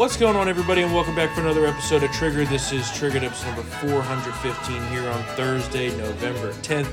What's 0.00 0.16
going 0.16 0.34
on, 0.34 0.48
everybody, 0.48 0.80
and 0.80 0.94
welcome 0.94 1.14
back 1.14 1.34
for 1.34 1.42
another 1.42 1.66
episode 1.66 2.02
of 2.02 2.10
Trigger. 2.12 2.46
This 2.46 2.72
is 2.72 2.90
Triggered 2.96 3.22
episode 3.22 3.48
number 3.48 3.62
415 3.64 4.82
here 4.86 5.06
on 5.06 5.22
Thursday, 5.36 5.94
November 5.98 6.52
10th. 6.62 6.88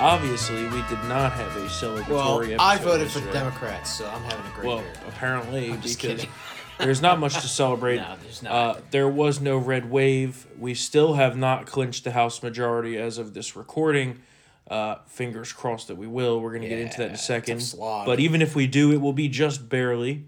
Obviously, 0.00 0.62
we 0.64 0.80
did 0.88 1.04
not 1.10 1.32
have 1.32 1.54
a 1.58 1.66
celebratory 1.66 2.08
Well, 2.08 2.40
episode. 2.40 2.56
I 2.58 2.78
voted 2.78 3.10
for 3.10 3.18
yesterday. 3.18 3.32
Democrats, 3.38 3.92
so 3.92 4.08
I'm 4.08 4.22
having 4.22 4.50
a 4.50 4.54
great 4.54 4.66
Well, 4.66 4.78
year. 4.78 4.92
apparently, 5.08 5.76
just 5.82 6.00
because 6.00 6.20
kidding. 6.20 6.30
there's 6.78 7.02
not 7.02 7.20
much 7.20 7.34
to 7.34 7.48
celebrate. 7.48 7.96
No, 7.96 8.16
there's 8.22 8.42
not. 8.42 8.52
Uh, 8.52 8.80
there 8.92 9.08
was 9.10 9.38
no 9.42 9.58
red 9.58 9.90
wave. 9.90 10.46
We 10.58 10.72
still 10.72 11.12
have 11.12 11.36
not 11.36 11.66
clinched 11.66 12.04
the 12.04 12.12
House 12.12 12.42
majority 12.42 12.96
as 12.96 13.18
of 13.18 13.34
this 13.34 13.56
recording. 13.56 14.22
Uh, 14.70 14.94
fingers 15.06 15.52
crossed 15.52 15.88
that 15.88 15.96
we 15.96 16.06
will. 16.06 16.40
We're 16.40 16.52
going 16.52 16.62
to 16.62 16.68
get 16.68 16.78
into 16.78 16.96
that 16.96 17.08
in 17.10 17.14
a 17.14 17.18
second. 17.18 17.60
slog. 17.60 18.06
But 18.06 18.20
even 18.20 18.40
if 18.40 18.56
we 18.56 18.66
do, 18.66 18.90
it 18.90 19.02
will 19.02 19.12
be 19.12 19.28
just 19.28 19.68
barely. 19.68 20.24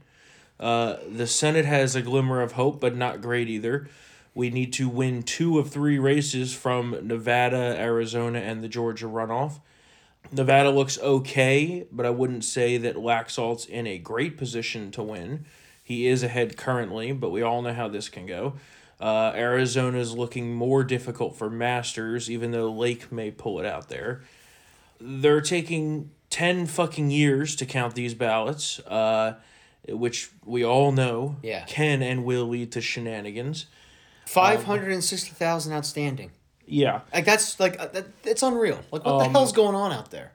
Uh, 0.58 0.96
the 1.10 1.26
Senate 1.26 1.64
has 1.64 1.96
a 1.96 2.02
glimmer 2.02 2.40
of 2.40 2.52
hope, 2.52 2.80
but 2.80 2.96
not 2.96 3.20
great 3.20 3.48
either. 3.48 3.88
We 4.34 4.50
need 4.50 4.72
to 4.74 4.88
win 4.88 5.22
two 5.22 5.58
of 5.58 5.70
three 5.70 5.98
races 5.98 6.54
from 6.54 6.96
Nevada, 7.06 7.76
Arizona, 7.78 8.40
and 8.40 8.62
the 8.62 8.68
Georgia 8.68 9.06
runoff. 9.06 9.60
Nevada 10.32 10.70
looks 10.70 10.98
okay, 10.98 11.86
but 11.92 12.06
I 12.06 12.10
wouldn't 12.10 12.44
say 12.44 12.76
that 12.78 12.96
Laxalt's 12.96 13.66
in 13.66 13.86
a 13.86 13.98
great 13.98 14.36
position 14.36 14.90
to 14.92 15.02
win. 15.02 15.44
He 15.82 16.06
is 16.06 16.22
ahead 16.22 16.56
currently, 16.56 17.12
but 17.12 17.30
we 17.30 17.42
all 17.42 17.62
know 17.62 17.74
how 17.74 17.88
this 17.88 18.08
can 18.08 18.26
go. 18.26 18.54
Uh, 19.00 19.32
Arizona's 19.34 20.16
looking 20.16 20.54
more 20.54 20.82
difficult 20.82 21.36
for 21.36 21.50
Masters, 21.50 22.30
even 22.30 22.52
though 22.52 22.72
Lake 22.72 23.12
may 23.12 23.30
pull 23.30 23.60
it 23.60 23.66
out 23.66 23.88
there. 23.88 24.22
They're 25.00 25.42
taking 25.42 26.10
10 26.30 26.66
fucking 26.66 27.10
years 27.10 27.54
to 27.56 27.66
count 27.66 27.94
these 27.94 28.14
ballots, 28.14 28.78
uh, 28.80 29.34
which 29.88 30.30
we 30.44 30.64
all 30.64 30.92
know 30.92 31.36
Yeah. 31.42 31.64
can 31.66 32.02
and 32.02 32.24
will 32.24 32.46
lead 32.46 32.72
to 32.72 32.80
shenanigans. 32.80 33.66
Five 34.26 34.64
hundred 34.64 34.92
and 34.92 35.04
sixty 35.04 35.30
thousand 35.30 35.72
outstanding. 35.74 36.30
Yeah. 36.66 37.02
Like 37.12 37.24
that's 37.26 37.60
like 37.60 37.78
uh, 37.78 37.88
that, 37.88 38.06
it's 38.24 38.42
unreal. 38.42 38.80
Like 38.90 39.04
what 39.04 39.18
the 39.18 39.26
Um, 39.26 39.32
hell's 39.32 39.52
going 39.52 39.74
on 39.74 39.92
out 39.92 40.10
there? 40.10 40.32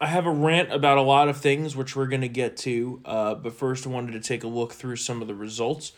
I 0.00 0.06
have 0.06 0.26
a 0.26 0.30
rant 0.30 0.72
about 0.72 0.98
a 0.98 1.02
lot 1.02 1.28
of 1.28 1.38
things, 1.38 1.74
which 1.74 1.96
we're 1.96 2.06
going 2.06 2.20
to 2.20 2.28
get 2.28 2.56
to. 2.58 3.00
Uh, 3.04 3.34
but 3.34 3.54
first, 3.54 3.86
I 3.86 3.90
wanted 3.90 4.12
to 4.12 4.20
take 4.20 4.44
a 4.44 4.46
look 4.46 4.72
through 4.72 4.96
some 4.96 5.22
of 5.22 5.28
the 5.28 5.34
results. 5.34 5.92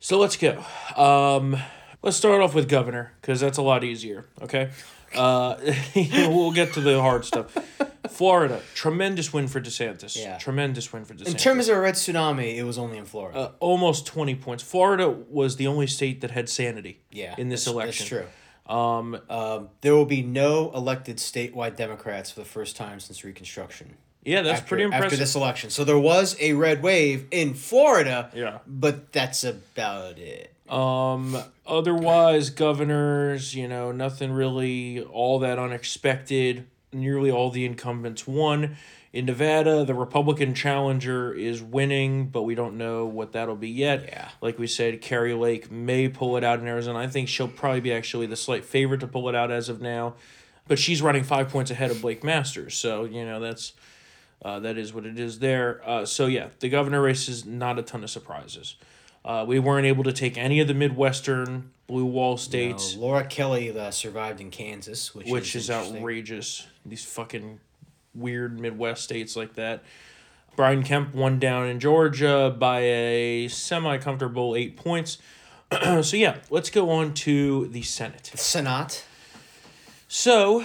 So 0.00 0.18
let's 0.18 0.36
go. 0.36 0.64
Um, 0.96 1.56
let's 2.02 2.16
start 2.16 2.40
off 2.40 2.54
with 2.54 2.68
governor, 2.68 3.12
because 3.20 3.38
that's 3.38 3.58
a 3.58 3.62
lot 3.62 3.84
easier, 3.84 4.26
okay? 4.42 4.70
Uh, 5.14 5.56
we'll 5.94 6.52
get 6.52 6.72
to 6.74 6.80
the 6.80 7.00
hard 7.00 7.24
stuff. 7.24 7.56
Florida, 8.08 8.60
tremendous 8.74 9.32
win 9.32 9.48
for 9.48 9.60
DeSantis. 9.60 10.16
Yeah. 10.16 10.36
Tremendous 10.38 10.92
win 10.92 11.04
for 11.04 11.14
DeSantis. 11.14 11.28
In 11.28 11.34
terms 11.36 11.68
of 11.68 11.76
a 11.76 11.80
red 11.80 11.94
tsunami, 11.94 12.56
it 12.56 12.64
was 12.64 12.76
only 12.78 12.98
in 12.98 13.04
Florida. 13.04 13.38
uh, 13.38 13.52
almost 13.60 14.06
20 14.06 14.34
points. 14.36 14.62
Florida 14.62 15.08
was 15.08 15.56
the 15.56 15.66
only 15.66 15.86
state 15.86 16.20
that 16.20 16.30
had 16.32 16.48
sanity 16.48 17.00
yeah, 17.10 17.34
in 17.38 17.48
this 17.48 17.64
that's- 17.64 17.74
election. 17.74 18.04
That's 18.18 18.26
true. 18.26 18.74
Um, 18.74 19.18
Um, 19.28 19.68
there 19.80 19.94
will 19.96 20.04
be 20.06 20.22
no 20.22 20.70
elected 20.72 21.16
statewide 21.16 21.76
Democrats 21.76 22.30
for 22.30 22.40
the 22.40 22.46
first 22.46 22.76
time 22.76 23.00
since 23.00 23.24
Reconstruction. 23.24 23.96
yeah, 24.22 24.42
that's 24.42 24.60
after, 24.60 24.68
pretty 24.68 24.84
impressive. 24.84 25.06
After 25.06 25.16
this 25.16 25.34
election, 25.34 25.70
so 25.70 25.82
there 25.82 25.98
was 25.98 26.36
a 26.40 26.52
red 26.52 26.80
wave 26.82 27.26
in 27.32 27.54
Florida. 27.54 28.30
Yeah. 28.34 28.58
but 28.66 29.12
that's 29.12 29.42
about 29.44 30.18
it. 30.18 30.52
Um, 30.70 31.36
otherwise, 31.66 32.50
governors, 32.50 33.54
you 33.54 33.66
know, 33.66 33.90
nothing 33.92 34.32
really 34.32 35.02
all 35.02 35.40
that 35.40 35.58
unexpected. 35.58 36.66
Nearly 36.92 37.30
all 37.30 37.50
the 37.50 37.64
incumbents 37.64 38.26
won. 38.26 38.76
In 39.12 39.26
Nevada, 39.26 39.84
the 39.84 39.94
Republican 39.94 40.54
challenger 40.54 41.34
is 41.34 41.60
winning, 41.60 42.28
but 42.28 42.42
we 42.42 42.54
don't 42.54 42.78
know 42.78 43.06
what 43.06 43.32
that'll 43.32 43.56
be 43.56 43.68
yet. 43.68 44.04
Yeah. 44.04 44.28
Like 44.40 44.58
we 44.58 44.68
said, 44.68 45.00
Kari 45.00 45.34
Lake 45.34 45.70
may 45.70 46.08
pull 46.08 46.36
it 46.36 46.44
out 46.44 46.60
in 46.60 46.68
Arizona. 46.68 47.00
I 47.00 47.08
think 47.08 47.28
she'll 47.28 47.48
probably 47.48 47.80
be 47.80 47.92
actually 47.92 48.26
the 48.26 48.36
slight 48.36 48.64
favorite 48.64 49.00
to 49.00 49.08
pull 49.08 49.28
it 49.28 49.34
out 49.34 49.50
as 49.50 49.68
of 49.68 49.80
now. 49.80 50.14
But 50.68 50.78
she's 50.78 51.02
running 51.02 51.24
five 51.24 51.48
points 51.48 51.72
ahead 51.72 51.90
of 51.90 52.00
Blake 52.00 52.22
Masters. 52.22 52.76
So, 52.76 53.04
you 53.04 53.24
know, 53.24 53.40
that's 53.40 53.72
uh, 54.42 54.60
that 54.60 54.78
is 54.78 54.94
what 54.94 55.04
it 55.04 55.18
is 55.18 55.40
there. 55.40 55.80
Uh, 55.84 56.06
so 56.06 56.26
yeah, 56.26 56.48
the 56.60 56.68
governor 56.68 57.02
race 57.02 57.28
is 57.28 57.44
not 57.44 57.78
a 57.80 57.82
ton 57.82 58.04
of 58.04 58.10
surprises. 58.10 58.76
Uh, 59.24 59.44
we 59.46 59.58
weren't 59.58 59.86
able 59.86 60.04
to 60.04 60.12
take 60.12 60.38
any 60.38 60.60
of 60.60 60.68
the 60.68 60.74
Midwestern 60.74 61.70
blue 61.86 62.06
wall 62.06 62.36
states, 62.36 62.94
Uh, 62.96 63.00
Laura 63.00 63.24
Kelly 63.24 63.76
uh, 63.76 63.90
survived 63.90 64.40
in 64.40 64.50
Kansas, 64.50 65.14
which 65.14 65.26
which 65.26 65.56
is 65.56 65.64
is 65.64 65.70
outrageous. 65.70 66.66
These 66.86 67.04
fucking 67.04 67.60
weird 68.14 68.58
Midwest 68.58 69.04
states 69.04 69.36
like 69.36 69.54
that. 69.54 69.82
Brian 70.56 70.82
Kemp 70.82 71.14
won 71.14 71.38
down 71.38 71.68
in 71.68 71.80
Georgia 71.80 72.54
by 72.56 72.80
a 72.80 73.48
semi 73.48 73.98
comfortable 73.98 74.56
eight 74.56 74.76
points. 74.76 75.18
so 76.02 76.16
yeah, 76.16 76.38
let's 76.50 76.70
go 76.70 76.90
on 76.90 77.14
to 77.14 77.66
the 77.68 77.82
Senate. 77.82 78.32
Senate. 78.34 79.04
So, 80.08 80.64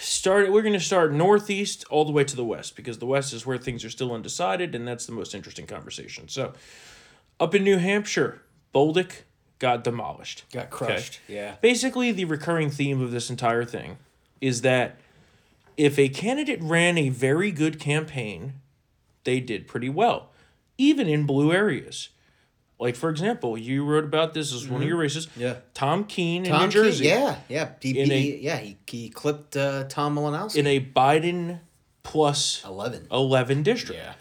start. 0.00 0.52
We're 0.52 0.62
going 0.62 0.74
to 0.74 0.80
start 0.80 1.12
northeast 1.12 1.84
all 1.90 2.04
the 2.04 2.12
way 2.12 2.24
to 2.24 2.36
the 2.36 2.44
west 2.44 2.76
because 2.76 2.98
the 2.98 3.06
west 3.06 3.32
is 3.32 3.46
where 3.46 3.56
things 3.56 3.84
are 3.84 3.90
still 3.90 4.12
undecided, 4.12 4.74
and 4.74 4.86
that's 4.86 5.06
the 5.06 5.12
most 5.12 5.34
interesting 5.34 5.66
conversation. 5.66 6.28
So, 6.28 6.52
up 7.40 7.54
in 7.54 7.64
New 7.64 7.78
Hampshire, 7.78 8.42
Bolduc 8.74 9.22
got 9.58 9.84
demolished. 9.84 10.44
Got 10.52 10.70
crushed. 10.70 11.20
Yeah. 11.28 11.56
Basically, 11.60 12.12
the 12.12 12.24
recurring 12.24 12.70
theme 12.70 13.00
of 13.00 13.10
this 13.10 13.30
entire 13.30 13.64
thing 13.64 13.98
is 14.40 14.60
that 14.62 14.96
if 15.76 15.98
a 15.98 16.08
candidate 16.08 16.60
ran 16.62 16.98
a 16.98 17.08
very 17.08 17.50
good 17.50 17.78
campaign, 17.80 18.54
they 19.24 19.40
did 19.40 19.66
pretty 19.66 19.88
well, 19.88 20.30
even 20.78 21.08
in 21.08 21.24
blue 21.26 21.52
areas. 21.52 22.10
Like 22.78 22.96
for 22.96 23.08
example, 23.08 23.56
you 23.56 23.84
wrote 23.84 24.04
about 24.04 24.34
this 24.34 24.52
as 24.52 24.68
one 24.68 24.82
of 24.82 24.88
your 24.88 24.96
races. 24.98 25.26
Mm-hmm. 25.28 25.40
Yeah. 25.40 25.54
Tom 25.74 26.04
Kean 26.04 26.44
in 26.44 26.52
New 26.60 26.68
Jersey. 26.68 27.04
Kean, 27.04 27.12
yeah, 27.22 27.36
yeah. 27.48 27.68
He, 27.80 27.98
In 27.98 28.10
he- 28.10 28.34
a- 28.34 28.38
yeah, 28.38 28.56
he, 28.58 28.76
he 28.86 29.08
clipped 29.08 29.56
uh, 29.56 29.84
Tom 29.84 30.16
Malinowski. 30.16 30.56
in 30.56 30.66
a 30.66 30.80
Biden 30.80 31.60
plus 32.02 32.62
11. 32.64 33.06
11 33.10 33.62
district. 33.62 34.00
Yeah. 34.02 34.14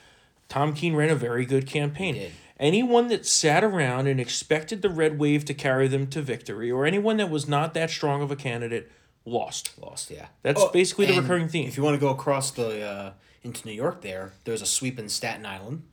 Tom 0.50 0.74
Kean 0.74 0.96
ran 0.96 1.10
a 1.10 1.16
very 1.16 1.46
good 1.46 1.66
campaign. 1.66 2.32
Anyone 2.60 3.08
that 3.08 3.26
sat 3.26 3.64
around 3.64 4.08
and 4.08 4.20
expected 4.20 4.82
the 4.82 4.90
red 4.90 5.18
wave 5.20 5.44
to 5.46 5.54
carry 5.54 5.88
them 5.88 6.08
to 6.08 6.22
victory, 6.22 6.70
or 6.72 6.86
anyone 6.86 7.18
that 7.18 7.30
was 7.30 7.48
not 7.48 7.74
that 7.74 7.90
strong 7.90 8.22
of 8.22 8.30
a 8.32 8.36
candidate, 8.36 8.92
lost. 9.26 9.72
Lost, 9.82 10.12
yeah. 10.12 10.28
That's 10.44 10.64
basically 10.66 11.08
the 11.08 11.20
recurring 11.20 11.48
theme. 11.50 11.68
If 11.68 11.78
you 11.78 11.84
want 11.84 11.96
to 11.96 12.00
go 12.00 12.10
across 12.10 12.52
the 12.52 12.82
uh, 12.86 13.12
into 13.44 13.66
New 13.68 13.74
York, 13.74 14.02
there, 14.02 14.34
there's 14.46 14.62
a 14.62 14.66
sweep 14.68 15.00
in 15.00 15.10
Staten 15.10 15.46
Island. 15.46 15.84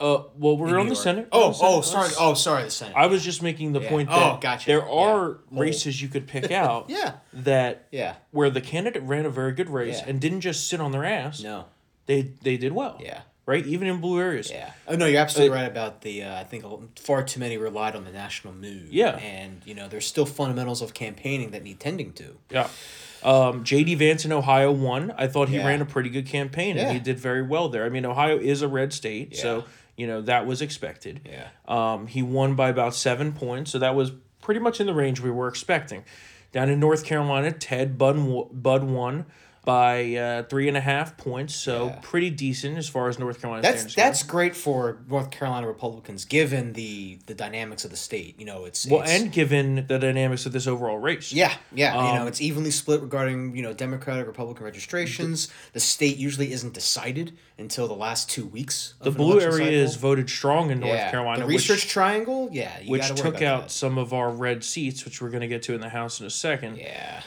Uh, 0.00 0.22
well, 0.38 0.56
we're 0.56 0.68
in 0.68 0.74
on 0.74 0.78
New 0.84 0.90
the 0.90 0.94
York. 0.94 1.02
Senate. 1.02 1.28
Oh, 1.32 1.50
Senate. 1.52 1.68
oh, 1.68 1.80
sorry. 1.80 2.08
Oh, 2.20 2.34
sorry, 2.34 2.62
the 2.62 2.70
Senate. 2.70 2.94
I 2.96 3.06
was 3.06 3.24
just 3.24 3.42
making 3.42 3.72
the 3.72 3.80
Yeah. 3.80 3.88
point 3.88 4.08
Oh, 4.12 4.20
that 4.20 4.40
gotcha. 4.40 4.66
there 4.66 4.82
are 4.82 4.86
Whole- 4.86 5.38
races 5.50 6.00
you 6.00 6.06
could 6.06 6.28
pick 6.28 6.52
out 6.52 6.86
yeah, 6.88 7.14
that 7.32 7.88
yeah. 7.90 8.14
where 8.30 8.48
the 8.48 8.60
candidate 8.60 9.02
ran 9.02 9.26
a 9.26 9.30
very 9.30 9.50
good 9.52 9.68
race 9.68 9.98
Yeah. 9.98 10.08
and 10.10 10.20
didn't 10.20 10.42
just 10.42 10.68
sit 10.68 10.80
on 10.80 10.92
their 10.92 11.04
ass. 11.04 11.42
No, 11.42 11.64
They 12.06 12.22
they 12.42 12.56
did 12.56 12.70
well. 12.72 12.96
yeah, 13.02 13.22
Right? 13.48 13.66
Even 13.66 13.88
in 13.88 13.98
blue 13.98 14.20
areas. 14.20 14.50
yeah. 14.50 14.72
Oh 14.86 14.94
no, 14.94 15.06
you're 15.06 15.20
absolutely 15.22 15.56
Uh, 15.56 15.60
right 15.62 15.70
about 15.70 16.02
the. 16.02 16.22
Uh, 16.24 16.38
I 16.38 16.44
think 16.44 16.64
far 16.98 17.22
too 17.24 17.40
many 17.40 17.56
relied 17.56 17.96
on 17.96 18.04
the 18.04 18.12
national 18.12 18.52
mood. 18.52 18.88
Yeah. 18.90 19.16
and 19.16 19.62
you 19.64 19.74
know, 19.74 19.88
there's 19.88 20.06
still 20.06 20.26
fundamentals 20.26 20.82
of 20.82 20.92
campaigning 20.92 21.50
that 21.52 21.62
need 21.62 21.80
tending 21.80 22.12
to. 22.12 22.36
Yeah. 22.50 22.68
Um, 23.22 23.64
J.D. 23.64 23.94
Vance 23.94 24.26
in 24.26 24.32
Ohio 24.32 24.70
won. 24.70 25.12
I 25.16 25.26
thought 25.28 25.48
he 25.48 25.56
Yeah. 25.56 25.66
ran 25.66 25.80
a 25.80 25.86
pretty 25.86 26.10
good 26.10 26.26
campaign 26.26 26.76
and 26.76 26.88
Yeah. 26.88 26.92
he 26.92 26.98
did 27.00 27.18
very 27.18 27.42
well 27.42 27.70
there. 27.70 27.84
I 27.84 27.88
mean, 27.88 28.04
Ohio 28.04 28.38
is 28.38 28.60
a 28.60 28.68
red 28.68 28.92
state, 28.92 29.34
so, 29.34 29.64
you 29.96 30.06
know, 30.06 30.20
that 30.20 30.46
was 30.46 30.60
expected. 30.62 31.20
Yeah. 31.24 31.48
Um, 31.66 32.06
he 32.06 32.22
won 32.22 32.54
by 32.54 32.68
about 32.68 32.94
seven 32.94 33.32
points, 33.32 33.70
so 33.72 33.78
that 33.78 33.94
was 33.94 34.12
pretty 34.42 34.60
much 34.60 34.78
in 34.78 34.86
the 34.86 34.94
range 34.94 35.20
we 35.20 35.30
were 35.30 35.48
expecting. 35.48 36.04
Down 36.52 36.68
in 36.68 36.78
North 36.80 37.04
Carolina, 37.04 37.50
Ted 37.50 37.98
Budd, 37.98 38.16
Budd 38.52 38.84
won 38.84 39.24
by 39.68 40.14
uh, 40.14 40.42
three 40.44 40.66
and 40.66 40.78
a 40.78 40.80
half 40.80 41.18
points, 41.18 41.54
so 41.54 41.88
Yeah. 41.88 41.98
pretty 42.00 42.30
decent 42.30 42.78
as 42.78 42.88
far 42.88 43.10
as 43.10 43.18
North 43.18 43.38
Carolina 43.42 43.60
That's 43.60 43.80
standards 43.80 43.94
go. 43.96 44.02
that's 44.02 44.22
great 44.22 44.56
for 44.56 44.96
North 45.10 45.30
Carolina 45.30 45.66
Republicans, 45.66 46.24
given 46.24 46.72
the 46.72 47.18
the 47.26 47.34
dynamics 47.34 47.84
of 47.84 47.90
the 47.90 47.96
state. 47.98 48.34
You 48.40 48.46
know, 48.46 48.64
it's 48.64 48.86
well, 48.86 49.02
it's- 49.02 49.20
and 49.20 49.30
given 49.30 49.84
the 49.86 49.98
dynamics 49.98 50.46
of 50.46 50.52
this 50.52 50.66
overall 50.66 50.96
race. 50.96 51.34
Yeah, 51.34 51.52
yeah. 51.74 51.94
you 51.94 52.14
know, 52.14 52.22
Um, 52.22 52.28
it's 52.28 52.40
evenly 52.40 52.70
split 52.70 53.02
regarding 53.02 53.54
you 53.54 53.60
know 53.62 53.74
Democratic 53.74 54.26
Republican 54.26 54.64
registrations. 54.64 55.48
The 55.74 55.80
state 55.80 56.16
usually 56.16 56.50
isn't 56.50 56.72
decided 56.72 57.36
until 57.58 57.86
the 57.88 57.94
last 57.94 58.30
two 58.30 58.46
weeks. 58.46 58.94
The 59.02 59.10
blue 59.10 59.38
area 59.38 59.70
is 59.70 59.96
voted 59.96 60.30
strong 60.30 60.70
in 60.70 60.80
North 60.80 60.94
yeah. 60.94 61.10
Carolina, 61.10 61.40
The 61.40 61.46
which- 61.46 61.68
research 61.68 61.88
triangle, 61.88 62.48
yeah, 62.52 62.80
you 62.80 62.90
which 62.90 63.06
took 63.14 63.42
out 63.42 63.64
that. 63.64 63.70
some 63.70 63.98
of 63.98 64.14
our 64.14 64.30
red 64.30 64.64
seats, 64.64 65.04
which 65.04 65.20
we're 65.20 65.28
going 65.28 65.42
to 65.42 65.46
get 65.48 65.62
to 65.64 65.74
in 65.74 65.82
the 65.82 65.90
House 65.90 66.20
in 66.20 66.26
a 66.26 66.30
second. 66.30 66.78
Yeah, 66.78 67.20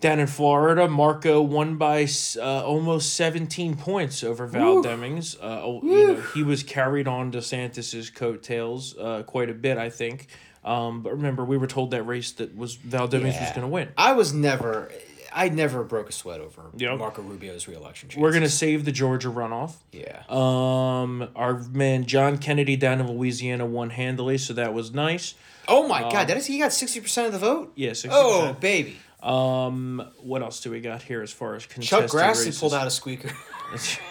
Down 0.00 0.20
in 0.20 0.28
Florida, 0.28 0.86
Marco 0.88 1.42
won 1.42 1.76
by 1.76 2.06
uh, 2.36 2.64
almost 2.64 3.14
17 3.14 3.76
points 3.76 4.22
over 4.22 4.46
Val 4.46 4.76
Woo. 4.76 4.82
Demings. 4.84 5.36
Uh, 5.36 5.60
oh, 5.64 5.80
you 5.82 6.06
know, 6.08 6.20
he 6.34 6.44
was 6.44 6.62
carried 6.62 7.08
on 7.08 7.32
DeSantis's 7.32 8.08
coattails 8.08 8.96
uh, 8.96 9.24
quite 9.24 9.50
a 9.50 9.54
bit, 9.54 9.76
I 9.76 9.90
think. 9.90 10.28
Um, 10.64 11.02
but 11.02 11.12
remember, 11.14 11.44
we 11.44 11.56
were 11.56 11.66
told 11.66 11.90
that 11.90 12.04
race 12.04 12.30
that 12.32 12.56
was 12.56 12.76
Val 12.76 13.08
Demings 13.08 13.40
was 13.40 13.50
going 13.50 13.62
to 13.62 13.66
win. 13.68 13.88
I 13.98 14.12
was 14.12 14.32
never. 14.32 14.90
I 15.30 15.50
never 15.50 15.84
broke 15.84 16.08
a 16.08 16.12
sweat 16.12 16.40
over 16.40 16.62
Yep. 16.76 16.98
Marco 16.98 17.20
Rubio's 17.20 17.68
reelection. 17.68 18.08
We're 18.16 18.32
gonna 18.32 18.48
save 18.48 18.86
the 18.86 18.92
Georgia 18.92 19.28
runoff. 19.28 19.74
yeah. 19.92 20.22
Um, 20.28 21.28
our 21.36 21.58
man 21.70 22.06
John 22.06 22.38
Kennedy 22.38 22.76
down 22.76 22.98
in 23.00 23.06
Louisiana 23.12 23.66
won 23.66 23.90
handily, 23.90 24.38
so 24.38 24.54
that 24.54 24.72
was 24.72 24.92
nice. 24.94 25.34
oh 25.68 25.86
my 25.86 26.00
God! 26.00 26.28
That 26.28 26.38
is 26.38 26.46
he 26.46 26.58
got 26.58 26.72
sixty 26.72 27.00
percent 27.00 27.26
of 27.26 27.34
the 27.34 27.38
vote. 27.40 27.72
Yeah, 27.74 27.90
60%. 27.90 28.08
Oh 28.10 28.56
baby, 28.58 28.96
Um, 29.22 30.06
what 30.22 30.42
else 30.42 30.60
do 30.60 30.70
we 30.70 30.80
got 30.80 31.02
here 31.02 31.22
as 31.22 31.32
far 31.32 31.54
as 31.56 31.66
Chuck 31.66 32.04
Grassley 32.04 32.28
races? 32.28 32.60
pulled 32.60 32.74
out 32.74 32.86
a 32.86 32.90
squeaker. 32.90 33.30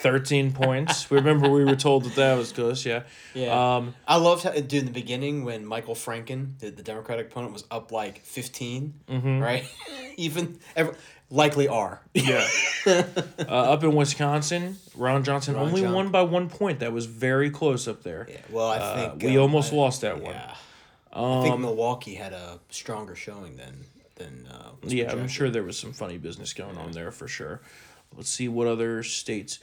Thirteen 0.00 0.52
points. 0.52 1.10
We 1.10 1.18
remember, 1.18 1.50
we 1.50 1.62
were 1.64 1.76
told 1.76 2.04
that 2.04 2.14
that 2.14 2.34
was 2.38 2.52
close. 2.52 2.86
Yeah. 2.86 3.02
Yeah. 3.34 3.76
Um, 3.76 3.94
I 4.08 4.16
loved 4.16 4.44
how, 4.44 4.52
dude, 4.52 4.72
in 4.74 4.84
the 4.86 4.92
beginning 4.92 5.44
when 5.44 5.66
Michael 5.66 5.94
Franken, 5.94 6.58
the, 6.58 6.70
the 6.70 6.82
Democratic 6.82 7.26
opponent, 7.26 7.52
was 7.52 7.64
up 7.70 7.92
like 7.92 8.20
15, 8.24 8.94
Mm-hmm. 9.10 9.40
right? 9.40 9.64
Even, 10.16 10.58
ever, 10.74 10.94
likely 11.28 11.68
are. 11.68 12.00
Yeah. 12.14 12.48
uh, 12.86 13.02
up 13.46 13.84
in 13.84 13.94
Wisconsin, 13.94 14.78
Ron 14.96 15.22
Johnson 15.22 15.54
Ron 15.54 15.66
only 15.66 15.82
John- 15.82 15.92
won 15.92 16.10
by 16.10 16.22
one 16.22 16.48
point. 16.48 16.80
That 16.80 16.94
was 16.94 17.04
very 17.04 17.50
close 17.50 17.86
up 17.86 18.02
there. 18.02 18.26
Yeah, 18.30 18.36
well, 18.48 18.70
I 18.70 18.76
Uh, 18.78 19.10
think. 19.10 19.22
we 19.22 19.36
um, 19.36 19.42
almost 19.42 19.70
I- 19.72 19.76
lost 19.76 20.00
that 20.00 20.22
one. 20.22 20.32
Yeah. 20.32 20.54
I 21.12 21.42
think 21.42 21.54
Um, 21.56 21.60
Milwaukee 21.62 22.14
had 22.14 22.32
a 22.32 22.58
stronger 22.70 23.14
showing 23.16 23.56
than. 23.56 23.84
Than 24.20 24.46
uh, 24.50 24.70
was 24.82 24.92
yeah, 24.94 25.10
I'm 25.10 25.28
sure 25.28 25.50
there 25.50 25.62
was 25.62 25.78
some 25.78 25.92
funny 25.92 26.18
business 26.18 26.52
going 26.52 26.76
on 26.76 26.92
there 26.92 27.10
for 27.10 27.26
sure. 27.26 27.60
Let's 28.16 28.28
see 28.28 28.48
what 28.48 28.66
other 28.66 29.02
states. 29.02 29.58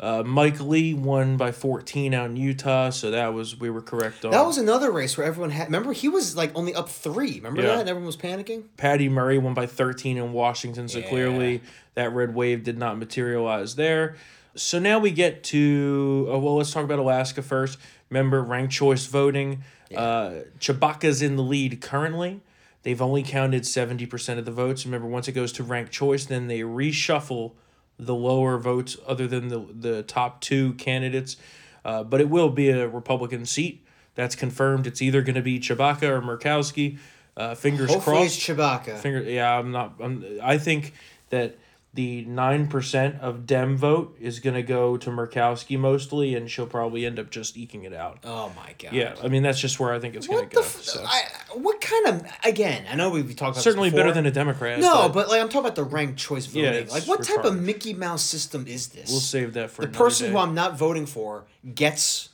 Uh, 0.00 0.22
Mike 0.24 0.60
Lee 0.60 0.94
won 0.94 1.36
by 1.36 1.52
14 1.52 2.12
out 2.12 2.26
in 2.30 2.36
Utah, 2.36 2.90
so 2.90 3.12
that 3.12 3.32
was 3.34 3.58
we 3.58 3.70
were 3.70 3.80
correct 3.80 4.24
on. 4.24 4.32
That 4.32 4.44
was 4.44 4.58
another 4.58 4.90
race 4.90 5.16
where 5.16 5.26
everyone 5.26 5.50
had. 5.50 5.68
Remember, 5.68 5.92
he 5.92 6.08
was 6.08 6.36
like 6.36 6.50
only 6.56 6.74
up 6.74 6.88
three. 6.88 7.36
Remember 7.36 7.62
Yeah. 7.62 7.68
that? 7.68 7.80
And 7.80 7.88
everyone 7.88 8.06
was 8.06 8.16
panicking? 8.16 8.64
Patty 8.76 9.08
Murray 9.08 9.38
won 9.38 9.54
by 9.54 9.66
13 9.66 10.16
in 10.18 10.32
Washington, 10.32 10.88
so 10.88 10.98
Yeah. 10.98 11.08
clearly 11.08 11.62
that 11.94 12.12
red 12.12 12.34
wave 12.34 12.64
did 12.64 12.78
not 12.78 12.98
materialize 12.98 13.76
there. 13.76 14.16
So 14.54 14.78
now 14.78 14.98
we 14.98 15.10
get 15.12 15.44
to, 15.44 16.26
oh, 16.28 16.38
well, 16.38 16.56
let's 16.56 16.72
talk 16.72 16.84
about 16.84 16.98
Alaska 16.98 17.40
first. 17.40 17.78
Remember, 18.10 18.42
ranked 18.42 18.72
choice 18.74 19.06
voting. 19.06 19.62
Uh, 19.96 20.40
Tshibaka's 20.58 21.22
in 21.22 21.36
the 21.36 21.42
lead 21.42 21.80
currently. 21.80 22.40
They've 22.82 23.00
only 23.00 23.22
counted 23.22 23.62
70% 23.62 24.38
of 24.38 24.44
the 24.44 24.50
votes. 24.50 24.84
Remember, 24.84 25.06
once 25.06 25.28
it 25.28 25.32
goes 25.32 25.52
to 25.52 25.62
ranked 25.62 25.92
choice, 25.92 26.24
then 26.24 26.48
they 26.48 26.60
reshuffle 26.60 27.52
the 27.98 28.14
lower 28.14 28.58
votes 28.58 28.96
other 29.06 29.26
than 29.28 29.48
the, 29.48 29.66
the 29.72 30.02
top 30.02 30.40
two 30.40 30.74
candidates. 30.74 31.36
Uh, 31.84 32.02
but 32.02 32.20
it 32.20 32.28
will 32.28 32.50
be 32.50 32.70
a 32.70 32.88
Republican 32.88 33.46
seat. 33.46 33.84
That's 34.14 34.34
confirmed. 34.34 34.86
It's 34.86 35.00
either 35.00 35.22
going 35.22 35.36
to 35.36 35.42
be 35.42 35.58
Tshibaka 35.58 36.02
or 36.02 36.20
Murkowski. 36.20 36.98
Uh, 37.36 37.54
fingers 37.54 37.90
Hopefully 37.90 38.16
crossed. 38.18 38.36
it's 38.36 38.46
Tshibaka. 38.46 38.98
Finger, 38.98 39.22
yeah, 39.22 39.58
I'm 39.58 39.70
not. 39.70 39.94
I'm, 40.00 40.38
I 40.42 40.58
think 40.58 40.92
that 41.30 41.56
the 41.94 42.24
nine 42.24 42.68
percent 42.68 43.20
of 43.20 43.46
Dem 43.46 43.76
vote 43.76 44.16
is 44.18 44.40
gonna 44.40 44.62
go 44.62 44.96
to 44.96 45.10
Murkowski 45.10 45.78
mostly, 45.78 46.34
and 46.34 46.50
she'll 46.50 46.66
probably 46.66 47.04
end 47.04 47.18
up 47.18 47.30
just 47.30 47.56
eking 47.56 47.84
it 47.84 47.92
out. 47.92 48.20
oh 48.24 48.50
my 48.56 48.74
god. 48.78 48.92
Yeah, 48.92 49.14
I 49.22 49.28
mean 49.28 49.42
that's 49.42 49.60
just 49.60 49.78
where 49.78 49.92
I 49.92 49.98
think 49.98 50.14
it's 50.14 50.26
gonna 50.26 50.46
go. 50.46 50.60
F- 50.60 50.80
so. 50.82 51.04
I, 51.06 51.22
what 51.52 51.80
kind 51.80 52.06
of? 52.06 52.26
Again, 52.44 52.86
I 52.90 52.96
know 52.96 53.10
we've 53.10 53.26
talked 53.36 53.56
about 53.56 53.62
Certainly 53.62 53.90
better 53.90 54.12
than 54.12 54.24
a 54.26 54.30
Democrat. 54.30 54.80
No, 54.80 55.08
but 55.08 55.28
like 55.28 55.40
I'm 55.40 55.48
talking 55.48 55.60
about 55.66 55.76
the 55.76 55.84
ranked 55.84 56.18
choice 56.18 56.46
voting. 56.46 56.86
Yeah, 56.86 56.92
like 56.92 57.04
what 57.04 57.22
type 57.22 57.44
of. 57.44 57.60
Mickey 57.62 57.94
Mouse 57.94 58.22
system 58.22 58.66
is 58.66 58.88
this? 58.88 59.10
we'll 59.10 59.20
save 59.20 59.52
that 59.54 59.70
for 59.70 59.82
the 59.82 59.88
person 59.88 60.26
day. 60.26 60.32
who 60.32 60.38
I'm 60.38 60.54
not 60.54 60.76
voting 60.78 61.06
for 61.06 61.44
gets 61.74 62.30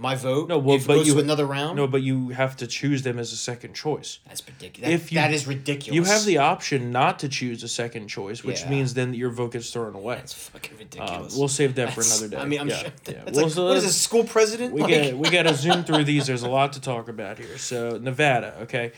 my 0.00 0.14
vote. 0.14 0.48
No, 0.48 0.58
well, 0.58 0.76
if 0.76 0.86
but 0.86 0.94
goes 0.94 1.08
you 1.08 1.14
to 1.14 1.20
another 1.20 1.44
round. 1.44 1.76
No, 1.76 1.88
but 1.88 2.02
you 2.02 2.28
have 2.28 2.56
to 2.58 2.66
choose 2.68 3.02
them 3.02 3.18
as 3.18 3.32
a 3.32 3.36
second 3.36 3.74
choice. 3.74 4.20
that's 4.26 4.46
ridiculous. 4.46 4.90
If 4.94 5.10
you- 5.10 5.16
that 5.18 5.32
is 5.34 5.46
ridiculous. 5.46 5.94
You 5.96 6.04
have 6.04 6.24
the 6.24 6.38
option 6.38 6.92
not 6.92 7.18
to 7.18 7.28
choose 7.28 7.62
a 7.64 7.68
second 7.68 8.06
choice, 8.08 8.44
which 8.44 8.60
Yeah. 8.62 8.70
means 8.70 8.94
then 8.94 9.12
your 9.12 9.30
vote 9.30 9.52
gets 9.52 9.70
thrown 9.70 9.94
away. 9.96 10.14
That's 10.14 10.32
fucking 10.34 10.76
Uh, 10.76 10.78
ridiculous. 10.78 11.36
we'll 11.36 11.48
save 11.48 11.74
that 11.74 11.92
for 11.94 12.02
another 12.02 12.28
day. 12.28 12.36
I 12.36 12.44
mean, 12.44 12.60
I'm 12.60 12.68
yeah, 12.68 12.76
sure. 12.78 12.90
yeah. 13.08 13.12
That's 13.24 13.36
We'll- 13.36 13.48
like, 13.48 13.56
what 13.56 13.76
is 13.78 13.84
this 13.84 14.00
school 14.00 14.22
president? 14.24 14.72
We 14.72 14.82
like, 14.82 14.90
get 14.90 15.18
we 15.18 15.28
got 15.30 15.42
to 15.42 15.54
zoom 15.64 15.82
through 15.82 16.04
these. 16.04 16.28
There's 16.28 16.44
a 16.44 16.48
lot 16.48 16.72
to 16.74 16.80
talk 16.80 17.08
about 17.08 17.38
here. 17.38 17.58
So 17.58 17.98
Nevada, 18.00 18.54
okay, 18.62 18.92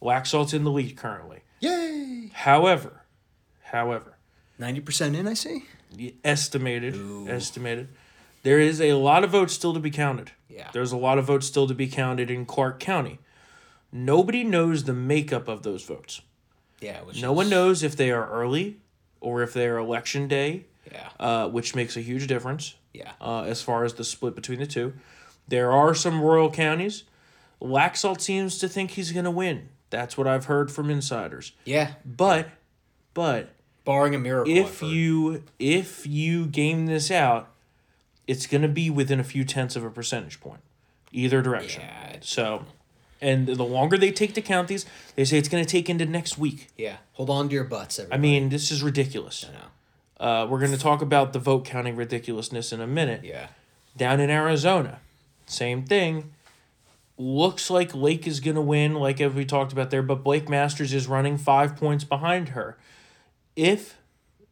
Laxalt's 0.00 0.54
in 0.54 0.62
the 0.64 0.70
lead 0.70 0.96
currently. 0.96 1.40
yay. 1.60 2.30
However, 2.32 3.02
however, 3.64 4.16
Ninety 4.58 4.80
percent 4.80 5.16
in, 5.16 5.26
I 5.26 5.34
see. 5.34 5.64
estimated 6.24 6.94
estimated, 7.28 7.88
there 8.44 8.60
is 8.60 8.80
a 8.80 8.92
lot 8.94 9.24
of 9.24 9.30
votes 9.30 9.52
still 9.52 9.74
to 9.74 9.80
be 9.80 9.90
counted. 9.90 10.30
Yeah. 10.48 10.70
There's 10.72 10.92
a 10.92 10.96
lot 10.96 11.18
of 11.18 11.24
votes 11.24 11.46
still 11.46 11.66
to 11.66 11.74
be 11.74 11.88
counted 11.88 12.30
in 12.30 12.46
Clark 12.46 12.78
County. 12.78 13.18
Nobody 13.92 14.44
knows 14.44 14.84
the 14.84 14.92
makeup 14.94 15.48
of 15.48 15.62
those 15.64 15.84
votes. 15.84 16.20
Yeah. 16.80 17.02
Which 17.02 17.20
No 17.20 17.32
is- 17.32 17.36
one 17.36 17.50
knows 17.50 17.82
if 17.82 17.96
they 17.96 18.10
are 18.12 18.28
early 18.30 18.76
or 19.20 19.42
if 19.42 19.52
they 19.52 19.66
are 19.66 19.78
election 19.78 20.28
day, 20.28 20.64
Yeah. 20.90 21.08
uh, 21.18 21.48
which 21.48 21.74
makes 21.74 21.96
a 21.96 22.00
huge 22.00 22.26
difference. 22.28 22.74
Yeah. 22.92 23.10
uh, 23.20 23.42
as 23.42 23.60
far 23.60 23.82
as 23.84 23.94
the 23.94 24.04
split 24.04 24.36
between 24.36 24.60
the 24.60 24.68
two. 24.68 24.92
There 25.48 25.72
are 25.72 25.96
some 25.96 26.20
rural 26.20 26.48
counties. 26.48 27.02
Laxalt 27.60 28.20
seems 28.20 28.56
to 28.58 28.68
think 28.68 28.92
he's 28.92 29.10
going 29.10 29.24
to 29.24 29.32
win. 29.32 29.68
That's 29.90 30.16
what 30.16 30.28
I've 30.28 30.44
heard 30.44 30.70
from 30.70 30.90
insiders. 30.90 31.50
Yeah. 31.64 31.94
But, 32.04 32.50
but 33.12 33.50
Barring 33.84 34.14
a 34.14 34.18
miracle. 34.20 34.52
if 34.56 34.80
you 34.80 35.42
if 35.58 36.06
you 36.06 36.46
game 36.46 36.86
this 36.86 37.10
out, 37.10 37.48
it's 38.26 38.46
going 38.46 38.62
to 38.62 38.68
be 38.68 38.90
within 38.90 39.20
a 39.20 39.24
few 39.24 39.44
tenths 39.44 39.76
of 39.76 39.84
a 39.84 39.90
percentage 39.90 40.40
point, 40.40 40.60
either 41.12 41.42
direction. 41.42 41.82
Yeah, 41.82 42.16
So, 42.20 42.64
and 43.20 43.46
the 43.46 43.64
longer 43.64 43.96
they 43.98 44.10
take 44.12 44.34
to 44.34 44.42
count 44.42 44.68
these, 44.68 44.86
they 45.16 45.24
say 45.24 45.38
it's 45.38 45.48
going 45.48 45.64
to 45.64 45.70
take 45.70 45.88
into 45.88 46.06
next 46.06 46.38
week. 46.38 46.68
Yeah. 46.76 46.96
Hold 47.14 47.30
on 47.30 47.48
to 47.48 47.54
your 47.54 47.64
butts, 47.64 48.00
I 48.10 48.16
mean, 48.16 48.48
this 48.48 48.70
is 48.70 48.82
ridiculous. 48.82 49.46
I 49.48 49.52
know. 49.52 49.68
Uh, 50.20 50.46
we're 50.46 50.60
going 50.60 50.72
to 50.72 50.78
talk 50.78 51.02
about 51.02 51.32
the 51.32 51.38
vote 51.38 51.64
counting 51.64 51.96
ridiculousness 51.96 52.72
in 52.72 52.80
a 52.80 52.86
minute. 52.86 53.24
Yeah. 53.24 53.48
down 53.96 54.20
in 54.20 54.30
Arizona. 54.30 55.00
Same 55.46 55.84
thing. 55.84 56.30
Looks 57.16 57.70
like 57.70 57.94
Lake 57.94 58.26
is 58.26 58.40
going 58.40 58.56
to 58.56 58.60
win, 58.60 58.94
like 58.94 59.20
as 59.20 59.32
we 59.34 59.44
talked 59.44 59.72
about 59.72 59.90
there, 59.90 60.02
but 60.02 60.24
Blake 60.24 60.48
Masters 60.48 60.92
is 60.92 61.06
running 61.06 61.36
five 61.38 61.76
points 61.76 62.02
behind 62.04 62.50
her. 62.50 62.76
If 63.54 63.98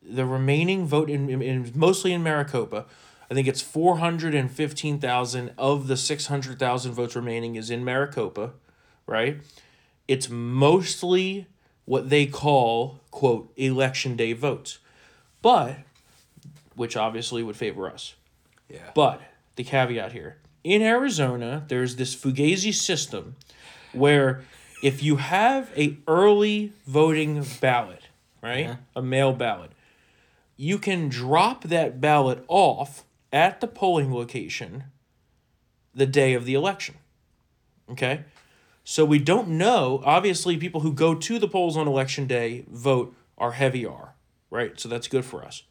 the 0.01 0.25
remaining 0.25 0.87
vote 0.87 1.11
in, 1.11 1.29
in, 1.29 1.43
in 1.43 1.73
mostly 1.75 2.13
in 2.13 2.23
Maricopa, 2.23 2.87
I 3.33 3.35
think 3.35 3.49
it's 3.49 3.63
four 3.63 3.97
hundred 3.97 4.35
and 4.35 4.51
fifteen 4.51 4.99
thousand 4.99 5.53
of 5.57 5.87
the 5.87 5.97
six 5.97 6.27
hundred 6.27 6.59
thousand 6.59 6.93
votes 6.93 7.17
remaining 7.17 7.57
is 7.57 7.71
in 7.71 7.83
Maricopa, 7.83 8.53
right? 9.07 9.41
It's 10.07 10.29
mostly 10.29 11.47
what 11.87 12.11
they 12.11 12.27
call 12.27 13.01
quote 13.11 13.51
election 13.57 14.17
day 14.17 14.35
votes, 14.35 14.81
but 15.41 15.79
which 16.77 16.95
obviously 16.95 17.43
would 17.43 17.57
favor 17.57 17.91
us. 17.91 18.17
Yeah. 18.69 18.91
But 18.95 19.23
the 19.57 19.65
caveat 19.65 20.13
here 20.13 20.37
in 20.63 20.83
Arizona, 20.83 21.65
there's 21.69 21.97
this 21.97 22.15
Fugazi 22.15 22.75
system 22.75 23.37
where 23.95 24.43
if 24.83 25.03
you 25.03 25.17
have 25.17 25.71
a 25.75 25.97
early 26.07 26.75
voting 26.87 27.47
ballot, 27.63 28.09
right, 28.43 28.67
Yeah. 28.67 28.77
a 28.95 29.01
mail 29.01 29.33
ballot, 29.33 29.73
you 30.59 30.77
can 30.77 31.09
drop 31.09 31.65
that 31.65 31.99
ballot 31.99 32.45
off 32.47 33.05
at 33.33 33.61
the 33.61 33.67
polling 33.67 34.13
location 34.15 34.85
the 35.95 36.07
day 36.07 36.35
of 36.35 36.45
the 36.45 36.55
election. 36.55 36.97
Okay? 37.91 38.25
So 38.85 39.05
we 39.05 39.19
don't 39.19 39.49
know. 39.49 40.03
Obviously, 40.05 40.57
people 40.57 40.81
who 40.81 40.93
go 40.93 41.15
to 41.15 41.39
the 41.39 41.49
polls 41.49 41.77
on 41.77 41.87
election 41.87 42.27
day 42.27 42.65
vote 42.69 43.15
are 43.39 43.53
heavy 43.53 43.87
R, 43.87 44.15
right? 44.51 44.79
So 44.79 44.89
that's 44.89 45.09
good 45.09 45.25
for 45.25 45.45
us 45.45 45.63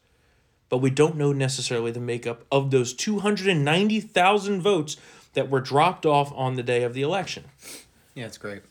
but 0.72 0.78
we 0.78 0.88
don't 0.88 1.16
know 1.16 1.32
necessarily 1.32 1.90
the 1.90 2.00
makeup 2.00 2.46
of 2.50 2.70
those 2.70 2.94
290,000 2.94 4.62
votes 4.62 4.96
that 5.34 5.50
were 5.50 5.60
dropped 5.60 6.06
off 6.06 6.32
on 6.34 6.56
the 6.56 6.62
day 6.62 6.82
of 6.82 6.94
the 6.94 7.02
election. 7.02 7.44
Yeah, 8.14 8.24
it's 8.24 8.38
great. 8.38 8.62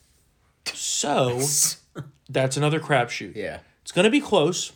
So 0.66 1.40
that's 2.28 2.58
another 2.58 2.80
crapshoot. 2.80 3.36
Yeah. 3.36 3.60
It's 3.84 3.92
going 3.92 4.06
to 4.06 4.10
be 4.10 4.20
close. 4.20 4.72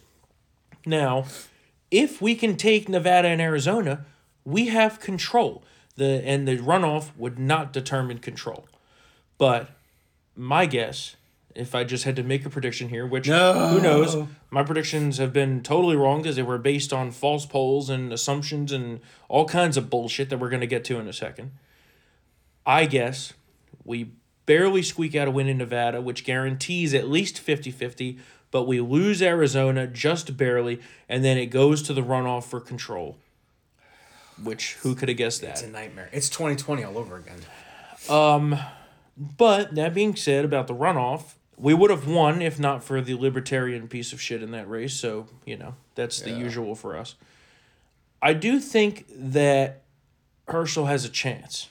Now, 0.86 1.26
if 1.96 2.22
we 2.22 2.36
can 2.36 2.58
take 2.58 2.90
Nevada 2.90 3.30
and 3.30 3.42
Arizona, 3.42 4.06
we 4.44 4.68
have 4.68 5.00
control. 5.00 5.64
The 5.96 6.22
and 6.26 6.46
the 6.46 6.58
runoff 6.58 7.16
would 7.16 7.40
not 7.40 7.72
determine 7.72 8.18
control. 8.20 8.68
But 9.38 9.70
my 10.36 10.66
guess, 10.66 11.16
if 11.56 11.74
I 11.74 11.86
just 11.86 12.04
had 12.04 12.18
to 12.18 12.24
make 12.24 12.46
a 12.46 12.50
prediction 12.50 12.90
here, 12.90 13.08
which 13.08 13.30
No. 13.30 13.70
who 13.70 13.80
knows, 13.82 14.28
my 14.52 14.62
predictions 14.62 15.20
have 15.20 15.32
been 15.32 15.64
totally 15.64 15.96
wrong 15.96 16.22
because 16.22 16.36
they 16.36 16.44
were 16.44 16.58
based 16.58 16.92
on 16.92 17.12
false 17.12 17.46
polls 17.46 17.90
and 17.90 18.12
assumptions 18.12 18.74
and 18.74 19.00
all 19.30 19.46
kinds 19.46 19.78
of 19.78 19.90
bullshit 19.90 20.30
that 20.30 20.38
we're 20.38 20.50
going 20.50 20.60
to 20.60 20.68
get 20.68 20.84
to 20.86 21.00
in 21.00 21.08
a 21.08 21.14
second. 21.14 21.52
I 22.66 22.86
guess 22.88 23.32
we 23.86 24.12
barely 24.46 24.82
squeak 24.82 25.16
out 25.16 25.30
a 25.30 25.32
win 25.32 25.48
in 25.48 25.58
Nevada, 25.58 26.02
which 26.02 26.26
guarantees 26.26 26.94
at 26.94 27.08
least 27.10 27.40
50 27.40 27.72
50, 27.72 28.20
but 28.52 28.64
we 28.64 28.80
lose 28.80 29.22
Arizona 29.22 29.88
just 29.88 30.38
barely, 30.38 30.80
and 31.10 31.24
then 31.24 31.38
it 31.38 31.48
goes 31.48 31.82
to 31.84 31.94
the 31.94 32.02
runoff 32.02 32.46
for 32.46 32.60
control. 32.60 33.18
Which, 34.44 34.74
who 34.76 34.96
could 34.96 35.08
have 35.10 35.18
guessed 35.18 35.42
that? 35.42 35.52
It's 35.52 35.64
a 35.64 35.68
nightmare. 35.70 36.10
It's 36.12 36.30
2020 36.30 36.84
all 36.84 36.98
over 36.98 37.18
again. 37.18 37.40
Um, 38.10 38.60
But 39.18 39.76
that 39.76 39.94
being 39.94 40.16
said, 40.18 40.44
about 40.44 40.68
the 40.68 40.76
runoff, 40.76 41.36
we 41.58 41.74
would 41.74 41.90
have 41.90 42.06
won 42.06 42.42
if 42.42 42.60
not 42.60 42.84
for 42.84 43.00
the 43.00 43.14
libertarian 43.14 43.88
piece 43.88 44.12
of 44.12 44.20
shit 44.22 44.44
in 44.44 44.52
that 44.52 44.70
race. 44.70 44.94
So 44.94 45.28
you 45.46 45.56
know 45.56 45.76
that's 45.96 46.20
the 46.20 46.32
Yeah. 46.32 46.38
usual 46.38 46.76
for 46.76 46.98
us. 46.98 47.16
I 48.22 48.34
do 48.34 48.60
think 48.60 49.06
that 49.10 49.84
Herschel 50.50 50.88
has 50.88 51.06
a 51.06 51.10
chance, 51.10 51.70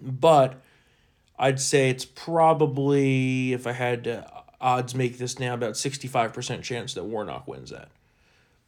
but 0.00 0.62
I'd 1.38 1.60
say 1.60 1.90
it's 1.90 2.06
probably 2.06 3.52
if 3.52 3.66
I 3.66 3.72
had 3.72 4.04
to 4.04 4.33
odds 4.64 4.94
make 4.94 5.18
this 5.18 5.38
now 5.38 5.54
about 5.54 5.76
sixty 5.76 6.08
five 6.08 6.32
percent 6.32 6.64
chance 6.64 6.94
that 6.94 7.04
Warnock 7.04 7.46
wins 7.46 7.70
that. 7.70 7.90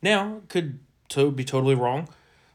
Now 0.02 0.42
could 0.48 0.78
to 1.08 1.30
be 1.32 1.44
totally 1.44 1.74
wrong, 1.74 2.08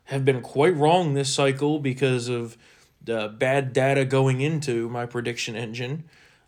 have 0.05 0.23
been 0.23 0.41
quite 0.41 0.75
wrong 0.75 1.13
this 1.13 1.33
cycle 1.33 1.79
because 1.79 2.29
of 2.29 2.55
the 3.03 3.33
bad 3.35 3.73
data 3.73 4.05
going 4.05 4.41
into 4.41 4.87
my 4.89 5.07
prediction 5.07 5.55
engine, 5.55 6.03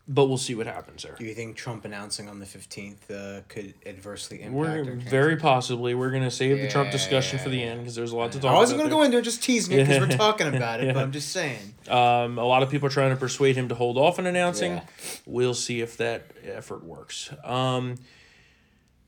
but 0.08 0.26
we'll 0.26 0.38
see 0.38 0.54
what 0.54 0.68
happens 0.68 1.04
there. 1.04 1.16
Do 1.18 1.24
you 1.24 1.34
think 1.34 1.56
Trump 1.56 1.86
announcing 1.86 2.28
on 2.28 2.40
the 2.40 2.46
15th 2.46 3.10
uh, 3.10 3.42
could 3.48 3.74
adversely 3.86 4.42
impact 4.42 4.54
We're 4.54 4.96
very 4.96 5.38
possibly 5.38 5.96
we're 5.96 6.12
gonna 6.12 6.32
save 6.32 6.60
the 6.60 6.68
Trump 6.68 6.92
discussion 6.92 7.38
yeah, 7.38 7.44
for 7.44 7.50
the 7.50 7.58
yeah. 7.58 7.66
end 7.66 7.80
because 7.82 7.96
there's 7.96 8.12
a 8.12 8.16
lot 8.18 8.32
to 8.34 8.40
talk 8.40 8.50
about. 8.50 8.56
I 8.56 8.60
wasn't 8.60 8.80
going 8.80 8.90
to 8.90 8.96
go 8.96 9.04
into 9.04 9.18
it, 9.18 9.22
just 9.22 9.42
tease 9.42 9.70
me 9.70 9.78
because 9.78 10.00
we're 10.00 10.18
talking 10.18 10.54
about 10.54 10.82
it, 10.82 10.88
Yeah. 10.88 10.94
but 10.94 11.04
I'm 11.04 11.12
just 11.12 11.30
saying. 11.32 11.76
Um, 11.88 12.38
a 12.38 12.46
lot 12.46 12.64
of 12.64 12.70
people 12.70 12.88
are 12.88 12.92
trying 12.92 13.12
to 13.12 13.16
persuade 13.16 13.56
him 13.56 13.70
to 13.70 13.76
hold 13.76 13.98
off 13.98 14.20
on 14.20 14.26
announcing. 14.26 14.74
Yeah. 14.74 14.84
We'll 15.26 15.54
see 15.54 15.80
if 15.82 15.96
that 15.98 16.32
effort 16.44 16.84
works. 16.84 17.32
Um, 17.44 17.96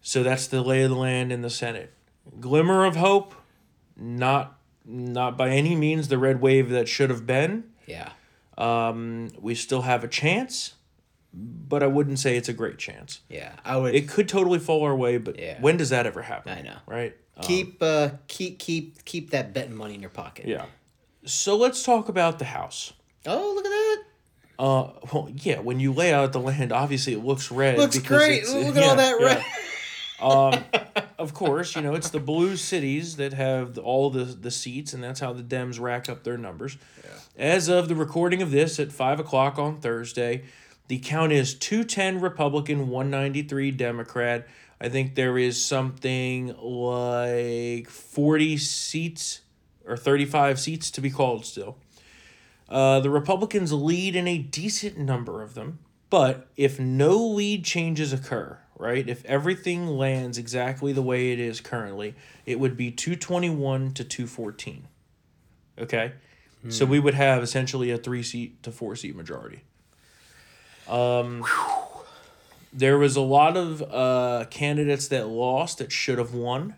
so 0.01 0.23
that's 0.23 0.47
the 0.47 0.61
lay 0.61 0.83
of 0.83 0.91
the 0.91 0.95
land 0.95 1.31
in 1.31 1.41
the 1.41 1.49
Senate. 1.49 1.91
Glimmer 2.39 2.85
of 2.85 2.95
hope, 2.95 3.33
not 3.97 4.59
not 4.85 5.35
by 5.35 5.49
any 5.49 5.75
means 5.75 6.07
the 6.07 6.17
red 6.17 6.39
wave 6.39 6.69
that 6.69 6.87
should 6.87 7.09
have 7.09 7.25
been. 7.25 7.63
Yeah. 7.87 8.11
Um, 8.57 9.29
we 9.39 9.55
still 9.55 9.81
have 9.81 10.03
a 10.03 10.07
chance, 10.07 10.74
but 11.35 11.83
I 11.83 11.87
wouldn't 11.87 12.19
say 12.19 12.37
it's 12.37 12.49
a 12.49 12.53
great 12.53 12.77
chance. 12.77 13.19
Yeah. 13.29 13.51
I 13.65 13.77
would 13.77 13.93
It 13.95 14.07
could 14.07 14.29
totally 14.29 14.59
fall 14.59 14.83
our 14.83 14.95
way, 14.95 15.17
but 15.17 15.37
Yeah. 15.39 15.59
when 15.59 15.77
does 15.77 15.89
that 15.89 16.05
ever 16.05 16.21
happen? 16.21 16.57
I 16.57 16.61
know. 16.61 16.77
right? 16.87 17.15
Um, 17.37 17.43
keep 17.43 17.83
uh 17.83 18.09
keep 18.27 18.59
keep 18.59 19.03
keep 19.03 19.31
that 19.31 19.53
betting 19.53 19.75
money 19.75 19.95
in 19.95 20.01
your 20.01 20.09
pocket. 20.09 20.47
yeah. 20.47 20.65
So 21.25 21.55
let's 21.57 21.83
talk 21.83 22.07
about 22.07 22.39
the 22.39 22.45
house. 22.45 22.93
Oh, 23.25 23.53
look 23.55 23.65
at 23.65 23.69
that. 23.69 23.97
Uh, 24.57 24.91
well, 25.11 25.29
yeah. 25.33 25.59
When 25.59 25.79
you 25.81 25.91
lay 25.91 26.13
out 26.13 26.31
the 26.31 26.39
land, 26.39 26.71
obviously 26.71 27.13
it 27.13 27.23
looks 27.25 27.51
red. 27.51 27.77
Looks 27.77 27.97
great. 27.99 28.43
it's- 28.43 28.53
Look 28.53 28.75
at 28.77 28.81
yeah, 28.83 28.89
all 28.89 28.95
that 28.95 29.19
yeah. 29.19 29.25
red. 29.25 29.43
um, 30.21 31.03
of 31.19 31.33
course, 31.33 31.75
you 31.75 31.81
know 31.81 31.93
it's 31.95 32.09
the 32.09 32.19
blue 32.21 32.55
cities 32.55 33.17
that 33.17 33.33
have 33.33 33.77
all 33.79 34.09
the 34.09 34.23
the 34.23 34.51
seats, 34.51 34.93
and 34.93 35.03
that's 35.03 35.19
how 35.19 35.33
the 35.33 35.43
Dems 35.43 35.77
rack 35.79 36.07
up 36.07 36.23
their 36.23 36.37
numbers. 36.37 36.77
Yeah. 37.03 37.09
As 37.37 37.67
of 37.67 37.89
the 37.89 37.95
recording 37.95 38.41
of 38.41 38.51
this 38.51 38.79
at 38.79 38.93
five 38.93 39.19
o'clock 39.19 39.59
on 39.59 39.81
Thursday, 39.81 40.43
the 40.87 40.99
count 40.99 41.31
is 41.31 41.53
two 41.53 41.83
ten 41.83 42.19
Republican, 42.19 42.89
one 42.89 43.09
ninety 43.09 43.41
three 43.41 43.71
Democrat. 43.71 44.47
I 44.79 44.89
think 44.89 45.15
there 45.15 45.37
is 45.37 45.63
something 45.63 46.55
like 46.57 47.89
forty 47.89 48.57
seats 48.57 49.41
or 49.85 49.97
thirty 49.97 50.25
five 50.25 50.59
seats 50.59 50.91
to 50.91 51.01
be 51.01 51.09
called 51.09 51.45
still. 51.45 51.77
Uh, 52.67 52.99
the 52.99 53.09
Republicans 53.09 53.71
lead 53.71 54.15
in 54.15 54.27
a 54.27 54.37
decent 54.37 54.97
number 54.97 55.41
of 55.41 55.53
them, 55.53 55.79
but 56.09 56.47
if 56.55 56.79
no 56.79 57.17
lead 57.17 57.63
changes 57.63 58.11
occur, 58.11 58.57
right, 58.77 59.07
if 59.07 59.23
everything 59.25 59.87
lands 59.87 60.37
exactly 60.37 60.91
the 60.91 61.01
way 61.01 61.31
it 61.31 61.39
is 61.39 61.61
currently, 61.61 62.15
it 62.45 62.59
would 62.59 62.75
be 62.75 62.89
221 62.91 63.91
to 63.93 64.03
214. 64.03 64.87
Okay? 65.77 66.13
So 66.69 66.85
we 66.85 66.99
would 66.99 67.13
have 67.13 67.43
essentially 67.43 67.91
a 67.91 67.97
three 67.97 68.23
seat 68.23 68.63
to 68.63 68.71
four 68.71 68.95
seat 68.95 69.15
majority. 69.15 69.61
Um, 70.87 71.43
there 72.73 72.97
was 72.97 73.15
a 73.15 73.21
lot 73.21 73.55
of 73.57 73.81
uh, 73.81 74.45
candidates 74.49 75.07
that 75.09 75.27
lost 75.27 75.77
that 75.79 75.91
should 75.91 76.17
have 76.17 76.33
won. 76.33 76.75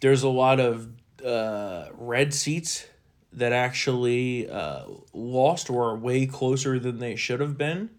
There's 0.00 0.22
a 0.22 0.28
lot 0.28 0.60
of 0.60 0.88
uh, 1.24 1.86
red 1.96 2.32
seats 2.34 2.86
that 3.32 3.52
actually 3.52 4.48
uh, 4.48 4.84
lost 5.12 5.70
or 5.70 5.90
are 5.90 5.96
way 5.96 6.26
closer 6.26 6.78
than 6.78 6.98
they 6.98 7.16
should 7.16 7.40
have 7.40 7.56
been. 7.56 7.90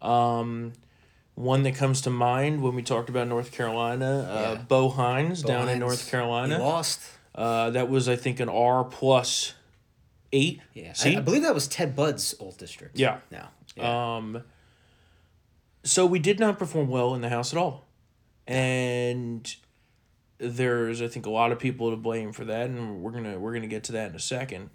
Um, 0.00 0.72
one 1.34 1.62
that 1.62 1.74
comes 1.74 2.00
to 2.02 2.10
mind 2.10 2.62
when 2.62 2.74
we 2.74 2.82
talked 2.82 3.08
about 3.08 3.26
North 3.28 3.52
Carolina, 3.52 4.28
uh, 4.30 4.54
Yeah. 4.56 4.62
Bo 4.68 4.88
Hines 4.90 5.42
Bo 5.42 5.48
down 5.48 5.62
in 5.62 5.68
Hines, 5.68 5.80
North 5.80 6.04
He 6.04 6.10
Carolina. 6.10 6.58
lost. 6.58 7.00
Uh, 7.34 7.70
that 7.70 7.88
was, 7.88 8.08
I 8.08 8.16
think, 8.16 8.40
an 8.40 8.48
R 8.50 8.84
plus 8.84 9.54
eight. 10.32 10.60
Yeah. 10.74 10.92
I. 11.04 11.16
I 11.16 11.20
believe 11.20 11.42
that 11.42 11.54
was 11.54 11.66
Ted 11.66 11.96
Budd's 11.96 12.34
old 12.38 12.58
district. 12.58 12.98
Yeah. 12.98 13.18
No. 13.30 13.46
Yeah. 13.76 14.16
Um, 14.16 14.42
so 15.84 16.06
we 16.06 16.18
did 16.18 16.38
not 16.38 16.58
perform 16.58 16.88
well 16.88 17.14
in 17.14 17.20
the 17.22 17.28
house 17.28 17.52
at 17.52 17.58
all, 17.58 17.86
and 18.46 19.54
there's 20.38 21.00
I 21.02 21.08
think 21.08 21.26
a 21.26 21.30
lot 21.30 21.52
of 21.52 21.58
people 21.58 21.90
to 21.90 21.96
blame 21.96 22.32
for 22.32 22.44
that, 22.44 22.66
and 22.66 23.02
we're 23.02 23.10
gonna 23.12 23.38
we're 23.38 23.52
gonna 23.54 23.66
get 23.66 23.84
to 23.84 23.92
that 23.92 24.10
in 24.10 24.16
a 24.16 24.20
second. 24.20 24.70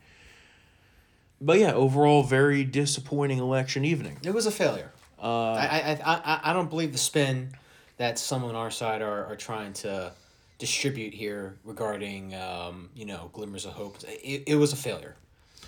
But 1.39 1.60
yeah, 1.60 1.74
overall, 1.74 2.24
very 2.24 2.63
disappointing 2.63 3.38
election 3.38 3.86
evening. 3.86 4.18
it 4.24 4.34
was 4.34 4.48
a 4.48 4.51
failure. 4.51 4.92
Uh, 5.22 5.54
I, 5.54 6.00
I, 6.04 6.13
I, 6.16 6.39
I 6.50 6.54
don't 6.54 6.70
believe 6.70 6.92
the 6.92 6.98
spin 6.98 7.50
that 7.98 8.18
some 8.20 8.44
on 8.44 8.56
our 8.56 8.72
side 8.72 9.01
are, 9.01 9.25
are 9.25 9.36
trying 9.36 9.74
to 9.74 10.12
distribute 10.60 11.13
here 11.13 11.56
regarding, 11.63 12.34
um, 12.36 12.89
you 12.96 13.06
know, 13.06 13.30
glimmers 13.34 13.66
of 13.66 13.74
hope. 13.74 13.98
It, 14.08 14.44
it 14.48 14.56
was 14.56 14.74
a 14.74 14.75
failure. 14.75 15.16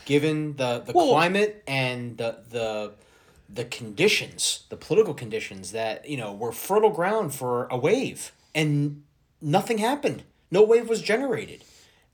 Given 0.05 0.55
the, 0.55 0.79
the 0.85 0.91
Well- 0.93 1.09
climate 1.09 1.63
and 1.67 2.17
the, 2.17 2.37
the, 2.49 2.91
the 3.51 3.65
conditions, 3.65 4.63
the 4.69 4.77
political 4.77 5.13
conditions 5.13 5.71
that, 5.71 6.07
you 6.07 6.17
know, 6.17 6.31
were 6.33 6.51
fertile 6.51 6.91
ground 6.91 7.33
for 7.33 7.67
a 7.67 7.77
wave. 7.77 8.31
And 8.53 9.03
nothing 9.41 9.79
happened. 9.79 10.23
No 10.51 10.63
wave 10.63 10.87
was 10.87 11.01
generated. 11.01 11.63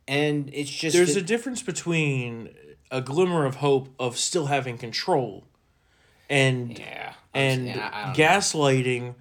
And 0.08 0.50
it's 0.54 0.70
just... 0.70 0.96
there's 0.96 1.16
a 1.16 1.22
difference 1.22 1.62
between 1.62 2.50
a 2.92 3.02
glimmer 3.02 3.46
of 3.46 3.56
hope 3.56 3.90
of 4.00 4.18
still 4.18 4.46
having 4.46 4.78
control, 4.78 5.46
and 6.30 6.78
Yeah. 6.78 7.14
and 7.34 7.68
Yeah, 7.68 7.74
don't 7.74 8.18
know. 8.18 8.24
gaslighting 8.24 9.16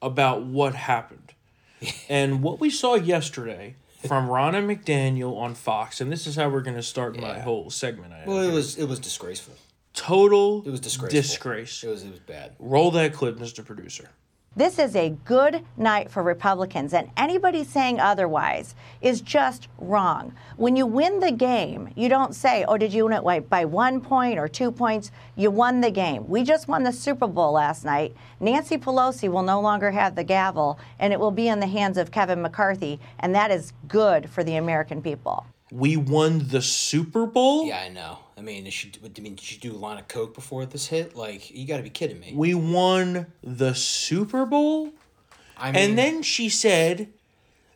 about 0.00 0.42
what 0.42 0.74
happened. 0.74 1.34
and 2.08 2.42
what 2.42 2.60
we 2.60 2.70
saw 2.70 2.94
yesterday 2.94 3.76
from 4.06 4.28
Ronna 4.28 4.64
McDaniel 4.64 5.36
on 5.36 5.54
Fox, 5.54 6.00
and 6.00 6.10
this 6.10 6.26
is 6.26 6.36
how 6.36 6.48
we're 6.48 6.62
going 6.62 6.76
to 6.76 6.82
start 6.82 7.18
my 7.18 7.38
whole 7.38 7.70
segment. 7.70 8.12
I 8.12 8.24
Well, 8.26 8.40
it 8.40 8.52
was 8.52 8.76
it 8.76 8.88
was 8.88 8.98
disgraceful. 8.98 9.54
Total 10.00 10.62
It 10.66 10.70
was 10.70 10.80
disgraceful. 10.80 11.20
disgrace. 11.20 11.84
It 11.84 11.88
was 11.90 12.02
it 12.04 12.10
was 12.10 12.20
bad. 12.20 12.52
Roll 12.58 12.90
that 12.92 13.12
clip, 13.12 13.36
Mr. 13.38 13.62
Producer. 13.64 14.08
This 14.56 14.80
is 14.80 14.96
a 14.96 15.10
good 15.24 15.62
night 15.76 16.10
for 16.10 16.24
Republicans, 16.24 16.92
and 16.92 17.08
anybody 17.16 17.62
saying 17.62 18.00
otherwise 18.00 18.74
is 19.00 19.20
just 19.20 19.68
wrong. 19.78 20.34
When 20.56 20.74
you 20.74 20.86
win 20.86 21.20
the 21.20 21.30
game, 21.30 21.90
you 21.94 22.08
don't 22.08 22.34
say, 22.34 22.64
Oh, 22.66 22.76
did 22.76 22.92
you 22.92 23.04
win 23.04 23.12
it 23.12 23.22
by- 23.22 23.40
by 23.40 23.64
one 23.64 24.00
point 24.00 24.38
or 24.40 24.48
two 24.48 24.72
points? 24.72 25.12
You 25.36 25.52
won 25.52 25.82
the 25.82 25.90
game. 25.92 26.24
We 26.28 26.42
just 26.42 26.66
won 26.66 26.82
the 26.82 26.92
Super 26.92 27.28
Bowl 27.28 27.52
last 27.52 27.84
night. 27.84 28.12
Nancy 28.40 28.76
Pelosi 28.76 29.28
will 29.30 29.44
no 29.44 29.60
longer 29.60 29.92
have 29.92 30.16
the 30.16 30.24
gavel, 30.24 30.78
and 30.98 31.12
it 31.12 31.20
will 31.20 31.30
be 31.30 31.46
in 31.46 31.60
the 31.60 31.68
hands 31.68 31.96
of 31.96 32.10
Kevin 32.10 32.42
McCarthy, 32.42 32.98
and 33.20 33.32
that 33.34 33.50
is 33.52 33.72
good 33.86 34.28
for 34.30 34.42
the 34.42 34.56
American 34.56 35.00
people. 35.00 35.46
We 35.70 35.96
won 35.96 36.48
the 36.48 36.60
Super 36.62 37.24
Bowl. 37.26 37.66
Yeah, 37.66 37.82
I 37.86 37.88
know. 37.88 38.18
I 38.40 38.42
mean, 38.42 38.66
it 38.66 38.72
should. 38.72 38.96
I 39.04 39.20
mean, 39.20 39.34
did 39.34 39.52
you 39.52 39.58
do 39.58 39.72
a 39.72 39.76
line 39.76 39.98
of 39.98 40.08
coke 40.08 40.34
before 40.34 40.64
this 40.64 40.86
hit? 40.86 41.14
Like, 41.14 41.50
you 41.50 41.66
got 41.66 41.76
to 41.76 41.82
be 41.82 41.90
kidding 41.90 42.18
me. 42.18 42.32
We 42.34 42.54
won 42.54 43.26
the 43.42 43.74
Super 43.74 44.46
Bowl. 44.46 44.94
I 45.58 45.72
mean, 45.72 45.76
And 45.82 45.98
then 45.98 46.22
she 46.22 46.48
said 46.48 47.08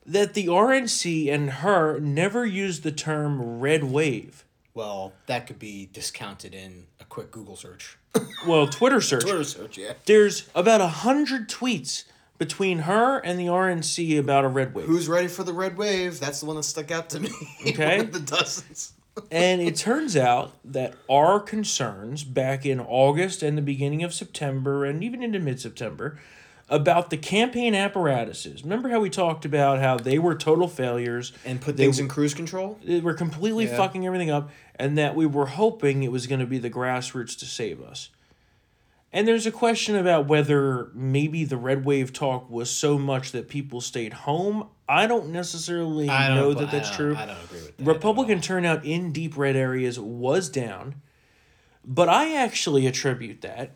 that 0.07 0.33
the 0.33 0.47
RNC 0.47 1.31
and 1.31 1.51
her 1.51 2.01
never 2.01 2.47
used 2.47 2.83
the 2.83 2.93
term 2.93 3.61
red 3.61 3.85
wave. 3.85 4.45
well, 4.73 5.13
that 5.27 5.47
could 5.47 5.59
be 5.59 5.91
discounted 5.93 6.55
in 6.55 6.87
a 6.99 7.05
quick 7.05 7.31
Google 7.31 7.57
search. 7.57 7.99
Well, 8.47 8.67
Twitter 8.69 9.01
search. 9.03 9.23
Twitter 9.23 9.45
search, 9.45 9.77
yeah. 9.79 9.95
There's 10.07 10.49
about 10.55 10.81
a 10.83 10.89
hundred 10.89 11.49
tweets 11.49 12.05
between 12.39 12.81
her 12.81 13.19
and 13.19 13.39
the 13.39 13.47
RNC 13.47 14.19
about 14.19 14.45
a 14.45 14.49
red 14.49 14.75
wave. 14.75 14.87
Who's 14.87 15.09
ready 15.09 15.29
for 15.29 15.45
the 15.45 15.53
red 15.53 15.77
wave? 15.79 16.21
That's 16.21 16.41
the 16.41 16.47
one 16.47 16.57
that 16.57 16.63
stuck 16.65 16.91
out 16.91 17.11
to 17.11 17.21
me. 17.21 17.31
Okay. 17.69 18.03
The 18.03 18.21
dozens. 18.21 18.93
And 19.31 19.61
it 19.61 19.77
turns 19.77 20.17
out 20.17 20.55
that 20.65 20.95
our 21.09 21.39
concerns 21.41 22.25
back 22.25 22.67
in 22.67 22.81
August 22.81 23.43
and 23.43 23.57
the 23.57 23.63
beginning 23.63 24.03
of 24.03 24.13
September 24.13 24.85
and 24.85 25.05
even 25.05 25.23
into 25.23 25.39
mid 25.39 25.61
September 25.61 26.19
about 26.69 27.11
the 27.11 27.17
campaign 27.17 27.75
apparatuses. 27.75 28.63
Remember 28.63 28.89
how 28.89 28.99
we 28.99 29.11
talked 29.11 29.45
about 29.45 29.81
how 29.81 29.99
they 29.99 30.19
were 30.19 30.35
total 30.35 30.67
failures 30.67 31.33
And 31.45 31.61
put 31.61 31.77
They 31.77 31.85
things 31.85 31.99
in 31.99 32.09
cruise 32.09 32.33
control. 32.35 32.79
they 32.83 33.01
were 33.01 33.15
completely 33.15 33.67
Yeah. 33.67 33.77
fucking 33.77 34.07
everything 34.07 34.31
up 34.31 34.51
and 34.77 34.97
that 34.99 35.15
we 35.15 35.27
were 35.27 35.47
hoping 35.47 36.03
it 36.03 36.11
was 36.11 36.27
going 36.27 36.41
to 36.41 36.47
be 36.47 36.59
the 36.59 36.71
grassroots 36.71 37.39
to 37.41 37.45
save 37.45 37.83
us. 37.83 38.09
And 39.13 39.29
there's 39.29 39.47
a 39.47 39.53
question 39.53 39.95
about 39.95 40.27
whether 40.27 40.89
maybe 40.95 41.45
the 41.45 41.57
red 41.59 41.85
wave 41.85 42.13
talk 42.13 42.51
was 42.51 42.69
so 42.71 42.99
much 42.99 43.31
that 43.33 43.49
people 43.49 43.81
stayed 43.81 44.13
home. 44.13 44.67
I 44.89 45.07
don't 45.07 45.29
necessarily 45.29 46.09
I 46.09 46.29
don't 46.29 46.37
know 46.37 46.55
that 46.55 46.71
that's 46.71 46.91
true. 46.91 47.17
I 47.17 47.27
don't 47.27 47.43
agree 47.45 47.63
with 47.63 47.77
that. 47.77 47.87
Republican 47.87 48.41
turnout 48.41 48.85
in 48.85 49.13
deep 49.13 49.37
red 49.37 49.57
areas 49.57 49.99
was 49.99 50.49
down, 50.49 50.97
but 51.85 52.09
I 52.09 52.35
actually 52.35 52.87
attribute 52.87 53.41
that 53.43 53.73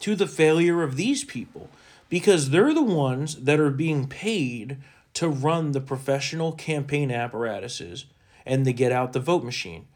to 0.00 0.14
the 0.14 0.26
failure 0.26 0.82
of 0.82 0.96
these 0.96 1.24
people 1.24 1.68
because 2.08 2.50
they're 2.50 2.74
the 2.74 2.82
ones 2.82 3.36
that 3.36 3.58
are 3.58 3.70
being 3.70 4.06
paid 4.06 4.78
to 5.14 5.28
run 5.28 5.72
the 5.72 5.80
professional 5.80 6.52
campaign 6.52 7.10
apparatuses 7.10 8.06
and 8.46 8.64
the 8.64 8.72
get 8.72 8.92
out 8.92 9.12
the 9.12 9.20
vote 9.20 9.44
machine. 9.44 9.86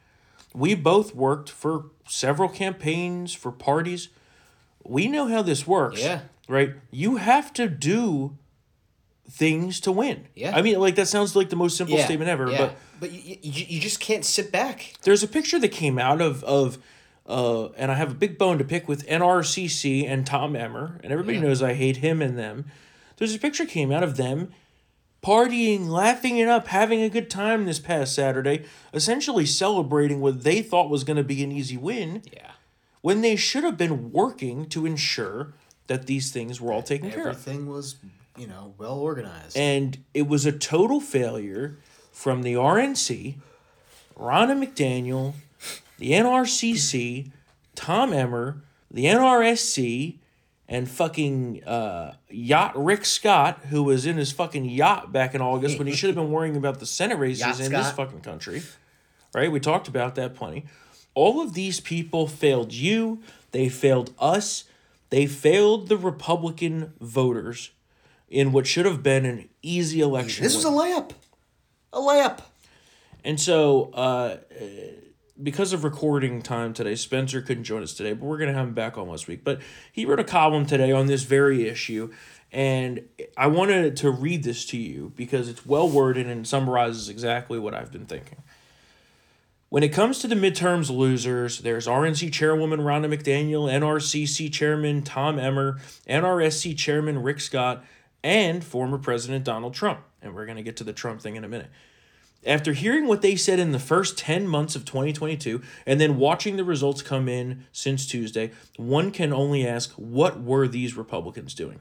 We 0.54 0.74
both 0.74 1.14
worked 1.14 1.50
for 1.50 1.86
several 2.08 2.48
campaigns 2.48 3.34
for 3.34 3.52
parties. 3.52 4.08
We 4.84 5.08
know 5.08 5.28
how 5.28 5.42
this 5.42 5.66
works. 5.66 6.00
Yeah. 6.00 6.20
Right? 6.48 6.74
You 6.90 7.16
have 7.16 7.52
to 7.54 7.68
do 7.68 8.36
things 9.30 9.80
to 9.80 9.92
win. 9.92 10.26
Yeah. 10.34 10.56
I 10.56 10.62
mean, 10.62 10.78
like 10.80 10.94
that 10.96 11.08
sounds 11.08 11.34
like 11.36 11.50
the 11.50 11.56
most 11.56 11.76
simple 11.76 11.98
statement 11.98 12.30
ever, 12.30 12.50
yeah. 12.50 12.58
but 12.58 12.76
but 13.00 13.12
you, 13.12 13.36
you, 13.42 13.64
you 13.68 13.80
just 13.80 14.00
can't 14.00 14.24
sit 14.24 14.50
back. 14.52 14.94
there's 15.02 15.22
a 15.22 15.28
picture 15.28 15.58
that 15.58 15.68
came 15.68 15.98
out 15.98 16.20
of 16.20 16.42
of 16.44 16.78
uh, 17.28 17.70
and 17.76 17.90
I 17.90 17.94
have 17.96 18.12
a 18.12 18.14
big 18.14 18.38
bone 18.38 18.56
to 18.58 18.64
pick 18.64 18.86
with 18.86 19.04
NRCC 19.08 20.08
and 20.08 20.24
Tom 20.24 20.54
Emmer, 20.54 21.00
and 21.02 21.12
everybody 21.12 21.38
Yeah. 21.38 21.44
knows 21.44 21.60
I 21.62 21.74
hate 21.74 21.96
him 21.98 22.22
and 22.22 22.38
them. 22.38 22.66
There's 23.16 23.34
a 23.34 23.38
picture 23.38 23.66
came 23.66 23.90
out 23.90 24.02
of 24.04 24.16
them 24.16 24.52
partying, 25.22 25.88
laughing 25.88 26.38
it 26.38 26.46
up, 26.48 26.68
having 26.68 27.02
a 27.02 27.08
good 27.08 27.28
time 27.28 27.64
this 27.64 27.80
past 27.80 28.14
Saturday, 28.14 28.64
essentially 28.94 29.44
celebrating 29.46 30.20
what 30.20 30.44
they 30.44 30.62
thought 30.62 30.88
was 30.88 31.02
going 31.04 31.16
to 31.16 31.24
be 31.24 31.42
an 31.42 31.50
easy 31.50 31.76
win 31.76 32.22
Yeah. 32.32 32.52
when 33.00 33.22
they 33.22 33.34
should 33.34 33.64
have 33.64 33.76
been 33.76 34.12
working 34.12 34.66
to 34.66 34.86
ensure 34.86 35.52
that 35.88 36.06
these 36.06 36.30
things 36.30 36.60
were 36.60 36.72
all 36.72 36.82
taken 36.82 37.10
care 37.10 37.26
of. 37.28 37.36
Everything 37.38 37.66
was, 37.68 37.96
you 38.38 38.46
know, 38.46 38.74
well 38.78 38.98
organized. 38.98 39.56
And 39.56 40.04
it 40.14 40.28
was 40.28 40.46
a 40.46 40.52
total 40.52 41.00
failure 41.00 41.78
from 42.12 42.42
the 42.42 42.54
RNC, 42.54 43.36
Ronna 44.18 44.64
McDaniel, 44.64 45.34
the 45.98 46.12
NRCC, 46.12 47.30
Tom 47.74 48.12
Emmer, 48.12 48.62
the 48.90 49.04
NRSC, 49.04 50.18
and 50.68 50.90
fucking 50.90 51.62
uh, 51.64 52.14
yacht 52.28 52.72
Rick 52.76 53.04
Scott, 53.04 53.60
who 53.70 53.82
was 53.82 54.06
in 54.06 54.16
his 54.16 54.32
fucking 54.32 54.64
yacht 54.64 55.12
back 55.12 55.34
in 55.34 55.40
August 55.40 55.78
when 55.78 55.86
he 55.86 55.94
should 55.96 56.08
have 56.08 56.16
been 56.16 56.32
worrying 56.32 56.56
about 56.56 56.80
the 56.80 56.86
Senate 56.86 57.18
races 57.18 57.40
Yacht 57.40 57.60
in 57.60 57.72
this 57.72 57.92
fucking 57.92 58.20
country. 58.20 58.62
Right? 59.34 59.52
We 59.52 59.60
talked 59.60 59.86
about 59.86 60.14
that 60.16 60.34
plenty. 60.34 60.64
All 61.14 61.40
of 61.40 61.54
these 61.54 61.80
people 61.80 62.26
failed 62.26 62.72
you. 62.72 63.20
They 63.52 63.68
failed 63.68 64.12
us. 64.18 64.64
They 65.10 65.26
failed 65.26 65.88
the 65.88 65.96
Republican 65.96 66.94
voters 67.00 67.70
in 68.28 68.52
what 68.52 68.66
should 68.66 68.86
have 68.86 69.02
been 69.02 69.24
an 69.24 69.48
easy 69.62 70.00
election. 70.00 70.42
this 70.42 70.54
was 70.54 70.64
a 70.64 70.68
layup. 70.68 71.12
A 71.92 71.98
layup. 71.98 72.40
And 73.24 73.40
so, 73.40 73.90
uh, 73.92 74.36
because 75.42 75.72
of 75.72 75.84
recording 75.84 76.42
time 76.42 76.72
today, 76.72 76.94
Spencer 76.94 77.42
couldn't 77.42 77.64
join 77.64 77.82
us 77.82 77.92
today, 77.94 78.12
but 78.12 78.24
we're 78.24 78.38
going 78.38 78.50
to 78.50 78.54
have 78.54 78.68
him 78.68 78.74
back 78.74 78.96
on 78.96 79.10
this 79.10 79.26
week. 79.26 79.44
But 79.44 79.60
he 79.92 80.06
wrote 80.06 80.20
a 80.20 80.24
column 80.24 80.66
today 80.66 80.92
on 80.92 81.06
this 81.06 81.24
very 81.24 81.68
issue, 81.68 82.12
and 82.52 83.02
I 83.36 83.48
wanted 83.48 83.96
to 83.98 84.10
read 84.10 84.44
this 84.44 84.64
to 84.66 84.78
you 84.78 85.12
because 85.16 85.48
it's 85.48 85.66
well 85.66 85.88
worded 85.88 86.26
and 86.26 86.46
summarizes 86.46 87.08
exactly 87.08 87.58
what 87.58 87.74
I've 87.74 87.92
been 87.92 88.06
thinking. 88.06 88.38
When 89.68 89.82
it 89.82 89.88
comes 89.88 90.20
to 90.20 90.28
the 90.28 90.36
midterms 90.36 90.96
losers, 90.96 91.58
there's 91.58 91.88
RNC 91.88 92.32
Chairwoman 92.32 92.80
Ronna 92.80 93.12
McDaniel, 93.12 93.68
NRCC 93.68 94.52
Chairman 94.52 95.02
Tom 95.02 95.40
Emmer, 95.40 95.80
NRSC 96.08 96.78
Chairman 96.78 97.20
Rick 97.20 97.40
Scott, 97.40 97.84
and 98.22 98.64
former 98.64 98.98
President 98.98 99.44
Donald 99.44 99.74
Trump. 99.74 100.00
And 100.22 100.34
we're 100.34 100.46
going 100.46 100.56
to 100.56 100.62
get 100.62 100.76
to 100.78 100.84
the 100.84 100.92
Trump 100.92 101.20
thing 101.20 101.36
in 101.36 101.44
a 101.44 101.48
minute. 101.48 101.70
After 102.44 102.72
hearing 102.72 103.08
what 103.08 103.22
they 103.22 103.34
said 103.34 103.58
in 103.58 103.72
the 103.72 103.78
first 103.78 104.16
10 104.18 104.46
months 104.46 104.76
of 104.76 104.84
2022 104.84 105.62
and 105.84 106.00
then 106.00 106.16
watching 106.16 106.56
the 106.56 106.64
results 106.64 107.02
come 107.02 107.28
in 107.28 107.64
since 107.72 108.06
Tuesday, 108.06 108.52
one 108.76 109.10
can 109.10 109.32
only 109.32 109.66
ask 109.66 109.92
what 109.92 110.40
were 110.40 110.68
these 110.68 110.96
Republicans 110.96 111.54
doing? 111.54 111.80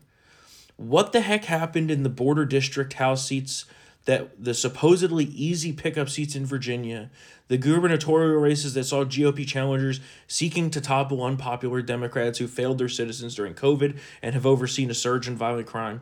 What 0.77 1.11
the 1.11 1.21
heck 1.21 1.45
happened 1.45 1.91
in 1.91 2.03
the 2.03 2.09
border 2.09 2.45
district 2.45 2.93
House 2.93 3.27
seats 3.27 3.65
that 4.05 4.43
the 4.43 4.53
supposedly 4.53 5.25
easy 5.25 5.73
pickup 5.73 6.09
seats 6.09 6.35
in 6.35 6.45
Virginia, 6.45 7.09
the 7.47 7.57
gubernatorial 7.57 8.39
races 8.39 8.73
that 8.75 8.85
saw 8.85 9.03
GOP 9.03 9.45
challengers 9.45 9.99
seeking 10.27 10.69
to 10.71 10.81
topple 10.81 11.23
unpopular 11.23 11.81
Democrats 11.81 12.39
who 12.39 12.47
failed 12.47 12.77
their 12.77 12.89
citizens 12.89 13.35
during 13.35 13.53
COVID 13.53 13.97
and 14.21 14.33
have 14.33 14.45
overseen 14.45 14.89
a 14.89 14.95
surge 14.95 15.27
in 15.27 15.35
violent 15.35 15.67
crime? 15.67 16.01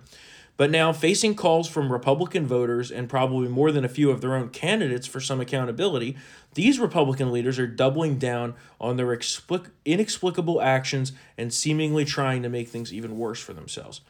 But 0.56 0.70
now, 0.70 0.94
facing 0.94 1.34
calls 1.34 1.68
from 1.68 1.92
Republican 1.92 2.46
voters 2.46 2.92
and 2.92 3.10
probably 3.10 3.48
more 3.48 3.72
than 3.72 3.84
a 3.84 3.90
few 3.90 4.12
of 4.12 4.22
their 4.22 4.36
own 4.36 4.50
candidates 4.50 5.08
for 5.08 5.20
some 5.20 5.42
accountability, 5.42 6.16
these 6.54 6.78
Republican 6.78 7.32
leaders 7.32 7.58
are 7.58 7.66
doubling 7.66 8.20
down 8.20 8.54
on 8.80 8.98
their 8.98 9.08
explic- 9.08 9.72
inexplicable 9.84 10.62
actions 10.62 11.12
and 11.40 11.52
seemingly 11.52 12.06
trying 12.06 12.44
to 12.44 12.50
make 12.50 12.70
things 12.70 12.94
even 12.94 13.18
worse 13.18 13.42
for 13.42 13.54
themselves. 13.54 14.02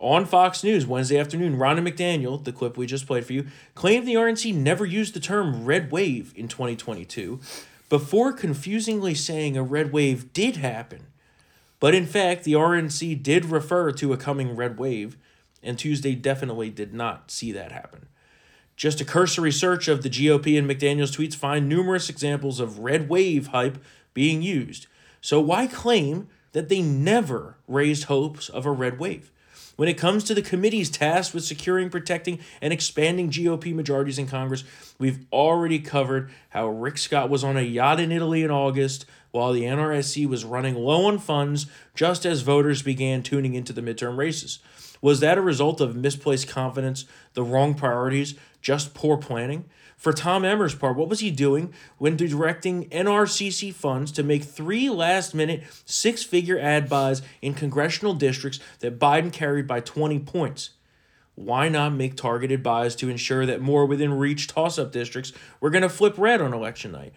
On 0.00 0.26
Fox 0.26 0.62
News 0.62 0.86
Wednesday 0.86 1.18
afternoon, 1.18 1.56
Ronna 1.56 1.86
McDaniel, 1.86 2.42
the 2.42 2.52
clip 2.52 2.76
we 2.76 2.86
just 2.86 3.04
played 3.04 3.26
for 3.26 3.32
you, 3.32 3.46
claimed 3.74 4.06
the 4.06 4.14
RNC 4.14 4.54
never 4.54 4.86
used 4.86 5.12
the 5.12 5.18
term 5.18 5.64
red 5.64 5.90
wave 5.90 6.32
in 6.36 6.46
2022 6.46 7.40
before 7.88 8.32
confusingly 8.32 9.12
saying 9.12 9.56
a 9.56 9.62
red 9.64 9.92
wave 9.92 10.32
did 10.32 10.58
happen. 10.58 11.06
But 11.80 11.96
in 11.96 12.06
fact, 12.06 12.44
the 12.44 12.52
RNC 12.52 13.20
did 13.24 13.46
refer 13.46 13.90
to 13.90 14.12
a 14.12 14.16
coming 14.16 14.54
red 14.54 14.78
wave, 14.78 15.16
and 15.64 15.76
Tuesday 15.76 16.14
definitely 16.14 16.70
did 16.70 16.94
not 16.94 17.32
see 17.32 17.50
that 17.50 17.72
happen. 17.72 18.06
Just 18.76 19.00
a 19.00 19.04
cursory 19.04 19.50
search 19.50 19.88
of 19.88 20.04
the 20.04 20.10
GOP 20.10 20.56
and 20.56 20.70
McDaniel's 20.70 21.16
tweets 21.16 21.34
find 21.34 21.68
numerous 21.68 22.08
examples 22.08 22.60
of 22.60 22.78
red 22.78 23.08
wave 23.08 23.48
hype 23.48 23.82
being 24.14 24.42
used. 24.42 24.86
So 25.20 25.40
why 25.40 25.66
claim 25.66 26.28
that 26.52 26.68
they 26.68 26.82
never 26.82 27.56
raised 27.66 28.04
hopes 28.04 28.48
of 28.48 28.64
a 28.64 28.70
red 28.70 29.00
wave? 29.00 29.32
When 29.78 29.88
it 29.88 29.96
comes 29.96 30.24
to 30.24 30.34
the 30.34 30.42
committees 30.42 30.90
tasked 30.90 31.32
with 31.32 31.44
securing, 31.44 31.88
protecting, 31.88 32.40
and 32.60 32.72
expanding 32.72 33.30
GOP 33.30 33.72
majorities 33.72 34.18
in 34.18 34.26
Congress, 34.26 34.64
we've 34.98 35.24
already 35.32 35.78
covered 35.78 36.32
how 36.48 36.66
Rick 36.66 36.98
Scott 36.98 37.30
was 37.30 37.44
on 37.44 37.56
a 37.56 37.62
yacht 37.62 38.00
in 38.00 38.10
Italy 38.10 38.42
in 38.42 38.50
August 38.50 39.06
while 39.30 39.52
the 39.52 39.62
NRSC 39.62 40.26
was 40.26 40.44
running 40.44 40.74
low 40.74 41.06
on 41.06 41.20
funds 41.20 41.66
just 41.94 42.26
as 42.26 42.40
voters 42.40 42.82
began 42.82 43.22
tuning 43.22 43.54
into 43.54 43.72
the 43.72 43.80
midterm 43.80 44.16
races. 44.16 44.58
Was 45.00 45.20
that 45.20 45.38
a 45.38 45.42
result 45.42 45.80
of 45.80 45.94
misplaced 45.94 46.48
confidence, 46.48 47.04
the 47.34 47.44
wrong 47.44 47.74
priorities, 47.74 48.34
just 48.60 48.94
poor 48.94 49.16
planning? 49.16 49.66
For 49.98 50.12
Tom 50.12 50.44
Emmer's 50.44 50.76
part, 50.76 50.96
what 50.96 51.08
was 51.08 51.18
he 51.18 51.32
doing 51.32 51.74
when 51.98 52.16
directing 52.16 52.88
NRCC 52.90 53.74
funds 53.74 54.12
to 54.12 54.22
make 54.22 54.44
three 54.44 54.88
last 54.88 55.34
minute 55.34 55.64
six 55.84 56.22
figure 56.22 56.56
ad 56.56 56.88
buys 56.88 57.20
in 57.42 57.52
congressional 57.52 58.14
districts 58.14 58.60
that 58.78 59.00
Biden 59.00 59.32
carried 59.32 59.66
by 59.66 59.80
20 59.80 60.20
points? 60.20 60.70
Why 61.34 61.68
not 61.68 61.94
make 61.94 62.14
targeted 62.14 62.62
buys 62.62 62.94
to 62.96 63.08
ensure 63.08 63.44
that 63.46 63.60
more 63.60 63.86
within 63.86 64.14
reach 64.14 64.46
toss 64.46 64.78
up 64.78 64.92
districts 64.92 65.32
were 65.60 65.70
going 65.70 65.82
to 65.82 65.88
flip 65.88 66.14
red 66.16 66.40
on 66.40 66.54
election 66.54 66.92
night? 66.92 67.12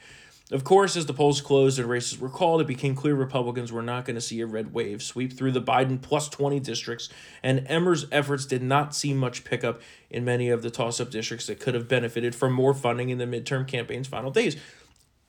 Of 0.51 0.65
course, 0.65 0.97
as 0.97 1.05
the 1.05 1.13
polls 1.13 1.39
closed 1.39 1.79
and 1.79 1.87
races 1.87 2.19
were 2.19 2.29
called, 2.29 2.59
it 2.59 2.67
became 2.67 2.93
clear 2.93 3.15
Republicans 3.15 3.71
were 3.71 3.81
not 3.81 4.03
going 4.03 4.15
to 4.15 4.21
see 4.21 4.41
a 4.41 4.45
red 4.45 4.73
wave 4.73 5.01
sweep 5.01 5.31
through 5.31 5.53
the 5.53 5.61
Biden 5.61 6.01
plus 6.01 6.27
20 6.27 6.59
districts, 6.59 7.07
and 7.41 7.65
Emmer's 7.67 8.05
efforts 8.11 8.45
did 8.45 8.61
not 8.61 8.93
see 8.93 9.13
much 9.13 9.45
pickup 9.45 9.81
in 10.09 10.25
many 10.25 10.49
of 10.49 10.61
the 10.61 10.69
toss 10.69 10.99
up 10.99 11.09
districts 11.09 11.47
that 11.47 11.61
could 11.61 11.73
have 11.73 11.87
benefited 11.87 12.35
from 12.35 12.51
more 12.51 12.73
funding 12.73 13.09
in 13.09 13.17
the 13.17 13.25
midterm 13.25 13.65
campaign's 13.65 14.09
final 14.09 14.29
days. 14.29 14.57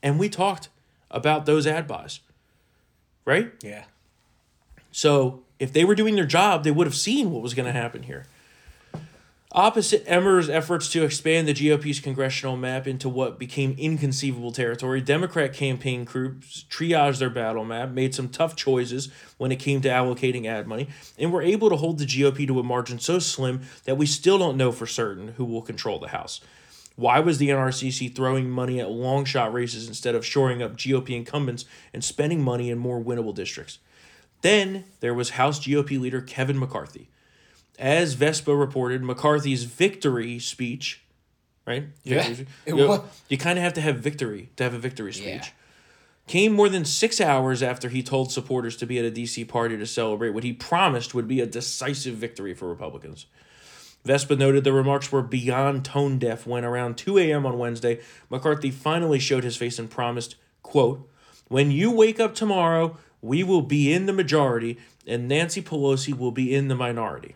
And 0.02 0.18
we 0.18 0.28
talked 0.28 0.68
about 1.08 1.46
those 1.46 1.68
ad 1.68 1.87
buys, 1.87 2.18
right? 3.24 3.52
Yeah. 3.62 3.85
So 4.90 5.44
if 5.61 5.72
they 5.72 5.85
were 5.85 5.94
doing 5.94 6.16
their 6.16 6.26
job, 6.26 6.64
they 6.64 6.72
would 6.72 6.88
have 6.88 6.96
seen 6.96 7.30
what 7.30 7.42
was 7.42 7.54
going 7.54 7.66
to 7.66 7.72
happen 7.72 8.02
here. 8.02 8.26
Opposite 9.54 10.02
Emmer's 10.06 10.48
efforts 10.48 10.88
to 10.92 11.04
expand 11.04 11.46
the 11.46 11.52
GOP's 11.52 12.00
congressional 12.00 12.56
map 12.56 12.86
into 12.86 13.06
what 13.06 13.38
became 13.38 13.76
inconceivable 13.76 14.50
territory, 14.50 15.02
Democrat 15.02 15.52
campaign 15.52 16.04
groups 16.04 16.64
triaged 16.70 17.18
their 17.18 17.28
battle 17.28 17.62
map, 17.62 17.90
made 17.90 18.14
some 18.14 18.30
tough 18.30 18.56
choices 18.56 19.10
when 19.36 19.52
it 19.52 19.58
came 19.58 19.82
to 19.82 19.90
allocating 19.90 20.46
ad 20.46 20.66
money, 20.66 20.88
and 21.18 21.30
were 21.30 21.42
able 21.42 21.68
to 21.68 21.76
hold 21.76 21.98
the 21.98 22.06
GOP 22.06 22.46
to 22.46 22.60
a 22.60 22.62
margin 22.62 22.98
so 22.98 23.18
slim 23.18 23.60
that 23.84 23.98
we 23.98 24.06
still 24.06 24.38
don't 24.38 24.56
know 24.56 24.72
for 24.72 24.86
certain 24.86 25.28
who 25.36 25.44
will 25.44 25.60
control 25.60 25.98
the 25.98 26.08
House. 26.08 26.40
Why 26.96 27.20
was 27.20 27.36
the 27.36 27.50
NRCC 27.50 28.16
throwing 28.16 28.48
money 28.48 28.80
at 28.80 28.90
long 28.90 29.26
shot 29.26 29.52
races 29.52 29.86
instead 29.86 30.14
of 30.14 30.24
shoring 30.24 30.62
up 30.62 30.78
GOP 30.78 31.10
incumbents 31.10 31.66
and 31.92 32.02
spending 32.02 32.42
money 32.42 32.70
in 32.70 32.78
more 32.78 33.04
winnable 33.04 33.34
districts? 33.34 33.80
Then 34.40 34.84
there 35.00 35.12
was 35.12 35.30
House 35.30 35.60
GOP 35.60 36.00
leader 36.00 36.22
Kevin 36.22 36.58
McCarthy. 36.58 37.10
As 37.78 38.14
Vespa 38.14 38.54
reported, 38.54 39.02
McCarthy's 39.02 39.64
victory 39.64 40.38
speech, 40.38 41.02
right? 41.66 41.85
Yeah, 42.04 42.22
Victory- 42.22 42.46
it 42.66 42.74
you, 42.74 42.87
was. 42.87 43.00
you 43.28 43.38
kind 43.38 43.58
of 43.58 43.64
have 43.64 43.74
to 43.74 43.80
have 43.80 43.98
victory 43.98 44.50
to 44.56 44.64
have 44.64 44.74
a 44.74 44.78
victory 44.78 45.12
speech. 45.12 45.26
Yeah. 45.26 45.46
Came 46.28 46.52
more 46.52 46.68
than 46.68 46.85
six 46.85 47.20
hours 47.20 47.62
after 47.62 47.88
he 47.88 48.02
told 48.02 48.30
supporters 48.30 48.76
to 48.76 48.87
be 48.87 48.98
at 48.98 49.04
a 49.04 49.11
DC 49.11 49.48
party 49.48 49.76
to 49.76 49.87
celebrate 49.87 50.30
what 50.30 50.44
he 50.44 50.52
promised 50.52 51.14
would 51.14 51.26
be 51.26 51.40
a 51.40 51.46
decisive 51.46 52.14
victory 52.14 52.54
for 52.54 52.68
Republicans. 52.68 53.26
Vespa 54.04 54.37
noted 54.37 54.64
the 54.64 54.72
remarks 54.72 55.11
were 55.11 55.22
beyond 55.22 55.85
tone 55.85 56.18
deaf 56.18 56.46
when 56.46 56.64
around 56.64 56.96
2 56.96 57.18
a.m. 57.18 57.44
on 57.46 57.58
Wednesday, 57.58 58.00
McCarthy 58.30 58.70
finally 58.70 59.18
showed 59.18 59.44
his 59.44 59.56
face 59.56 59.78
and 59.78 59.90
promised, 59.90 60.37
quote, 60.62 61.08
When 61.48 61.70
you 61.70 61.90
wake 61.90 62.18
up 62.20 62.35
tomorrow, 62.35 62.96
we 63.20 63.42
will 63.44 63.62
be 63.62 63.92
in 63.92 64.06
the 64.06 64.12
majority 64.12 64.78
and 65.06 65.28
Nancy 65.28 65.62
Pelosi 65.62 66.16
will 66.16 66.32
be 66.32 66.54
in 66.54 66.68
the 66.68 66.74
minority. 66.74 67.35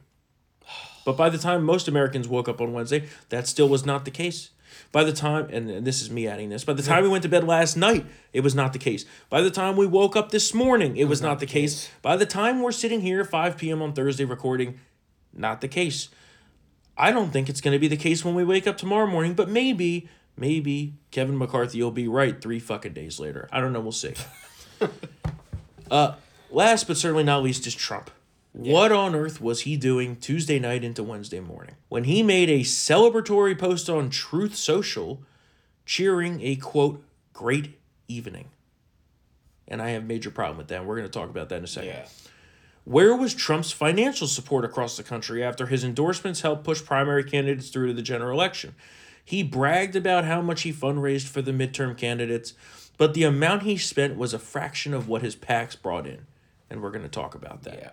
But 1.07 1.16
by 1.16 1.31
the 1.31 1.38
time 1.38 1.62
most 1.62 1.87
Americans 1.87 2.27
woke 2.27 2.49
up 2.49 2.61
on 2.61 2.73
Wednesday, 2.73 3.05
that 3.29 3.47
still 3.47 3.69
was 3.69 3.87
not 3.87 4.05
the 4.05 4.11
case. 4.11 4.51
By 4.90 5.05
the 5.05 5.12
time, 5.12 5.49
and, 5.53 5.71
and 5.71 5.87
this 5.87 6.03
is 6.03 6.11
me 6.11 6.27
adding 6.27 6.49
this, 6.49 6.64
by 6.64 6.73
the 6.73 6.83
time 6.83 7.05
we 7.05 7.09
went 7.09 7.23
to 7.23 7.29
bed 7.29 7.45
last 7.45 7.77
night, 7.77 8.05
it 8.33 8.40
was 8.40 8.57
not 8.57 8.73
the 8.73 8.81
case. 8.81 9.05
By 9.31 9.40
the 9.40 9.51
time 9.51 9.77
we 9.77 9.87
woke 9.87 10.16
up 10.16 10.33
this 10.33 10.53
morning, 10.53 10.97
it 10.97 11.05
was 11.05 11.23
not 11.23 11.38
the 11.38 11.47
case. 11.47 11.88
By 12.03 12.16
the 12.16 12.27
time 12.27 12.61
we're 12.61 12.73
sitting 12.73 13.03
here 13.03 13.25
5 13.25 13.57
p.m. 13.57 13.83
on 13.83 13.92
Thursday 13.92 14.25
recording, 14.25 14.81
not 15.33 15.61
the 15.61 15.69
case. 15.69 16.09
I 16.99 17.12
don't 17.12 17.31
think 17.31 17.49
it's 17.49 17.61
going 17.61 17.73
to 17.73 17.79
be 17.79 17.88
the 17.88 17.97
case 17.97 18.25
when 18.25 18.35
we 18.35 18.42
wake 18.42 18.66
up 18.66 18.77
tomorrow 18.77 19.07
morning, 19.07 19.35
but 19.35 19.49
maybe, 19.49 20.09
maybe 20.37 20.95
Kevin 21.12 21.38
McCarthy 21.38 21.81
will 21.81 21.92
be 21.92 22.09
right 22.09 22.40
three 22.40 22.59
fucking 22.59 22.95
days 22.95 23.21
later. 23.21 23.49
I 23.53 23.61
don't 23.61 23.73
know. 23.73 23.81
We'll 23.81 23.92
see. 23.92 24.14
uh, 25.90 26.14
last 26.51 26.88
but 26.88 26.97
certainly 26.97 27.23
not 27.23 27.45
least 27.45 27.64
is 27.69 27.77
Trump. 27.77 28.11
What 28.57 28.90
on 28.90 29.14
earth 29.14 29.38
was 29.38 29.62
he 29.62 29.77
doing 29.77 30.16
Tuesday 30.16 30.59
night 30.59 30.83
into 30.83 31.03
Wednesday 31.03 31.40
morning 31.40 31.75
when 31.90 32.05
he 32.05 32.23
made 32.23 32.49
a 32.49 32.61
celebratory 32.61 33.59
post 33.59 33.90
on 33.90 34.09
Truth 34.09 34.57
Social 34.57 35.21
cheering 35.85 36.40
a 36.40 36.57
quote, 36.57 37.05
great 37.35 37.79
evening? 38.09 38.49
And 39.69 39.83
I 39.83 39.90
have 39.90 40.05
major 40.05 40.31
problem 40.31 40.57
with 40.57 40.69
that. 40.69 40.87
We're 40.87 40.97
going 40.97 41.07
to 41.07 41.12
talk 41.12 41.29
about 41.29 41.51
that 41.51 41.57
in 41.57 41.64
a 41.64 41.66
second. 41.66 41.90
Yeah. 41.90 42.07
Where 42.85 43.14
was 43.14 43.35
Trump's 43.35 43.73
financial 43.73 44.27
support 44.27 44.64
across 44.64 44.97
the 44.97 45.03
country 45.03 45.45
after 45.45 45.66
his 45.66 45.85
endorsements 45.85 46.40
helped 46.40 46.64
push 46.64 46.83
primary 46.83 47.25
candidates 47.25 47.69
through 47.69 47.88
to 47.88 47.92
the 47.92 48.01
general 48.01 48.33
election? 48.33 48.75
He 49.23 49.42
bragged 49.42 49.97
about 49.97 50.25
how 50.25 50.40
much 50.40 50.62
he 50.62 50.73
fundraised 50.73 51.27
for 51.27 51.42
the 51.42 51.53
midterm 51.53 51.95
candidates, 51.95 52.55
but 52.97 53.12
the 53.12 53.25
amount 53.25 53.64
he 53.64 53.77
spent 53.77 54.16
was 54.16 54.33
a 54.33 54.38
fraction 54.38 54.95
of 54.95 55.09
what 55.09 55.21
his 55.21 55.37
PACs 55.37 55.81
brought 55.83 56.07
in. 56.07 56.27
And 56.71 56.81
we're 56.81 56.90
going 56.90 57.03
to 57.03 57.11
talk 57.11 57.35
about 57.35 57.64
that. 57.64 57.75
Yeah. 57.75 57.90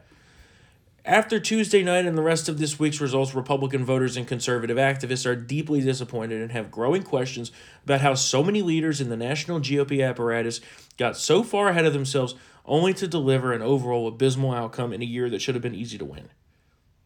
After 1.05 1.37
Tuesday 1.37 1.83
night 1.83 2.05
and 2.05 2.17
the 2.17 2.21
rest 2.21 2.47
of 2.47 2.59
this 2.59 2.79
week's 2.79 3.01
results, 3.01 3.35
Republican 3.35 3.83
voters 3.83 4.15
and 4.15 4.25
conservative 4.25 4.77
activists 4.77 5.25
are 5.25 5.35
deeply 5.35 5.81
disappointed 5.81 6.41
and 6.41 6.53
have 6.53 6.71
growing 6.71 7.03
questions 7.03 7.51
about 7.83 7.99
how 7.99 8.13
so 8.13 8.41
many 8.41 8.61
leaders 8.61 9.01
in 9.01 9.09
the 9.09 9.17
national 9.17 9.59
GOP 9.59 10.07
apparatus 10.07 10.61
got 10.97 11.17
so 11.17 11.43
far 11.43 11.67
ahead 11.67 11.85
of 11.85 11.91
themselves 11.91 12.35
only 12.65 12.93
to 12.93 13.05
deliver 13.05 13.51
an 13.51 13.61
overall 13.61 14.07
abysmal 14.07 14.53
outcome 14.53 14.93
in 14.93 15.01
a 15.01 15.05
year 15.05 15.29
that 15.29 15.41
should 15.41 15.55
have 15.55 15.61
been 15.61 15.75
easy 15.75 15.97
to 15.97 16.05
win. 16.05 16.29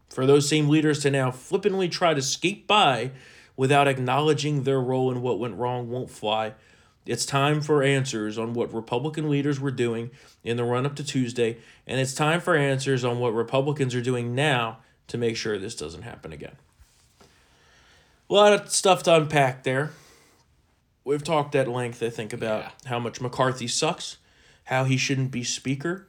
For 0.08 0.26
those 0.26 0.48
same 0.48 0.68
leaders 0.68 1.00
to 1.00 1.10
now 1.10 1.32
flippantly 1.32 1.88
try 1.88 2.14
to 2.14 2.22
skate 2.22 2.68
by 2.68 3.10
without 3.56 3.88
acknowledging 3.88 4.62
their 4.62 4.80
role 4.80 5.10
in 5.10 5.22
what 5.22 5.40
went 5.40 5.56
wrong 5.56 5.90
won't 5.90 6.08
fly. 6.08 6.54
It's 7.08 7.24
time 7.24 7.62
for 7.62 7.82
answers 7.82 8.36
on 8.36 8.52
what 8.52 8.72
Republican 8.74 9.30
leaders 9.30 9.58
were 9.58 9.70
doing 9.70 10.10
in 10.44 10.58
the 10.58 10.64
run 10.64 10.84
up 10.84 10.94
to 10.96 11.02
Tuesday, 11.02 11.56
and 11.86 11.98
it's 11.98 12.12
time 12.12 12.38
for 12.38 12.54
answers 12.54 13.02
on 13.02 13.18
what 13.18 13.32
Republicans 13.32 13.94
are 13.94 14.02
doing 14.02 14.34
now 14.34 14.80
to 15.06 15.16
make 15.16 15.34
sure 15.34 15.58
this 15.58 15.74
doesn't 15.74 16.02
happen 16.02 16.34
again. 16.34 16.56
A 18.28 18.34
lot 18.34 18.52
of 18.52 18.70
stuff 18.70 19.02
to 19.04 19.14
unpack 19.16 19.62
there. 19.62 19.92
We've 21.02 21.24
talked 21.24 21.54
at 21.54 21.66
length, 21.66 22.02
I 22.02 22.10
think, 22.10 22.34
about 22.34 22.60
Yeah. 22.60 22.70
how 22.90 22.98
much 22.98 23.22
McCarthy 23.22 23.68
sucks, 23.68 24.18
how 24.64 24.84
he 24.84 24.98
shouldn't 24.98 25.30
be 25.30 25.42
Speaker. 25.42 26.06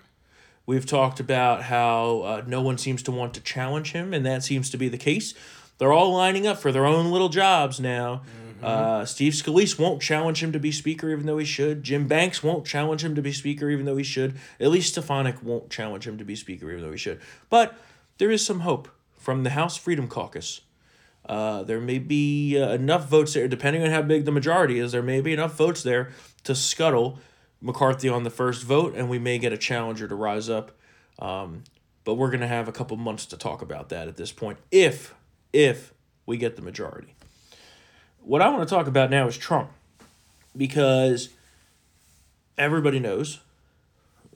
We've 0.66 0.86
talked 0.86 1.22
about 1.22 1.64
how 1.64 2.20
uh, 2.26 2.44
no 2.46 2.62
one 2.62 2.78
seems 2.78 3.02
to 3.04 3.12
want 3.14 3.34
to 3.36 3.40
challenge 3.40 3.94
him, 3.94 4.14
and 4.14 4.26
that 4.26 4.44
seems 4.44 4.70
to 4.72 4.78
be 4.78 4.90
the 4.90 4.98
case. 4.98 5.34
They're 5.78 5.94
all 5.94 6.12
lining 6.12 6.46
up 6.46 6.58
for 6.58 6.74
their 6.74 6.86
own 6.86 7.10
little 7.10 7.30
jobs 7.30 7.80
now. 7.80 8.22
Uh, 8.62 9.06
Steve 9.06 9.34
Scalise 9.34 9.80
won't 9.80 10.02
challenge 10.02 10.44
him 10.44 10.52
to 10.52 10.60
be 10.60 10.72
Speaker, 10.72 11.10
even 11.10 11.26
though 11.26 11.38
he 11.38 11.46
should. 11.46 11.84
Jim 11.84 12.08
Banks 12.08 12.44
won't 12.44 12.66
challenge 12.66 13.04
him 13.04 13.16
to 13.16 13.22
be 13.22 13.32
Speaker, 13.32 13.70
even 13.70 13.86
though 13.86 13.98
he 13.98 14.04
should. 14.04 14.36
At 14.60 14.70
least 14.70 14.90
Stefanik 14.90 15.42
won't 15.44 15.70
challenge 15.70 16.08
him 16.08 16.18
to 16.18 16.26
be 16.26 16.36
Speaker, 16.36 16.70
even 16.72 16.84
though 16.84 16.92
he 16.92 16.98
should. 16.98 17.22
But 17.50 17.78
there 18.18 18.32
is 18.32 18.46
some 18.46 18.62
hope 18.62 18.90
from 19.18 19.44
the 19.44 19.52
House 19.52 19.78
Freedom 19.78 20.08
Caucus. 20.08 20.62
Uh, 21.26 21.64
there 21.64 21.80
may 21.80 22.00
be 22.00 22.60
uh, 22.60 22.70
enough 22.70 23.08
votes 23.08 23.34
there, 23.34 23.48
depending 23.48 23.84
on 23.84 23.92
how 23.92 24.02
big 24.02 24.26
the 24.26 24.32
majority 24.32 24.80
is, 24.80 24.92
there 24.92 25.04
may 25.04 25.22
be 25.22 25.32
enough 25.32 25.56
votes 25.56 25.84
there 25.84 26.12
to 26.44 26.56
scuttle 26.56 27.20
McCarthy 27.62 28.10
on 28.10 28.24
the 28.24 28.30
first 28.30 28.64
vote, 28.64 28.96
and 28.96 29.10
we 29.10 29.20
may 29.20 29.38
get 29.38 29.54
a 29.54 29.58
challenger 29.58 30.08
to 30.08 30.16
rise 30.16 30.50
up. 30.50 30.72
Um, 31.20 31.64
but 32.04 32.16
we're 32.16 32.30
going 32.30 32.40
to 32.40 32.48
have 32.48 32.68
a 32.68 32.72
couple 32.72 32.98
months 32.98 33.28
to 33.28 33.38
talk 33.38 33.62
about 33.62 33.90
that 33.90 34.08
at 34.08 34.18
this 34.18 34.32
point, 34.32 34.58
if 34.72 35.14
if 35.54 35.94
we 36.26 36.38
get 36.38 36.56
the 36.56 36.62
majority. 36.62 37.14
What 38.24 38.42
I 38.42 38.50
want 38.50 38.68
to 38.68 38.74
talk 38.74 38.88
about 38.88 39.10
now 39.10 39.28
is 39.28 39.38
Trump, 39.38 39.70
because 40.56 41.30
everybody 42.58 43.00
knows 43.00 43.40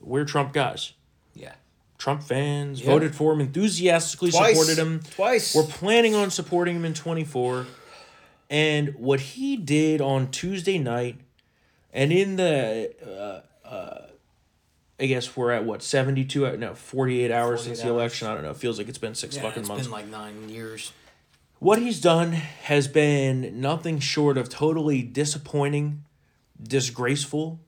we're 0.00 0.24
Trump 0.24 0.52
guys. 0.52 0.92
Yeah. 1.34 1.54
Trump 1.98 2.22
fans 2.22 2.80
Yeah. 2.80 2.86
voted 2.86 3.14
for 3.14 3.32
him, 3.32 3.40
enthusiastically 3.40 4.30
Twice. 4.30 4.50
supported 4.58 4.78
him. 4.78 5.00
Twice. 5.14 5.54
We're 5.54 5.62
planning 5.64 6.14
on 6.14 6.30
supporting 6.30 6.76
him 6.76 6.84
in 6.84 6.92
24. 6.94 7.66
And 8.50 8.94
what 8.96 9.20
he 9.20 9.56
did 9.56 10.00
on 10.02 10.30
Tuesday 10.30 10.78
night, 10.78 11.16
and 11.92 12.12
in 12.12 12.36
the, 12.36 12.92
uh, 13.64 13.66
uh, 13.66 14.06
I 15.00 15.06
guess 15.06 15.34
we're 15.36 15.50
at 15.50 15.64
what, 15.64 15.82
72, 15.82 16.46
uh, 16.46 16.50
no, 16.56 16.74
48 16.74 17.30
hours 17.30 17.60
48 17.60 17.64
since 17.64 17.78
the 17.80 17.84
hours. 17.86 17.90
election. 17.92 18.28
I 18.28 18.34
don't 18.34 18.42
know. 18.42 18.50
It 18.50 18.58
feels 18.58 18.76
like 18.78 18.88
it's 18.88 18.98
been 18.98 19.14
six 19.14 19.36
Yeah, 19.36 19.42
fucking 19.42 19.60
it's 19.60 19.68
months. 19.68 19.86
It's 19.86 19.88
been 19.94 20.00
like 20.02 20.08
nine 20.10 20.48
years. 20.50 20.92
What 21.64 21.78
he's 21.78 21.98
done 21.98 22.32
has 22.32 22.88
been 22.88 23.58
nothing 23.62 23.98
short 23.98 24.36
of 24.36 24.50
totally 24.50 25.00
disappointing, 25.00 26.04
disgraceful, 26.62 27.58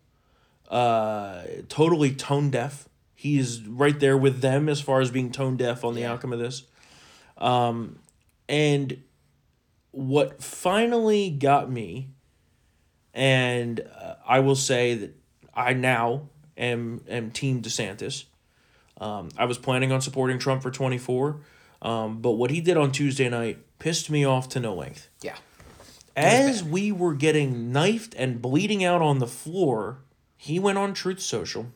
uh, 0.68 1.44
totally 1.70 2.12
tone 2.12 2.50
deaf. 2.50 2.90
He's 3.14 3.62
right 3.62 3.98
there 3.98 4.18
with 4.18 4.42
them 4.42 4.68
as 4.68 4.82
far 4.82 5.00
as 5.00 5.10
being 5.10 5.32
tone 5.32 5.56
deaf 5.56 5.82
on 5.82 5.94
the 5.94 6.04
outcome 6.04 6.34
of 6.34 6.38
this. 6.38 6.64
Um, 7.38 7.98
and 8.50 9.02
what 9.92 10.42
finally 10.42 11.30
got 11.30 11.70
me, 11.70 12.10
and 13.14 13.80
uh, 13.80 14.16
I 14.28 14.40
will 14.40 14.56
say 14.56 14.94
that 14.96 15.16
I 15.54 15.72
now 15.72 16.28
am 16.58 17.00
am 17.08 17.30
Team 17.30 17.62
DeSantis. 17.62 18.24
Um, 19.00 19.30
I 19.38 19.46
was 19.46 19.56
planning 19.56 19.90
on 19.90 20.02
supporting 20.02 20.38
Trump 20.38 20.60
for 20.60 20.70
twenty 20.70 20.98
four, 20.98 21.40
um, 21.86 22.20
but 22.20 22.32
what 22.32 22.50
he 22.50 22.60
did 22.60 22.76
on 22.76 22.90
Tuesday 22.90 23.28
night 23.28 23.60
pissed 23.78 24.10
me 24.10 24.24
off 24.24 24.48
to 24.50 24.60
no 24.60 24.74
length. 24.74 25.08
Yeah. 25.22 25.36
As 26.16 26.64
we 26.64 26.90
were 26.90 27.14
getting 27.14 27.70
knifed 27.70 28.12
and 28.16 28.42
bleeding 28.42 28.82
out 28.82 29.00
on 29.00 29.20
the 29.20 29.26
floor, 29.26 29.98
he 30.36 30.58
went 30.58 30.78
on 30.78 30.94
Truth 30.94 31.20
Social 31.20 31.68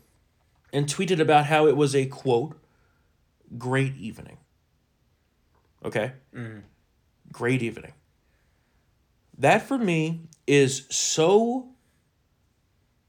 and 0.72 0.86
tweeted 0.86 1.20
about 1.20 1.46
how 1.46 1.68
it 1.68 1.76
was 1.76 1.94
a 1.94 2.06
quote, 2.06 2.58
great 3.56 3.96
evening. 3.96 4.38
Okay? 5.84 6.12
Great 7.30 7.62
evening. 7.62 7.92
That 9.38 9.62
for 9.62 9.78
me 9.78 10.22
is 10.46 10.86
so 10.90 11.68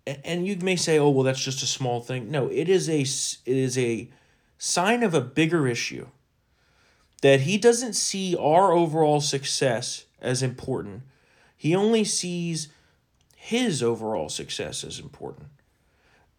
and 0.06 0.46
you 0.46 0.56
may 0.58 0.76
say, 0.76 0.98
"Oh, 0.98 1.10
well 1.10 1.24
that's 1.24 1.44
just 1.44 1.64
a 1.64 1.68
small 1.68 2.02
thing." 2.02 2.32
No, 2.32 2.48
it 2.48 2.70
is 2.70 2.90
a 2.90 3.02
it 3.02 3.58
is 3.58 3.78
a 3.78 4.10
sign 4.58 5.04
of 5.04 5.14
a 5.14 5.22
bigger 5.22 5.68
issue 5.68 6.08
that 7.22 7.42
he 7.42 7.58
doesn't 7.58 7.94
see 7.94 8.36
our 8.36 8.72
overall 8.72 9.22
success 9.22 10.06
as 10.22 10.42
important. 10.44 11.04
He 11.56 11.76
only 11.76 12.04
sees 12.04 12.70
his 13.36 13.82
overall 13.82 14.30
success 14.30 14.84
as 14.84 15.00
important. 15.00 15.48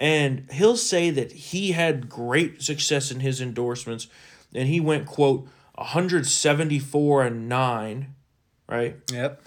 And 0.01 0.49
he'll 0.53 0.77
say 0.77 1.11
that 1.11 1.33
he 1.33 1.73
had 1.73 2.09
great 2.09 2.63
success 2.63 3.11
in 3.13 3.21
his 3.21 3.41
endorsements 3.41 4.09
and 4.55 4.69
he 4.69 4.81
went 4.81 5.07
quote 5.07 5.47
174 5.77 7.23
and 7.23 7.49
9, 7.49 8.15
right? 8.69 8.97
Yep. 9.13 9.43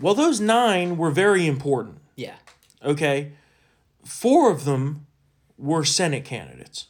Well, 0.00 0.14
those 0.14 0.40
9 0.40 0.96
were 0.96 1.10
very 1.10 1.46
important, 1.46 1.98
Yeah. 2.16 2.36
okay? 2.82 3.32
4 4.04 4.50
of 4.50 4.64
them 4.64 5.06
were 5.58 5.84
Senate 5.84 6.24
candidates 6.24 6.86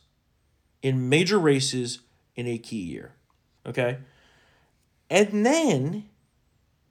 in 0.82 1.08
major 1.08 1.38
races 1.38 2.00
in 2.36 2.46
a 2.46 2.58
key 2.58 2.76
year. 2.82 3.12
Okay? 3.66 3.98
And 5.10 5.44
then, 5.44 6.08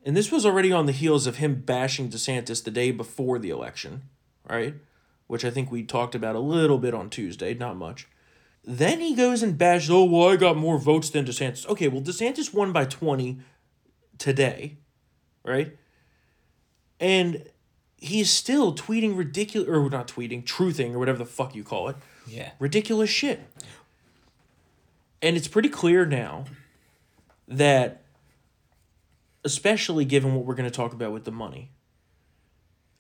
and 0.06 0.16
this 0.16 0.32
was 0.32 0.46
already 0.46 0.72
on 0.72 0.86
the 0.86 0.92
heels 0.92 1.28
of 1.28 1.38
him 1.38 1.56
bashing 1.62 2.10
DeSantis 2.10 2.64
the 2.64 2.72
day 2.72 2.92
before 2.92 3.40
the 3.40 3.50
election, 3.50 4.04
right? 4.50 4.76
Which 5.28 5.44
I 5.46 5.50
think 5.50 5.72
we 5.72 5.84
talked 5.84 6.16
about 6.16 6.36
a 6.36 6.40
little 6.40 6.78
bit 6.78 6.94
on 6.94 7.10
Tuesday, 7.10 7.54
not 7.54 7.76
much. 7.78 8.08
Then 8.66 9.02
he 9.02 9.14
goes 9.16 9.44
and 9.44 9.58
bashes, 9.58 9.90
oh, 9.90 10.06
well, 10.06 10.30
I 10.30 10.36
got 10.38 10.56
more 10.58 10.78
votes 10.78 11.10
than 11.10 11.26
DeSantis. 11.26 11.68
Okay, 11.68 11.88
well, 11.88 12.02
DeSantis 12.02 12.54
won 12.54 12.72
by 12.72 12.86
20 12.86 13.40
today, 14.18 14.78
right? 15.44 15.76
And 17.00 17.46
he's 17.98 18.30
still 18.30 18.74
tweeting 18.74 19.18
ridiculous, 19.18 19.68
or 19.68 19.90
not 19.90 20.08
tweeting, 20.08 20.44
truthing, 20.44 20.94
or 20.94 21.00
whatever 21.00 21.18
the 21.18 21.26
fuck 21.26 21.56
you 21.56 21.64
call 21.64 21.90
it 21.90 21.96
Yeah. 22.28 22.52
ridiculous 22.60 23.10
shit. 23.10 23.42
And 25.22 25.36
it's 25.36 25.48
pretty 25.48 25.70
clear 25.70 26.06
now 26.06 26.46
that, 27.48 28.04
especially 29.44 30.06
given 30.06 30.36
what 30.36 30.46
we're 30.46 30.56
going 30.56 30.70
to 30.70 30.76
talk 30.76 30.94
about 30.94 31.12
with 31.12 31.26
the 31.26 31.32
money, 31.32 31.72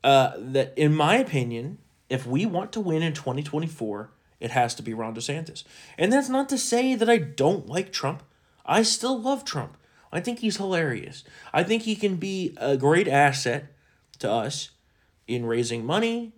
uh, 0.03 0.33
that 0.37 0.73
in 0.77 0.93
my 0.93 1.15
opinion, 1.15 1.77
if 2.09 2.27
we 2.27 2.45
want 2.45 2.71
to 2.73 2.79
win 2.79 3.01
in 3.01 3.13
2024, 3.13 4.11
it 4.39 4.51
has 4.51 4.75
to 4.75 4.83
be 4.83 4.93
Ron 4.93 5.15
DeSantis. 5.15 5.63
And 5.97 6.11
that's 6.11 6.29
not 6.29 6.49
to 6.49 6.57
say 6.57 6.95
that 6.95 7.09
I 7.09 7.17
don't 7.17 7.67
like 7.67 7.93
Trump. 7.93 8.23
I 8.65 8.83
still 8.83 9.19
love 9.19 9.45
Trump. 9.45 9.77
I 10.11 10.19
think 10.19 10.39
he's 10.39 10.57
hilarious. 10.57 11.23
I 11.53 11.63
think 11.63 11.83
he 11.83 11.95
can 11.95 12.17
be 12.17 12.55
a 12.57 12.77
great 12.77 13.07
asset 13.07 13.73
to 14.19 14.29
us 14.29 14.69
in 15.27 15.45
raising 15.45 15.85
money, 15.85 16.33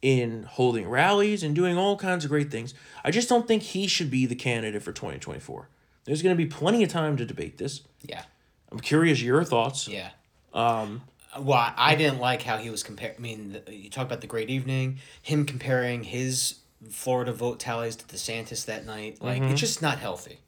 in 0.00 0.44
holding 0.44 0.88
rallies, 0.88 1.42
and 1.42 1.54
doing 1.54 1.76
all 1.76 1.96
kinds 1.96 2.24
of 2.24 2.30
great 2.30 2.50
things. 2.50 2.72
I 3.04 3.10
just 3.10 3.28
don't 3.28 3.46
think 3.46 3.62
he 3.62 3.86
should 3.86 4.10
be 4.10 4.24
the 4.24 4.34
candidate 4.34 4.82
for 4.82 4.92
2024. 4.92 5.68
There's 6.08 6.22
going 6.22 6.34
to 6.34 6.42
be 6.42 6.48
plenty 6.48 6.82
of 6.82 6.88
time 6.88 7.18
to 7.18 7.26
debate 7.26 7.58
this. 7.58 7.82
Yeah. 8.02 8.22
I'm 8.72 8.80
curious 8.80 9.20
your 9.20 9.44
thoughts. 9.44 9.86
Yeah. 9.86 10.08
Um, 10.54 11.02
well, 11.38 11.72
I- 11.76 11.96
didn't 11.96 12.18
like 12.18 12.40
how 12.42 12.56
he 12.56 12.70
was 12.70 12.82
compared. 12.82 13.16
I 13.18 13.20
mean, 13.20 13.60
you 13.70 13.90
talk 13.90 14.06
about 14.06 14.22
the 14.22 14.26
great 14.26 14.48
evening, 14.48 15.00
him 15.20 15.44
comparing 15.44 16.04
his 16.04 16.60
Florida 16.90 17.30
vote 17.30 17.60
tallies 17.60 17.94
to 17.96 18.06
DeSantis 18.06 18.64
that 18.64 18.86
night. 18.86 19.18
Like, 19.20 19.42
it's 19.42 19.60
just 19.60 19.82
not 19.82 19.98
healthy. 19.98 20.38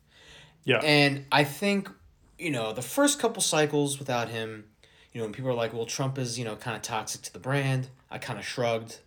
Yeah. 0.64 0.79
And 0.79 1.27
I 1.31 1.44
think, 1.44 1.90
you 2.38 2.51
know, 2.51 2.73
the 2.73 2.81
first 2.83 3.18
couple 3.18 3.42
cycles 3.42 3.99
without 3.99 4.31
him, 4.31 4.64
you 5.12 5.18
know, 5.20 5.27
when 5.27 5.35
people 5.35 5.51
are 5.51 5.55
like, 5.55 5.75
well, 5.75 5.85
Trump 5.85 6.16
is, 6.16 6.38
you 6.38 6.46
know, 6.46 6.57
kind 6.57 6.75
of 6.75 6.83
toxic 6.83 7.20
to 7.23 7.33
the 7.35 7.38
brand, 7.38 7.88
I 8.11 8.16
kind 8.16 8.38
of 8.38 8.46
shrugged. 8.46 9.01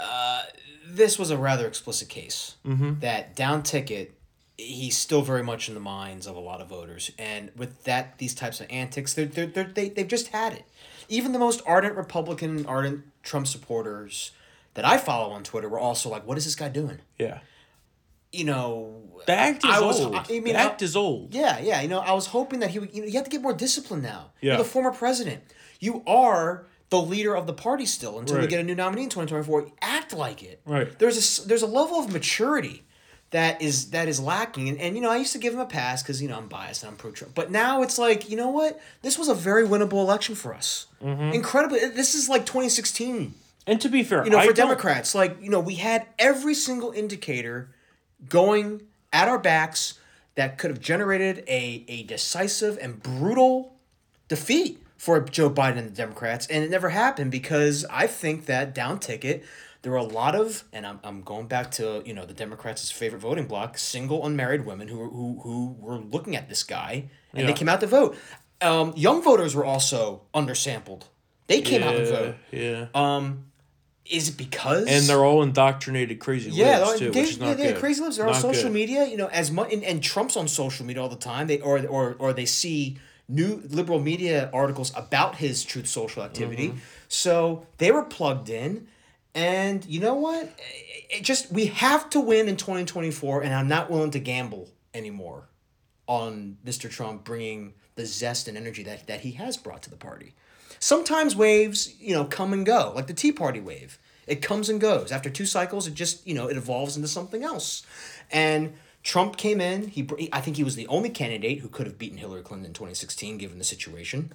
Uh, 0.00 0.42
this 0.84 1.16
was 1.16 1.30
a 1.30 1.36
rather 1.38 1.68
explicit 1.68 2.08
case. 2.08 2.56
Mm-hmm. 2.66 2.98
That 3.00 3.36
down 3.36 3.62
ticket, 3.62 4.18
he's 4.56 4.96
still 4.96 5.22
very 5.22 5.42
much 5.42 5.68
in 5.68 5.74
the 5.74 5.80
minds 5.80 6.26
of 6.26 6.36
a 6.36 6.40
lot 6.40 6.60
of 6.60 6.68
voters. 6.68 7.10
And 7.18 7.50
with 7.56 7.84
that, 7.84 8.18
these 8.18 8.34
types 8.34 8.60
of 8.60 8.66
antics, 8.70 9.12
they're, 9.14 9.26
they're, 9.26 9.46
they're, 9.46 9.64
they, 9.72 9.88
they've 9.88 10.06
just 10.08 10.28
had 10.28 10.52
it. 10.52 10.64
Even 11.08 11.32
the 11.32 11.38
most 11.38 11.60
ardent 11.66 11.96
Republican, 11.96 12.64
ardent 12.66 13.02
Trump 13.22 13.46
supporters 13.46 14.30
that 14.74 14.84
I 14.84 14.96
follow 14.98 15.32
on 15.32 15.42
Twitter 15.44 15.68
were 15.68 15.78
also 15.80 16.08
like, 16.08 16.26
what 16.26 16.38
is 16.38 16.44
this 16.44 16.54
guy 16.54 16.68
doing? 16.68 16.98
yeah. 17.18 17.40
You 18.32 18.42
know, 18.42 18.94
The 19.26 19.32
act 19.32 19.64
is 19.64 19.70
I 19.70 19.80
was- 19.80 20.00
old. 20.00 20.16
I 20.16 20.24
mean, 20.28 20.42
the 20.42 20.56
I- 20.56 20.64
act 20.64 20.82
is 20.82 20.96
old. 20.96 21.32
yeah, 21.32 21.60
yeah. 21.60 21.80
You 21.82 21.86
know, 21.86 22.00
I 22.00 22.12
was 22.14 22.26
hoping 22.26 22.58
that 22.60 22.70
he 22.70 22.80
would. 22.80 22.92
You 22.92 23.02
know, 23.02 23.06
you 23.06 23.14
have 23.14 23.22
to 23.22 23.30
get 23.30 23.40
more 23.42 23.52
discipline 23.52 24.02
now. 24.02 24.32
Yeah. 24.40 24.54
You're 24.54 24.58
the 24.58 24.64
former 24.64 24.90
president. 24.90 25.44
You 25.78 26.02
are 26.04 26.66
the 26.90 27.00
leader 27.00 27.36
of 27.36 27.46
the 27.46 27.52
party 27.52 27.86
still 27.86 28.18
until 28.18 28.40
we 28.40 28.48
get 28.48 28.58
a 28.58 28.64
new 28.64 28.74
nominee 28.74 29.04
in 29.04 29.08
twenty 29.10 29.28
twenty 29.28 29.44
four. 29.44 29.68
Act 29.80 30.12
like 30.12 30.42
it. 30.42 30.60
Right. 30.66 30.98
There's 30.98 31.38
a, 31.44 31.46
there's 31.46 31.62
a 31.62 31.68
level 31.68 32.00
of 32.00 32.12
maturity 32.12 32.82
that 33.34 33.60
is 33.60 33.90
that 33.90 34.06
is 34.06 34.20
lacking, 34.20 34.68
and, 34.68 34.78
and 34.78 34.94
you 34.94 35.02
know 35.02 35.10
I 35.10 35.16
used 35.16 35.32
to 35.32 35.38
give 35.38 35.52
him 35.52 35.58
a 35.58 35.66
pass 35.66 36.04
because 36.04 36.22
you 36.22 36.28
know 36.28 36.36
I'm 36.38 36.46
biased 36.46 36.84
and 36.84 36.90
I'm 36.92 36.96
pro 36.96 37.10
Trump, 37.10 37.34
but 37.34 37.50
now 37.50 37.82
it's 37.82 37.98
like 37.98 38.30
you 38.30 38.36
know 38.36 38.48
what 38.48 38.80
this 39.02 39.18
was 39.18 39.26
a 39.26 39.34
very 39.34 39.66
winnable 39.66 39.94
election 39.94 40.36
for 40.36 40.54
us. 40.54 40.86
Mm-hmm. 41.02 41.34
Incredibly, 41.34 41.80
this 41.80 42.14
is 42.14 42.28
like 42.28 42.46
2016 42.46 43.34
And 43.66 43.80
to 43.80 43.88
be 43.88 44.04
fair, 44.04 44.22
you 44.24 44.30
know, 44.30 44.38
I 44.38 44.46
for 44.46 44.52
don't- 44.52 44.68
Democrats, 44.68 45.16
like, 45.16 45.36
you 45.42 45.50
know, 45.50 45.58
we 45.58 45.74
had 45.74 46.06
every 46.16 46.54
single 46.54 46.92
indicator 46.92 47.70
going 48.28 48.82
at 49.12 49.26
our 49.26 49.38
backs 49.40 49.98
that 50.36 50.56
could 50.56 50.70
have 50.70 50.80
generated 50.80 51.38
a, 51.48 51.84
a 51.88 52.04
decisive 52.04 52.78
and 52.80 53.02
brutal 53.02 53.74
defeat 54.28 54.80
for 54.96 55.18
Joe 55.20 55.50
Biden 55.50 55.78
and 55.78 55.88
the 55.88 55.94
Democrats. 55.96 56.46
And 56.46 56.62
it 56.62 56.70
never 56.70 56.90
happened 56.90 57.32
because 57.32 57.84
I 57.90 58.06
think 58.06 58.46
that 58.46 58.74
down 58.74 59.00
ticket, 59.00 59.44
there 59.84 59.92
were 59.92 59.98
a 59.98 60.02
lot 60.02 60.34
of, 60.34 60.64
and 60.72 60.86
I'm, 60.86 60.98
I'm 61.04 61.20
going 61.20 61.46
back 61.46 61.70
to, 61.72 62.02
you 62.06 62.14
know, 62.14 62.24
the 62.24 62.32
Democrats' 62.32 62.90
favorite 62.90 63.18
voting 63.18 63.46
bloc, 63.46 63.76
single 63.76 64.24
unmarried 64.24 64.64
women 64.64 64.88
who, 64.88 64.96
were- 64.96 65.10
who, 65.10 65.40
who 65.42 65.76
were 65.78 65.98
looking 65.98 66.34
at 66.36 66.48
this 66.48 66.62
guy 66.62 67.10
and 67.34 67.46
they 67.46 67.52
came 67.52 67.68
out 67.68 67.80
to 67.80 67.86
vote. 67.86 68.16
Um, 68.62 68.94
young 68.96 69.22
voters 69.22 69.54
were 69.54 69.64
also 69.64 70.22
undersampled. 70.34 71.02
They 71.48 71.60
came 71.60 71.82
out 71.82 71.92
to 71.92 72.06
vote. 72.06 72.34
yeah. 72.50 72.86
Um, 72.94 73.44
is 74.06 74.30
it 74.30 74.36
because 74.38 74.86
and 74.86 75.04
they're 75.04 75.24
all 75.24 75.42
indoctrinated 75.42 76.18
crazy 76.18 76.50
yeah, 76.50 76.84
libs 76.84 76.98
too, 76.98 77.10
they, 77.10 77.20
which 77.20 77.30
is 77.30 77.38
yeah, 77.38 77.48
not 77.48 77.56
they're 77.56 77.72
good. 77.72 77.80
crazy 77.80 78.02
lives. 78.02 78.16
They're 78.16 78.26
on 78.26 78.34
social 78.34 78.64
good. 78.64 78.72
media, 78.72 79.06
you 79.06 79.16
know, 79.16 79.28
as 79.28 79.50
much 79.50 79.72
and, 79.72 79.82
and 79.82 80.02
Trump's 80.02 80.36
on 80.36 80.48
social 80.48 80.84
media 80.84 81.02
all 81.02 81.08
the 81.08 81.16
time. 81.16 81.46
They 81.46 81.60
or 81.60 81.86
or 81.86 82.14
or 82.18 82.32
they 82.34 82.44
see 82.44 82.98
new 83.28 83.62
liberal 83.70 84.00
media 84.00 84.50
articles 84.52 84.92
about 84.94 85.36
his 85.36 85.64
truth 85.64 85.86
social 85.86 86.22
activity. 86.22 86.68
Mm-hmm. 86.68 86.78
So 87.08 87.66
they 87.78 87.90
were 87.90 88.04
plugged 88.04 88.50
in, 88.50 88.88
and 89.34 89.84
you 89.86 90.00
know 90.00 90.14
what? 90.14 90.58
It 91.10 91.22
just 91.22 91.52
we 91.52 91.66
have 91.66 92.10
to 92.10 92.20
win 92.20 92.48
in 92.48 92.56
twenty 92.56 92.84
twenty 92.84 93.10
four, 93.10 93.42
and 93.42 93.52
I'm 93.54 93.68
not 93.68 93.90
willing 93.90 94.10
to 94.12 94.20
gamble 94.20 94.70
anymore 94.92 95.48
on 96.06 96.58
Mr. 96.64 96.90
Trump 96.90 97.24
bringing 97.24 97.74
the 97.94 98.06
zest 98.06 98.48
and 98.48 98.56
energy 98.56 98.82
that 98.84 99.06
that 99.06 99.20
he 99.20 99.32
has 99.32 99.56
brought 99.56 99.82
to 99.82 99.90
the 99.90 99.96
party. 99.96 100.34
Sometimes 100.78 101.34
waves, 101.34 101.94
you 102.00 102.14
know, 102.14 102.24
come 102.24 102.52
and 102.52 102.66
go, 102.66 102.92
like 102.94 103.06
the 103.06 103.14
Tea 103.14 103.32
Party 103.32 103.60
wave. 103.60 103.98
It 104.26 104.42
comes 104.42 104.68
and 104.68 104.80
goes. 104.80 105.12
After 105.12 105.30
two 105.30 105.46
cycles, 105.46 105.86
it 105.86 105.94
just, 105.94 106.26
you 106.26 106.34
know, 106.34 106.48
it 106.48 106.56
evolves 106.56 106.96
into 106.96 107.08
something 107.08 107.42
else. 107.42 107.84
And 108.30 108.74
Trump 109.02 109.36
came 109.36 109.60
in. 109.60 109.88
He, 109.88 110.08
I 110.32 110.40
think 110.40 110.56
he 110.56 110.64
was 110.64 110.76
the 110.76 110.86
only 110.88 111.10
candidate 111.10 111.60
who 111.60 111.68
could 111.68 111.86
have 111.86 111.98
beaten 111.98 112.18
Hillary 112.18 112.42
Clinton 112.42 112.66
in 112.66 112.72
2016, 112.72 113.38
given 113.38 113.58
the 113.58 113.64
situation. 113.64 114.32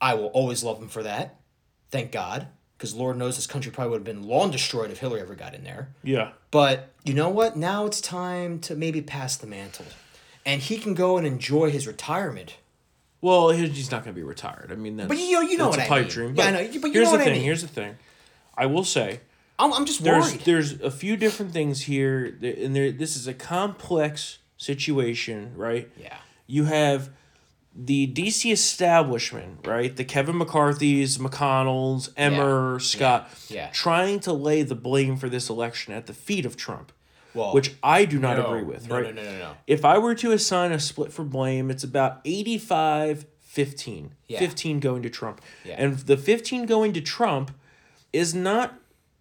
I 0.00 0.14
will 0.14 0.26
always 0.26 0.62
love 0.62 0.80
him 0.80 0.88
for 0.88 1.02
that. 1.02 1.40
Thank 1.90 2.12
God. 2.12 2.48
Because 2.76 2.94
Lord 2.94 3.16
knows 3.16 3.36
this 3.36 3.46
country 3.46 3.72
probably 3.72 3.92
would 3.92 4.06
have 4.06 4.16
been 4.16 4.26
long 4.28 4.50
destroyed 4.50 4.90
if 4.90 4.98
Hillary 4.98 5.20
ever 5.22 5.34
got 5.34 5.54
in 5.54 5.64
there. 5.64 5.88
Yeah. 6.02 6.32
But 6.50 6.90
you 7.04 7.14
know 7.14 7.28
what? 7.30 7.56
Now 7.56 7.86
it's 7.86 8.00
time 8.00 8.58
to 8.60 8.74
maybe 8.76 9.00
pass 9.00 9.36
the 9.36 9.46
mantle. 9.46 9.86
And 10.44 10.60
he 10.60 10.76
can 10.78 10.94
go 10.94 11.16
and 11.16 11.26
enjoy 11.26 11.70
his 11.70 11.86
retirement. 11.86 12.56
Well, 13.22 13.48
he's 13.50 13.90
not 13.90 14.04
going 14.04 14.14
to 14.14 14.20
be 14.20 14.22
retired. 14.22 14.70
I 14.70 14.76
mean, 14.76 14.96
that's, 14.96 15.08
But 15.08 15.18
you 15.18 15.32
know- 15.32 15.40
you 15.40 15.56
know 15.56 15.68
what 15.70 15.78
a 15.78 15.84
I 15.84 15.88
pipe 15.88 16.02
mean. 16.02 16.10
dream. 16.10 16.34
Yeah, 16.36 16.42
I 16.44 16.52
But 16.52 16.52
know, 16.74 16.80
but 16.80 16.88
you 16.88 16.92
here's 16.92 16.94
know 17.06 17.10
the 17.12 17.16
what 17.16 17.20
I 17.20 17.24
thing. 17.24 17.32
mean. 17.34 17.42
Here's 17.44 17.62
the 17.62 17.68
thing. 17.68 17.96
I 18.56 18.66
will 18.66 18.84
say 18.84 19.20
I'm, 19.58 19.72
I'm 19.72 19.86
just 19.86 20.04
there's 20.04 20.26
worried. 20.32 20.40
there's 20.42 20.80
a 20.82 20.90
few 20.90 21.16
different 21.16 21.52
things 21.52 21.82
here, 21.82 22.26
and 22.42 22.76
there 22.76 22.92
this 22.92 23.16
is 23.16 23.26
a 23.26 23.32
complex 23.34 24.38
situation, 24.58 25.52
right? 25.56 25.88
Yeah. 25.98 26.16
You 26.46 26.64
have 26.64 27.10
the 27.78 28.06
DC 28.06 28.50
establishment, 28.52 29.66
right? 29.66 29.94
The 29.94 30.04
Kevin 30.04 30.38
McCarthy's, 30.38 31.18
McConnell's, 31.18 32.10
Emmer, 32.16 32.78
Scott, 32.80 33.28
Yeah. 33.48 33.68
trying 33.70 34.20
to 34.20 34.32
lay 34.32 34.62
the 34.62 34.74
blame 34.74 35.16
for 35.16 35.28
this 35.28 35.50
election 35.50 35.92
at 35.92 36.06
the 36.06 36.14
feet 36.14 36.46
of 36.46 36.56
Trump, 36.56 36.90
Well, 37.34 37.52
which 37.52 37.74
I 37.82 38.06
do 38.06 38.18
not 38.18 38.38
no, 38.38 38.46
agree 38.46 38.62
with, 38.62 38.88
no, 38.88 38.94
right? 38.96 39.14
no, 39.14 39.22
no, 39.22 39.30
no, 39.30 39.38
no. 39.38 39.52
If 39.66 39.84
I 39.84 39.98
were 39.98 40.14
to 40.14 40.32
assign 40.32 40.72
a 40.72 40.80
split 40.80 41.12
for 41.12 41.24
blame, 41.24 41.70
it's 41.70 41.84
about 41.84 42.20
85 42.24 43.26
15. 43.40 44.12
Yeah. 44.28 44.38
15 44.38 44.80
going 44.80 45.02
to 45.02 45.08
Trump. 45.10 45.40
Yeah. 45.64 45.76
And 45.78 45.98
the 46.00 46.16
15 46.18 46.66
going 46.66 46.92
to 46.92 47.00
Trump 47.00 47.50
is 48.12 48.34
not 48.34 48.74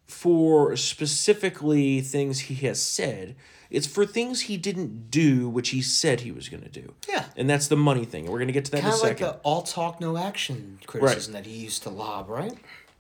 for 0.08 0.76
specifically 0.76 2.02
things 2.02 2.42
he 2.42 2.56
has 2.68 2.82
said. 2.82 3.36
It's 3.76 3.88
for 3.88 4.06
things 4.06 4.42
he 4.42 4.56
didn't 4.58 5.12
do, 5.12 5.50
which 5.50 5.70
he 5.70 5.82
said 5.82 6.22
he 6.22 6.32
was 6.32 6.48
going 6.50 6.64
to 6.64 6.70
do. 6.70 6.94
Yeah. 7.10 7.26
And 7.36 7.50
that's 7.50 7.68
the 7.68 7.76
money 7.76 8.06
thing. 8.06 8.26
We're 8.26 8.38
going 8.40 8.48
to 8.48 8.54
get 8.54 8.66
to 8.66 8.72
that 8.72 8.82
kind 8.82 8.94
in 8.94 8.94
a 8.94 8.96
of 8.96 9.04
like 9.04 9.18
second. 9.20 9.28
the 9.28 9.40
all 9.44 9.62
talk, 9.64 10.00
no 10.00 10.18
action 10.18 10.80
criticism 10.86 11.34
that 11.34 11.46
he 11.46 11.56
used 11.58 11.84
to 11.84 11.90
lob, 11.90 12.30
right? 12.30 12.58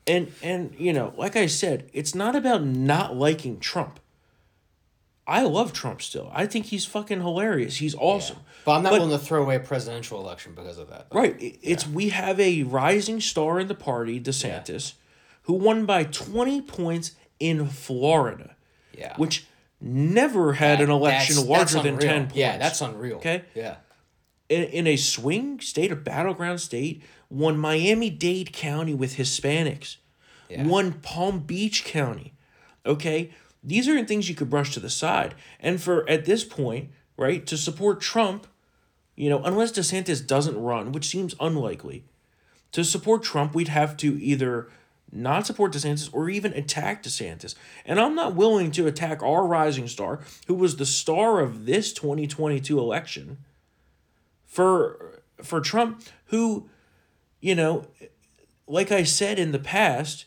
and 0.08 0.32
and 0.44 0.76
you 0.78 0.92
know, 0.94 1.14
like 1.18 1.36
I 1.36 1.46
said, 1.48 1.90
it's 1.94 2.14
not 2.14 2.36
about 2.36 2.64
not 2.64 3.16
liking 3.16 3.60
Trump. 3.60 4.00
I 5.28 5.42
love 5.42 5.74
Trump 5.74 6.02
still. 6.04 6.30
I 6.34 6.46
think 6.46 6.68
he's 6.68 6.86
fucking 6.86 7.22
hilarious. 7.22 7.78
He's 7.78 7.96
awesome. 7.96 8.38
But 8.64 8.74
I'm 8.74 8.84
not 8.84 8.92
But- 8.92 9.02
willing 9.02 9.18
to 9.18 9.26
throw 9.26 9.42
away 9.42 9.56
a 9.56 9.60
presidential 9.60 10.20
election 10.20 10.54
because 10.56 10.78
of 10.78 10.90
that. 10.90 11.08
Right. 11.12 11.36
It- 11.42 11.58
It's 11.64 11.88
we 11.88 12.10
have 12.10 12.40
a 12.40 12.62
rising 12.64 13.20
star 13.22 13.60
in 13.60 13.68
the 13.68 13.74
party, 13.76 14.20
DeSantis, 14.20 14.94
who 15.44 15.54
won 15.54 15.86
by 15.88 16.04
20 16.04 16.62
points 16.62 17.14
in 17.40 17.68
Florida, 17.68 18.56
Yeah. 18.96 19.14
which 19.18 19.46
never 19.82 20.54
had 20.54 20.82
an 20.82 20.90
election 20.90 21.46
larger 21.48 21.82
than 21.82 21.98
10 21.98 22.24
points. 22.24 22.36
Yeah, 22.36 22.58
that's 22.58 22.82
unreal. 22.82 23.18
Okay. 23.18 23.44
Yeah. 23.54 23.76
in, 24.50 24.64
in 24.64 24.88
a 24.88 24.96
swing 24.96 25.60
state, 25.60 25.92
a 25.92 25.96
battleground 25.96 26.62
state, 26.62 27.04
won 27.30 27.58
Miami 27.58 28.10
Dade 28.10 28.54
County 28.54 28.94
with 28.94 29.16
Hispanics, 29.18 29.98
Yeah. 30.50 30.66
won 30.66 30.94
Palm 30.94 31.40
Beach 31.40 31.84
County. 31.84 32.34
Okay, 32.86 33.32
these 33.64 33.88
are 33.88 34.04
things 34.06 34.30
you 34.30 34.36
could 34.36 34.50
brush 34.50 34.72
to 34.76 34.80
the 34.80 34.90
side. 34.92 35.34
And 35.60 35.82
for 35.82 36.08
at 36.08 36.26
this 36.26 36.44
point, 36.44 36.90
right, 37.18 37.46
to 37.48 37.58
support 37.58 38.00
Trump, 38.00 38.46
you 39.16 39.30
know, 39.30 39.42
unless 39.44 39.72
DeSantis 39.72 40.26
doesn't 40.26 40.62
run, 40.62 40.92
which 40.92 41.06
seems 41.08 41.34
unlikely, 41.40 42.04
to 42.74 42.84
support 42.84 43.24
Trump, 43.24 43.56
we'd 43.56 43.70
have 43.70 43.98
to 43.98 44.22
either 44.22 44.68
not 45.16 45.48
support 45.48 45.72
DeSantis 45.74 46.10
or 46.14 46.30
even 46.30 46.54
attack 46.54 47.02
DeSantis. 47.04 47.56
And 47.86 48.00
I'm 48.00 48.16
not 48.16 48.36
willing 48.36 48.72
to 48.72 48.86
attack 48.88 49.24
our 49.24 49.46
rising 49.48 49.88
star, 49.88 50.20
who 50.48 50.54
was 50.54 50.76
the 50.76 50.86
star 50.86 51.40
of 51.40 51.66
this 51.66 51.94
2022 51.94 52.78
election, 52.78 53.38
for 54.46 55.22
for 55.44 55.60
Trump, 55.60 56.04
who, 56.26 56.70
you 57.42 57.56
know, 57.56 57.88
like 58.68 58.92
I 58.92 59.04
said 59.04 59.38
in 59.38 59.52
the 59.52 59.60
past, 59.60 60.26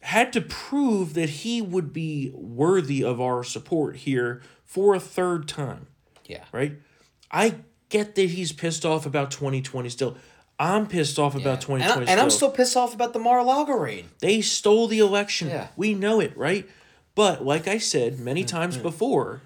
had 0.00 0.32
to 0.34 0.40
prove 0.40 1.14
that 1.14 1.30
he 1.30 1.60
would 1.60 1.92
be 1.92 2.30
worthy 2.34 3.02
of 3.02 3.20
our 3.20 3.42
support 3.42 3.96
here 3.96 4.40
for 4.64 4.94
a 4.94 5.00
third 5.00 5.48
time 5.48 5.86
Yeah. 6.26 6.44
right? 6.52 6.76
I 7.30 7.56
get 7.88 8.14
that 8.14 8.30
he's 8.30 8.52
pissed 8.52 8.84
off 8.84 9.06
about 9.06 9.30
2020 9.30 9.88
still. 9.88 10.16
I'm 10.58 10.86
pissed 10.86 11.18
off 11.18 11.34
about 11.34 11.54
And, 11.54 11.60
2020 11.62 12.06
I, 12.06 12.10
and 12.12 12.20
I'm 12.20 12.30
still. 12.30 12.48
still 12.48 12.50
pissed 12.52 12.76
off 12.76 12.94
about 12.94 13.12
the 13.12 13.18
Mar-a-Lago 13.18 13.72
raid. 13.72 14.06
They 14.20 14.40
stole 14.40 14.86
the 14.86 15.00
election. 15.00 15.48
Yeah. 15.48 15.68
We 15.76 15.94
know 15.94 16.20
it, 16.20 16.36
right? 16.36 16.68
But 17.14 17.44
like 17.44 17.66
I 17.68 17.78
said 17.78 18.18
many 18.20 18.44
Mm, 18.44 18.48
times 18.48 18.76
before, 18.76 19.40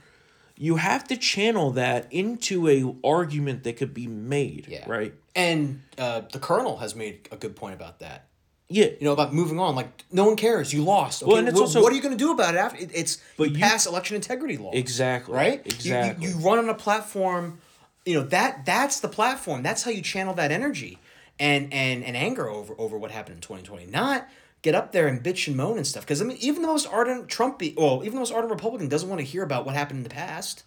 you 0.56 0.76
have 0.76 1.04
to 1.08 1.16
channel 1.16 1.70
that 1.72 2.12
into 2.12 2.68
a 2.68 2.94
argument 3.06 3.64
that 3.64 3.76
could 3.76 3.94
be 3.94 4.06
made, 4.06 4.66
Yeah. 4.68 4.84
right? 4.86 5.14
And 5.34 5.82
uh, 5.96 6.22
the 6.32 6.38
colonel 6.40 6.78
has 6.78 6.94
made 6.94 7.28
a 7.32 7.36
good 7.36 7.56
point 7.56 7.74
about 7.74 8.00
that. 8.00 8.26
Yeah. 8.70 8.86
You 8.86 8.96
know 9.06 9.12
about 9.12 9.32
moving 9.32 9.58
on. 9.58 9.74
Like 9.76 10.04
no 10.12 10.26
one 10.26 10.36
cares. 10.36 10.74
You 10.74 10.82
lost. 10.84 11.22
Okay, 11.22 11.28
Well, 11.30 11.38
and 11.38 11.48
it's 11.48 11.58
wh- 11.58 11.62
also- 11.62 11.80
what 11.82 11.90
are 11.92 11.96
you 11.96 12.02
going 12.02 12.16
to 12.16 12.22
do 12.22 12.32
about 12.32 12.54
it 12.54 12.58
after? 12.58 12.78
It, 12.82 12.90
it's 12.92 13.18
But 13.38 13.48
you 13.50 13.54
you- 13.54 13.60
pass 13.60 13.86
election 13.86 14.14
integrity 14.16 14.58
law. 14.58 14.72
Exactly. 14.72 15.34
Right. 15.34 15.60
You- 15.64 15.72
Exactly. 15.72 16.26
You, 16.26 16.32
you 16.38 16.38
run 16.46 16.58
on 16.58 16.68
a 16.68 16.74
platform. 16.74 17.60
You 18.08 18.14
know 18.20 18.26
that 18.28 18.64
that's 18.64 19.00
the 19.00 19.08
platform. 19.08 19.62
That's 19.62 19.82
how 19.82 19.90
you 19.90 20.00
channel 20.02 20.32
that 20.34 20.50
energy 20.50 20.98
and 21.38 21.72
and 21.72 22.02
and 22.02 22.16
anger 22.16 22.48
over 22.48 22.74
over 22.78 22.96
what 22.96 23.10
happened 23.10 23.34
in 23.36 23.40
twenty 23.42 23.62
twenty. 23.62 23.84
Not 23.86 24.26
get 24.62 24.74
up 24.74 24.92
there 24.92 25.06
and 25.08 25.22
bitch 25.22 25.46
and 25.46 25.56
moan 25.56 25.76
and 25.76 25.86
stuff. 25.86 26.04
Because 26.04 26.22
I 26.22 26.24
mean, 26.24 26.38
even 26.40 26.62
the 26.62 26.68
most 26.68 26.86
ardent 26.86 27.28
Trump, 27.28 27.62
well, 27.76 28.00
even 28.04 28.14
the 28.14 28.20
most 28.20 28.32
ardent 28.32 28.50
Republican 28.50 28.88
doesn't 28.88 29.08
want 29.08 29.20
to 29.20 29.26
hear 29.26 29.42
about 29.42 29.66
what 29.66 29.74
happened 29.74 29.98
in 29.98 30.02
the 30.04 30.08
past. 30.10 30.64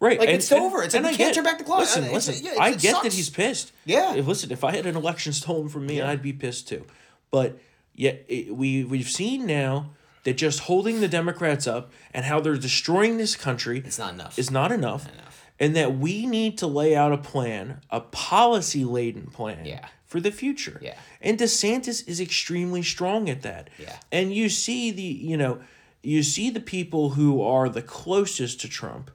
Right. 0.00 0.18
Like, 0.20 0.28
it's 0.28 0.52
over. 0.52 0.82
It's 0.82 0.92
like, 0.94 1.04
and 1.04 1.06
you 1.06 1.14
I 1.14 1.16
can't 1.16 1.28
get- 1.28 1.34
turn 1.36 1.44
back 1.44 1.58
the 1.58 1.64
clock. 1.64 1.78
Listen, 1.80 2.04
it's- 2.04 2.28
listen. 2.28 2.44
yeah, 2.44 2.60
I 2.60 2.74
get 2.74 3.02
that 3.02 3.12
he's 3.14 3.30
pissed. 3.30 3.72
Yeah. 3.86 4.12
Listen, 4.16 4.50
if 4.52 4.62
I 4.62 4.72
had 4.76 4.84
an 4.86 4.96
election 4.96 5.32
stolen 5.32 5.68
from 5.70 5.86
me, 5.86 6.02
I'd 6.02 6.20
be 6.22 6.32
pissed 6.34 6.68
too. 6.68 6.84
But 7.30 7.58
yet 7.94 8.24
it, 8.28 8.54
we 8.54 8.84
we've 8.84 9.08
seen 9.08 9.46
now 9.46 9.90
that 10.24 10.34
just 10.36 10.60
holding 10.60 11.00
the 11.00 11.08
Democrats 11.08 11.66
up 11.66 11.92
and 12.12 12.24
how 12.26 12.40
they're 12.40 12.56
destroying 12.56 13.16
this 13.16 13.36
country 13.36 13.82
It's 13.86 13.98
not 13.98 14.12
enough. 14.14 14.38
is 14.38 14.50
not 14.50 14.70
enough. 14.70 15.06
enough. 15.10 15.33
And 15.60 15.76
that 15.76 15.96
we 15.98 16.26
need 16.26 16.58
to 16.58 16.66
lay 16.66 16.96
out 16.96 17.12
a 17.12 17.18
plan, 17.18 17.80
a 17.90 18.00
policy 18.00 18.84
laden 18.84 19.26
plan 19.28 19.64
Yeah. 19.64 19.86
for 20.04 20.20
the 20.20 20.32
future. 20.32 20.80
Yeah. 20.82 20.96
And 21.20 21.38
DeSantis 21.38 22.06
is 22.08 22.20
extremely 22.20 22.82
strong 22.82 23.28
at 23.30 23.42
that. 23.42 23.70
Yeah. 23.78 23.96
And 24.10 24.34
you 24.34 24.48
see 24.48 24.90
the, 24.90 25.02
you 25.02 25.36
know, 25.36 25.60
you 26.02 26.22
see 26.22 26.50
the 26.50 26.60
people 26.60 27.10
who 27.10 27.40
are 27.40 27.68
the 27.68 27.82
closest 27.82 28.60
to 28.62 28.68
Trump, 28.68 29.10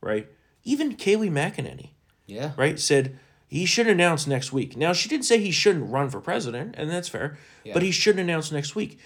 right? 0.00 0.28
Even 0.64 0.94
Kayleigh 0.96 1.30
McEnany, 1.30 1.90
yeah. 2.26 2.52
right, 2.56 2.78
said 2.78 3.18
he 3.48 3.66
should 3.66 3.86
announce 3.86 4.26
next 4.26 4.52
week. 4.52 4.76
Now, 4.76 4.92
she 4.92 5.08
didn't 5.08 5.26
say 5.26 5.38
he 5.38 5.50
shouldn't 5.50 5.90
run 5.90 6.08
for 6.08 6.20
president, 6.20 6.74
and 6.78 6.88
that's 6.88 7.08
fair, 7.08 7.36
yeah. 7.64 7.74
but 7.74 7.82
he 7.82 7.90
shouldn't 7.90 8.20
announce 8.22 8.50
next 8.50 8.74
week. 8.74 8.98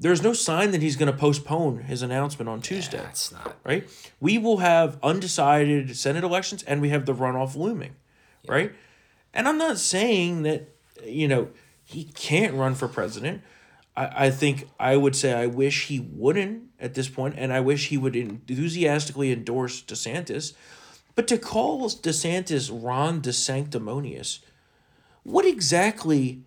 There's 0.00 0.22
no 0.22 0.32
sign 0.32 0.70
that 0.70 0.80
he's 0.80 0.96
going 0.96 1.12
to 1.12 1.16
postpone 1.16 1.80
his 1.80 2.00
announcement 2.00 2.48
on 2.48 2.62
Tuesday 2.62 2.96
That's 2.96 3.30
not. 3.30 3.58
right? 3.64 3.86
We 4.18 4.38
will 4.38 4.56
have 4.56 4.98
undecided 5.02 5.94
Senate 5.94 6.24
elections 6.24 6.62
and 6.62 6.80
we 6.80 6.88
have 6.88 7.04
the 7.04 7.14
runoff 7.14 7.54
looming, 7.54 7.94
right? 8.48 8.72
And 9.34 9.46
I'm 9.46 9.58
not 9.58 9.78
saying 9.78 10.42
that, 10.44 10.70
you 11.04 11.28
know, 11.28 11.48
he 11.84 12.04
can't 12.04 12.54
run 12.54 12.74
for 12.74 12.88
president. 12.88 13.42
I, 13.94 14.26
I 14.26 14.30
think 14.30 14.68
I 14.78 14.96
would 14.96 15.14
say 15.14 15.34
I 15.34 15.46
wish 15.46 15.88
he 15.88 16.00
wouldn't 16.00 16.62
at 16.80 16.94
this 16.94 17.08
point, 17.08 17.34
and 17.36 17.52
I 17.52 17.60
wish 17.60 17.88
he 17.88 17.98
would 17.98 18.16
enthusiastically 18.16 19.30
endorse 19.30 19.82
DeSantis. 19.82 20.54
But 21.14 21.28
to 21.28 21.36
call 21.36 21.90
DeSantis 21.90 22.70
Ron 22.72 23.20
DeSanctimonious, 23.20 24.38
what 25.24 25.44
exactly 25.44 26.42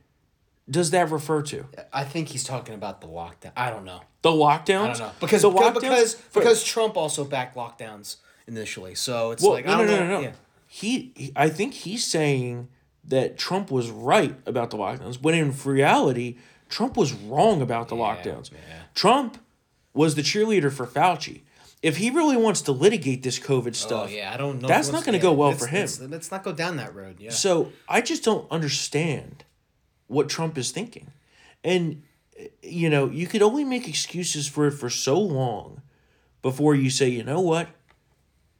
does 0.70 0.92
that 0.92 1.10
refer 1.12 1.42
to? 1.44 1.66
I 1.92 2.04
think 2.04 2.30
he's 2.30 2.44
talking 2.44 2.74
about 2.76 3.02
the 3.02 3.08
lockdown. 3.08 3.52
I 3.58 3.70
don't 3.70 3.84
know. 3.86 4.02
The 4.22 4.30
lockdowns? 4.32 4.66
I 4.82 4.88
don't 4.88 5.00
know 5.00 5.12
because 5.20 5.42
the 5.42 5.50
because 5.50 5.74
lockdowns? 5.74 5.82
because, 5.82 6.16
because 6.34 6.64
Trump 6.64 6.96
also 6.98 7.26
backed 7.26 7.56
lockdowns 7.56 8.18
initially. 8.48 8.96
So 8.96 9.32
it's 9.32 9.44
Well, 9.44 9.54
like 9.54 9.66
no, 9.66 9.74
I 9.74 9.78
no, 9.78 9.86
don't 9.86 9.88
no, 9.88 10.00
know. 10.00 10.08
no, 10.08 10.18
no. 10.18 10.22
Yeah. 10.22 10.32
He, 10.68 11.12
he, 11.16 11.32
I 11.36 11.50
think 11.50 11.74
he's 11.74 12.06
saying 12.06 12.70
that 13.04 13.38
Trump 13.38 13.70
was 13.70 13.90
right 13.90 14.36
about 14.46 14.70
the 14.72 14.78
lockdowns, 14.78 15.22
when 15.22 15.36
in 15.36 15.54
reality, 15.66 16.38
Trump 16.70 16.96
was 16.98 17.14
wrong 17.14 17.62
about 17.62 17.90
the 17.90 17.96
lockdowns. 17.96 18.50
yeah. 18.52 18.58
Trump 18.96 19.38
was 19.94 20.16
the 20.16 20.22
cheerleader 20.24 20.72
for 20.72 20.88
Fauci. 20.88 21.42
If 21.84 21.98
he 21.98 22.10
really 22.10 22.38
wants 22.38 22.62
to 22.62 22.72
litigate 22.72 23.22
this 23.24 23.38
COVID 23.40 23.68
Oh 23.68 23.72
stuff, 23.74 24.12
yeah, 24.12 24.32
I 24.34 24.38
don't 24.38 24.62
know. 24.62 24.70
That's 24.70 24.90
not 24.92 25.04
going 25.04 25.12
to 25.14 25.18
yeah, 25.18 25.22
go 25.32 25.34
well 25.34 25.50
let's- 25.50 25.62
for 25.62 25.68
him. 25.68 25.82
Let's, 25.82 26.00
let's 26.00 26.32
not 26.32 26.42
go 26.44 26.54
down 26.54 26.78
that 26.78 26.96
road. 26.96 27.18
Yeah. 27.20 27.32
So 27.32 27.74
I 27.90 28.00
just 28.00 28.24
don't 28.24 28.50
understand 28.50 29.44
what 30.08 30.30
Trump 30.30 30.58
is 30.58 30.72
thinking. 30.72 31.12
And, 31.64 32.04
you 32.62 32.90
know, 32.90 33.10
you 33.10 33.28
could 33.28 33.42
only 33.42 33.64
make 33.64 33.88
excuses 33.88 34.48
for 34.48 34.68
it 34.68 34.72
for 34.72 34.90
so 34.90 35.18
long 35.20 35.82
before 36.42 36.76
you 36.76 36.90
say, 36.90 37.08
you 37.10 37.24
know 37.24 37.40
what? 37.42 37.70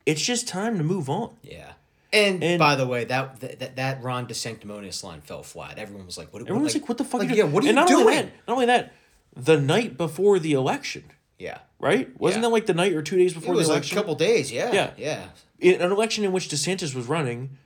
It's 0.06 0.22
just 0.22 0.48
time 0.48 0.78
to 0.78 0.84
move 0.84 1.10
on. 1.10 1.36
yeah. 1.44 1.74
And, 2.12 2.44
And- 2.44 2.60
by 2.60 2.76
the 2.76 2.86
way, 2.86 3.06
that, 3.06 3.40
that 3.40 3.76
that 3.78 4.04
Ron 4.04 4.28
DeSanctimonious 4.28 5.04
line 5.04 5.22
fell 5.22 5.42
flat. 5.42 5.80
Everyone 5.80 6.06
was 6.06 6.16
like, 6.16 6.32
"What?" 6.32 6.44
Everyone 6.44 6.62
was 6.64 6.76
like, 6.76 6.88
"What 6.88 7.00
the 7.00 7.04
fuck?" 7.04 7.22
Like, 7.22 7.30
are 7.30 7.32
you 7.32 7.38
yeah, 7.40 7.44
what 7.50 7.64
are 7.64 7.68
and 7.68 7.76
you 7.76 7.82
not 7.82 7.88
doing? 7.88 8.02
Only 8.06 8.16
that, 8.18 8.32
not 8.48 8.54
only 8.54 8.66
that, 8.68 8.94
the 9.36 9.60
night 9.60 9.98
before 9.98 10.38
the 10.38 10.54
election, 10.54 11.06
yeah. 11.40 11.58
right? 11.80 12.08
Wasn't 12.20 12.44
Yeah. 12.44 12.50
that 12.50 12.54
like 12.54 12.68
the 12.68 12.76
night 12.76 12.94
or 12.94 13.02
two 13.02 13.18
days 13.18 13.32
It 13.32 13.40
before 13.40 13.56
was 13.56 13.68
the 13.68 13.74
like 13.74 13.92
a 13.92 13.96
couple 13.96 14.14
days. 14.14 14.52
Yeah. 14.52 14.72
Yeah. 14.72 14.92
Yeah. 14.96 15.26
in 15.60 15.82
an 15.82 15.92
election 15.92 16.24
in 16.24 16.32
which 16.32 16.50
DeSantis 16.50 16.94
was 16.94 17.08
running, 17.08 17.58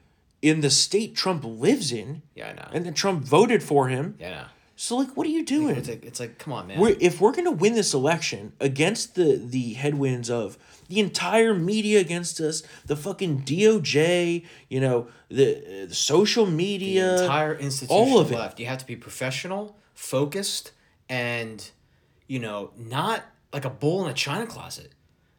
in 0.41 0.61
the 0.61 0.69
state 0.69 1.15
Trump 1.15 1.43
lives 1.45 1.91
in, 1.91 2.21
Yeah. 2.35 2.49
I 2.49 2.53
know. 2.53 2.67
and 2.73 2.85
then 2.85 2.93
Trump 2.93 3.23
voted 3.23 3.63
for 3.63 3.87
him. 3.87 4.15
yeah. 4.19 4.27
I 4.27 4.31
know. 4.31 4.45
So 4.79 4.95
like, 4.97 5.17
what 5.17 5.25
are 5.25 5.31
you 5.31 5.43
doing? 5.43 5.75
It's 5.75 5.89
like, 5.89 6.05
it's 6.05 6.19
like, 6.19 6.37
come 6.37 6.53
on, 6.53 6.67
man. 6.67 6.79
we're, 6.79 6.95
if 6.99 7.19
we're 7.19 7.31
gonna 7.31 7.49
win 7.51 7.73
this 7.73 7.95
election 7.95 8.53
against 8.59 9.15
the 9.15 9.35
the 9.43 9.73
headwinds 9.73 10.29
of 10.29 10.55
the 10.87 10.99
entire 10.99 11.55
media 11.55 11.99
against 11.99 12.39
us, 12.39 12.61
the 12.85 12.95
fucking 12.95 13.41
DOJ, 13.41 14.45
you 14.69 14.79
know, 14.79 15.07
the, 15.29 15.57
uh, 15.57 15.85
the 15.87 15.95
social 15.95 16.45
media, 16.45 17.15
the 17.17 17.23
entire 17.23 17.55
institution 17.55 17.95
all 18.13 18.19
of 18.19 18.31
it. 18.31 18.59
You 18.59 18.67
have 18.67 18.77
to 18.77 18.85
be 18.85 18.95
professional, 18.95 19.77
focused, 19.95 20.71
and 21.09 21.71
you 22.27 22.37
know, 22.39 22.69
not 22.77 23.23
like 23.51 23.65
a 23.65 23.69
bull 23.71 24.05
in 24.05 24.11
a 24.11 24.13
china 24.13 24.45
closet. 24.45 24.91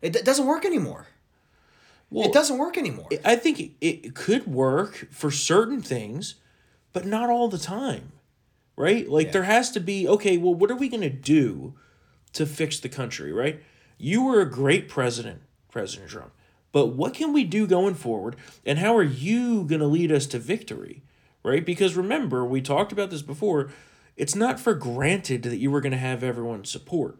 It, 0.02 0.14
d- 0.14 0.22
doesn't 0.22 0.46
work 0.46 0.64
anymore. 0.64 1.06
Well, 2.10 2.26
it 2.26 2.32
doesn't 2.32 2.58
work 2.58 2.78
anymore. 2.78 3.08
I 3.24 3.36
think 3.36 3.60
it, 3.60 3.72
it 3.80 4.14
could 4.14 4.46
work 4.46 5.08
for 5.10 5.30
certain 5.30 5.82
things, 5.82 6.36
but 6.92 7.04
not 7.04 7.28
all 7.28 7.48
the 7.48 7.58
time, 7.58 8.12
right? 8.76 9.08
Like 9.08 9.32
there 9.32 9.42
has 9.42 9.70
to 9.72 9.80
be 9.80 10.08
okay. 10.08 10.38
Well, 10.38 10.54
what 10.54 10.70
are 10.70 10.76
we 10.76 10.88
gonna 10.88 11.10
do 11.10 11.74
to 12.32 12.46
fix 12.46 12.80
the 12.80 12.88
country, 12.88 13.32
right? 13.32 13.62
You 13.98 14.24
were 14.24 14.40
a 14.40 14.50
great 14.50 14.88
president, 14.88 15.42
President 15.70 16.10
Trump, 16.10 16.32
but 16.72 16.88
what 16.88 17.14
can 17.14 17.32
we 17.32 17.44
do 17.44 17.66
going 17.66 17.94
forward, 17.94 18.36
and 18.64 18.78
how 18.78 18.96
are 18.96 19.02
you 19.02 19.64
gonna 19.64 19.86
lead 19.86 20.10
us 20.10 20.26
to 20.28 20.38
victory, 20.38 21.02
right? 21.42 21.64
Because 21.64 21.94
remember, 21.94 22.44
we 22.44 22.62
talked 22.62 22.92
about 22.92 23.10
this 23.10 23.22
before. 23.22 23.70
It's 24.16 24.34
not 24.34 24.58
for 24.58 24.74
granted 24.74 25.42
that 25.44 25.58
you 25.58 25.70
were 25.70 25.80
gonna 25.80 25.98
have 25.98 26.24
everyone's 26.24 26.70
support, 26.70 27.18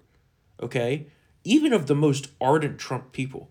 okay? 0.62 1.08
Even 1.44 1.72
of 1.72 1.86
the 1.86 1.94
most 1.94 2.30
ardent 2.40 2.78
Trump 2.78 3.12
people 3.12 3.50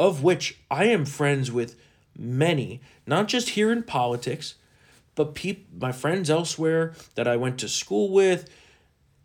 of 0.00 0.22
which 0.22 0.58
I 0.70 0.84
am 0.86 1.04
friends 1.04 1.52
with 1.52 1.76
many, 2.18 2.80
not 3.06 3.28
just 3.28 3.50
here 3.50 3.70
in 3.70 3.82
politics, 3.82 4.54
but 5.14 5.34
peop- 5.34 5.68
my 5.78 5.92
friends 5.92 6.30
elsewhere 6.30 6.94
that 7.16 7.28
I 7.28 7.36
went 7.36 7.58
to 7.60 7.68
school 7.68 8.08
with, 8.10 8.48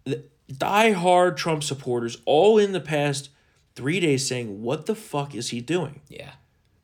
the 0.04 0.24
die-hard 0.56 1.38
Trump 1.38 1.64
supporters, 1.64 2.18
all 2.26 2.58
in 2.58 2.74
the 2.74 2.82
past 2.82 3.30
three 3.74 4.02
days 4.02 4.28
saying, 4.28 4.62
What 4.62 4.86
the 4.86 4.96
fuck 4.96 5.34
is 5.34 5.50
he 5.50 5.62
doing? 5.62 6.02
yeah, 6.10 6.32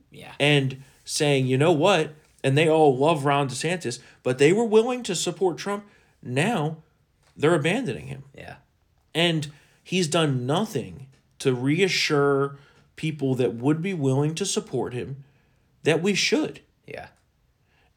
yeah, 0.09 0.31
And 0.39 0.83
saying, 1.03 1.47
You 1.47 1.57
know 1.57 1.73
what? 1.73 2.13
And 2.45 2.57
they 2.57 2.69
all 2.69 2.97
love 2.97 3.25
Ron 3.25 3.49
DeSantis, 3.49 3.99
but 4.23 4.37
they 4.37 4.53
were 4.53 4.65
willing 4.65 5.03
to 5.03 5.15
support 5.15 5.57
Trump. 5.57 5.83
Now 6.23 6.77
they're 7.35 7.55
abandoning 7.55 8.07
him. 8.07 8.23
yeah, 8.33 8.55
And 9.13 9.51
he's 9.83 10.07
done 10.07 10.45
nothing 10.45 11.07
to 11.39 11.53
reassure 11.53 12.57
people 13.01 13.33
that 13.33 13.55
would 13.55 13.81
be 13.81 13.95
willing 13.95 14.35
to 14.35 14.45
support 14.45 14.93
him 14.93 15.23
that 15.81 16.03
we 16.03 16.13
should. 16.13 16.59
yeah, 16.85 17.07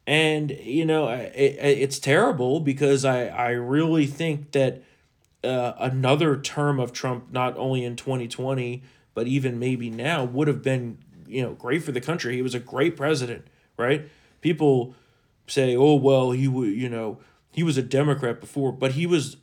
And, 0.07 0.49
you 0.49 0.83
know, 0.83 1.09
it, 1.09 1.31
it's 1.35 1.99
terrible 1.99 2.59
because 2.59 3.05
I, 3.05 3.27
I 3.27 3.49
really 3.51 4.07
think 4.07 4.53
that 4.53 4.81
uh, 5.43 5.73
another 5.77 6.35
term 6.41 6.79
of 6.79 6.91
Trump, 6.91 7.31
not 7.31 7.55
only 7.55 7.83
in 7.83 7.95
2020, 7.95 8.81
but 9.13 9.27
even 9.27 9.59
maybe 9.59 9.91
now, 9.91 10.23
would 10.23 10.47
have 10.47 10.63
been, 10.63 10.97
you 11.27 11.43
know, 11.43 11.53
great 11.53 11.83
for 11.83 11.91
the 11.91 12.01
country. 12.01 12.33
He 12.33 12.41
was 12.41 12.55
a 12.55 12.59
great 12.59 12.97
president, 12.97 13.45
right? 13.77 14.09
People 14.41 14.95
say, 15.45 15.75
oh, 15.75 15.93
well, 15.93 16.31
he 16.31 16.47
would, 16.47 16.73
you 16.73 16.89
know, 16.89 17.19
he 17.51 17.61
was 17.61 17.77
a 17.77 17.83
Democrat 17.83 18.41
before, 18.41 18.71
but 18.71 18.93
he 18.93 19.05
was 19.05 19.37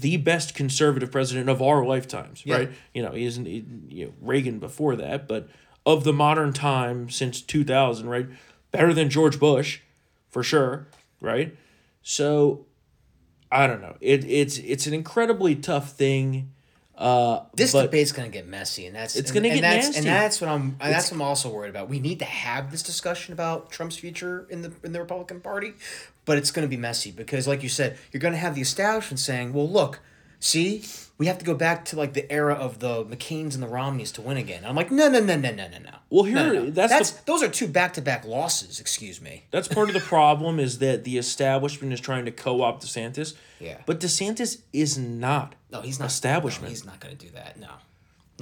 the 0.00 0.16
best 0.16 0.54
conservative 0.54 1.10
president 1.10 1.48
of 1.48 1.60
our 1.62 1.84
lifetimes, 1.84 2.42
Yeah. 2.44 2.56
right? 2.56 2.70
You 2.92 3.02
know, 3.02 3.12
he 3.12 3.24
isn't, 3.24 3.46
he- 3.46 3.64
you 3.88 4.06
know, 4.06 4.12
Reagan 4.20 4.58
before 4.58 4.96
that, 4.96 5.26
but 5.28 5.48
of 5.86 6.04
the 6.04 6.12
modern 6.12 6.52
time 6.52 7.10
since 7.10 7.40
2000, 7.40 8.08
right? 8.08 8.26
Better 8.70 8.92
than 8.94 9.10
George 9.10 9.38
Bush, 9.38 9.80
for 10.30 10.42
sure, 10.42 10.88
right? 11.20 11.54
So, 12.02 12.66
I 13.52 13.66
don't 13.66 13.80
know. 13.80 13.96
It 14.00 14.24
it's 14.24 14.58
it's 14.58 14.86
an 14.86 14.94
incredibly 14.94 15.54
tough 15.54 15.92
thing. 15.92 16.50
Uh, 16.96 17.40
This 17.54 17.72
debate's 17.72 18.12
gonna 18.12 18.28
get 18.28 18.46
messy, 18.48 18.86
and 18.86 18.94
that's 18.96 19.14
It's 19.16 19.30
and- 19.30 19.34
gonna 19.36 19.48
and 19.48 19.60
get 19.60 19.62
that's, 19.62 19.86
nasty. 19.88 19.98
and 19.98 20.06
that's 20.08 20.40
what 20.40 20.48
I'm. 20.50 20.76
And 20.80 20.92
that's 20.92 21.10
what 21.10 21.16
I'm 21.16 21.22
also 21.22 21.50
worried 21.50 21.70
about. 21.70 21.88
We 21.88 22.00
need 22.00 22.18
to 22.20 22.24
have 22.24 22.70
this 22.70 22.82
discussion 22.82 23.32
about 23.32 23.70
Trump's 23.70 23.96
future 23.96 24.46
in 24.50 24.62
the 24.62 24.72
in 24.82 24.92
the 24.92 25.00
Republican 25.00 25.40
Party, 25.40 25.74
but 26.24 26.38
it's 26.38 26.50
gonna 26.50 26.68
be 26.68 26.76
messy 26.76 27.10
because, 27.10 27.46
like 27.46 27.62
you 27.62 27.68
said, 27.68 27.96
you're 28.12 28.20
gonna 28.20 28.36
have 28.36 28.54
the 28.54 28.60
establishment 28.62 29.18
saying, 29.20 29.52
"Well, 29.52 29.68
look, 29.68 30.00
see, 30.40 30.84
we 31.16 31.26
have 31.26 31.38
to 31.38 31.44
go 31.44 31.54
back 31.54 31.84
to 31.86 31.96
like 31.96 32.12
the 32.14 32.30
era 32.30 32.54
of 32.54 32.80
the 32.80 33.04
McCains 33.04 33.54
and 33.54 33.62
the 33.62 33.68
Romneys 33.68 34.10
to 34.12 34.20
win 34.20 34.36
again. 34.36 34.64
I'm 34.64 34.74
like, 34.74 34.90
no, 34.90 35.08
no, 35.08 35.20
no, 35.20 35.36
no, 35.36 35.50
no, 35.52 35.68
no, 35.68 35.78
no. 35.78 35.90
Well, 36.10 36.24
here- 36.24 36.34
No, 36.34 36.46
no, 36.52 36.52
no. 36.64 36.70
that's 36.70 36.92
that's 36.92 37.10
the- 37.12 37.22
those 37.26 37.42
are 37.42 37.48
two 37.48 37.68
back 37.68 37.92
to 37.94 38.02
back 38.02 38.24
losses. 38.24 38.80
Excuse 38.80 39.20
me. 39.20 39.44
That's 39.52 39.68
part 39.68 39.88
of 39.88 39.94
the 39.94 40.00
problem 40.00 40.58
is 40.58 40.78
that 40.80 41.04
the 41.04 41.16
establishment 41.16 41.92
is 41.92 42.00
trying 42.00 42.24
to 42.24 42.30
co-opt 42.32 42.84
DeSantis. 42.84 43.34
Yeah. 43.60 43.78
But 43.86 44.00
DeSantis 44.00 44.62
is 44.72 44.98
not. 44.98 45.54
No, 45.70 45.82
he's 45.82 45.98
not. 46.00 46.06
Establishment. 46.08 46.64
No, 46.64 46.70
he's 46.70 46.84
not 46.84 46.98
going 47.00 47.16
to 47.16 47.26
do 47.26 47.30
that. 47.32 47.58
No. 47.60 47.68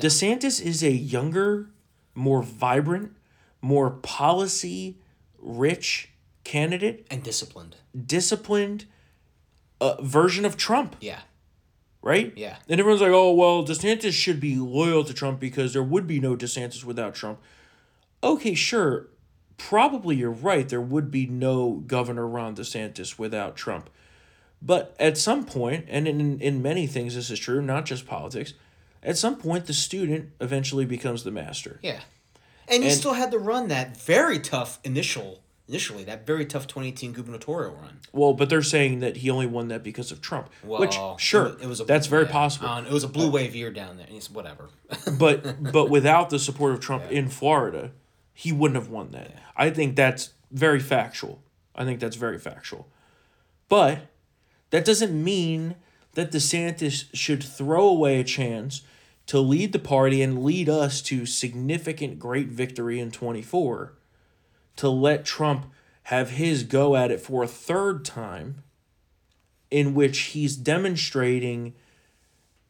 DeSantis 0.00 0.60
is 0.60 0.82
a 0.82 0.90
younger, 0.90 1.68
more 2.14 2.42
vibrant, 2.42 3.12
more 3.60 3.90
policy 3.90 4.96
rich 5.38 6.08
candidate, 6.44 7.06
And 7.10 7.22
disciplined. 7.22 7.76
disciplined 8.06 8.86
uh, 9.80 10.00
version 10.02 10.44
of 10.44 10.56
Trump, 10.56 10.96
Yeah. 11.00 11.20
right? 12.02 12.32
Yeah. 12.36 12.56
And 12.68 12.78
everyone's 12.78 13.00
like, 13.02 13.10
"Oh, 13.10 13.32
well, 13.34 13.64
DeSantis 13.64 14.12
should 14.12 14.38
be 14.40 14.56
loyal 14.56 15.02
to 15.04 15.12
Trump 15.14 15.40
because 15.40 15.72
there 15.72 15.82
would 15.82 16.06
be 16.06 16.20
no 16.20 16.36
DeSantis 16.36 16.84
without 16.84 17.14
Trump." 17.14 17.40
Okay, 18.22 18.54
sure. 18.54 19.08
Probably 19.56 20.16
you're 20.16 20.30
right. 20.30 20.68
There 20.68 20.80
would 20.80 21.10
be 21.10 21.26
no 21.26 21.82
Governor 21.86 22.26
Ron 22.26 22.54
DeSantis 22.56 23.18
without 23.18 23.56
Trump. 23.56 23.90
But 24.60 24.94
at 25.00 25.18
some 25.18 25.44
point, 25.44 25.86
and 25.88 26.06
in, 26.06 26.40
in 26.40 26.62
many 26.62 26.86
things 26.86 27.16
this 27.16 27.30
is 27.30 27.38
true, 27.40 27.60
not 27.60 27.84
just 27.84 28.06
politics, 28.06 28.54
at 29.02 29.18
some 29.18 29.36
point 29.36 29.66
the 29.66 29.72
student 29.74 30.30
eventually 30.40 30.84
becomes 30.84 31.24
the 31.24 31.32
master. 31.32 31.80
Yeah. 31.82 32.00
And 32.68 32.84
you 32.84 32.90
And- 32.90 32.98
still 32.98 33.14
had 33.14 33.32
to 33.32 33.38
run 33.40 33.66
that 33.68 33.96
very 34.00 34.38
tough 34.38 34.78
initial, 34.84 35.41
initially 35.68 36.04
that 36.04 36.26
very 36.26 36.44
tough 36.44 36.66
2018 36.66 37.12
gubernatorial 37.12 37.74
run. 37.74 38.00
Well, 38.12 38.34
but 38.34 38.48
they're 38.48 38.62
saying 38.62 39.00
that 39.00 39.18
he 39.18 39.30
only 39.30 39.46
won 39.46 39.68
that 39.68 39.82
because 39.82 40.12
of 40.12 40.20
Trump. 40.20 40.50
which, 40.62 40.98
sure, 41.18 41.46
it 41.46 41.54
was, 41.54 41.62
it 41.62 41.66
was 41.66 41.80
a, 41.80 41.84
that's 41.84 42.06
very 42.06 42.24
yeah, 42.24 42.32
possible. 42.32 42.68
uh, 42.68 42.82
it 42.82 42.92
was 42.92 43.04
a 43.04 43.08
blue 43.08 43.30
wave 43.30 43.54
year 43.54 43.70
down 43.70 43.96
there. 43.96 44.06
It's 44.10 44.30
whatever. 44.30 44.68
but 45.18 45.72
but 45.72 45.90
without 45.90 46.30
the 46.30 46.38
support 46.38 46.72
of 46.72 46.80
Trump 46.80 47.10
in 47.10 47.28
Florida, 47.28 47.92
he 48.34 48.52
wouldn't 48.52 48.80
have 48.80 48.90
won 48.90 49.10
that. 49.12 49.32
I 49.56 49.70
think 49.70 49.96
that's 49.96 50.30
very 50.50 50.80
factual. 50.80 51.42
I 51.74 51.84
think 51.84 52.00
that's 52.00 52.16
very 52.16 52.38
factual. 52.38 52.88
But 53.68 54.10
that 54.70 54.84
doesn't 54.84 55.12
mean 55.12 55.76
that 56.14 56.30
DeSantis 56.30 57.06
should 57.14 57.42
throw 57.42 57.88
away 57.88 58.20
a 58.20 58.24
chance 58.24 58.82
to 59.26 59.38
lead 59.38 59.72
the 59.72 59.78
party 59.78 60.20
and 60.20 60.44
lead 60.44 60.68
us 60.68 61.00
to 61.02 61.24
significant 61.24 62.18
great 62.18 62.48
victory 62.48 63.00
in 63.00 63.10
24 63.10 63.94
to 64.76 64.88
let 64.88 65.24
Trump 65.24 65.66
have 66.04 66.30
his 66.30 66.62
go 66.64 66.96
at 66.96 67.10
it 67.10 67.20
for 67.20 67.42
a 67.42 67.48
third 67.48 68.04
time 68.04 68.62
in 69.70 69.94
which 69.94 70.18
he's 70.18 70.56
demonstrating 70.56 71.74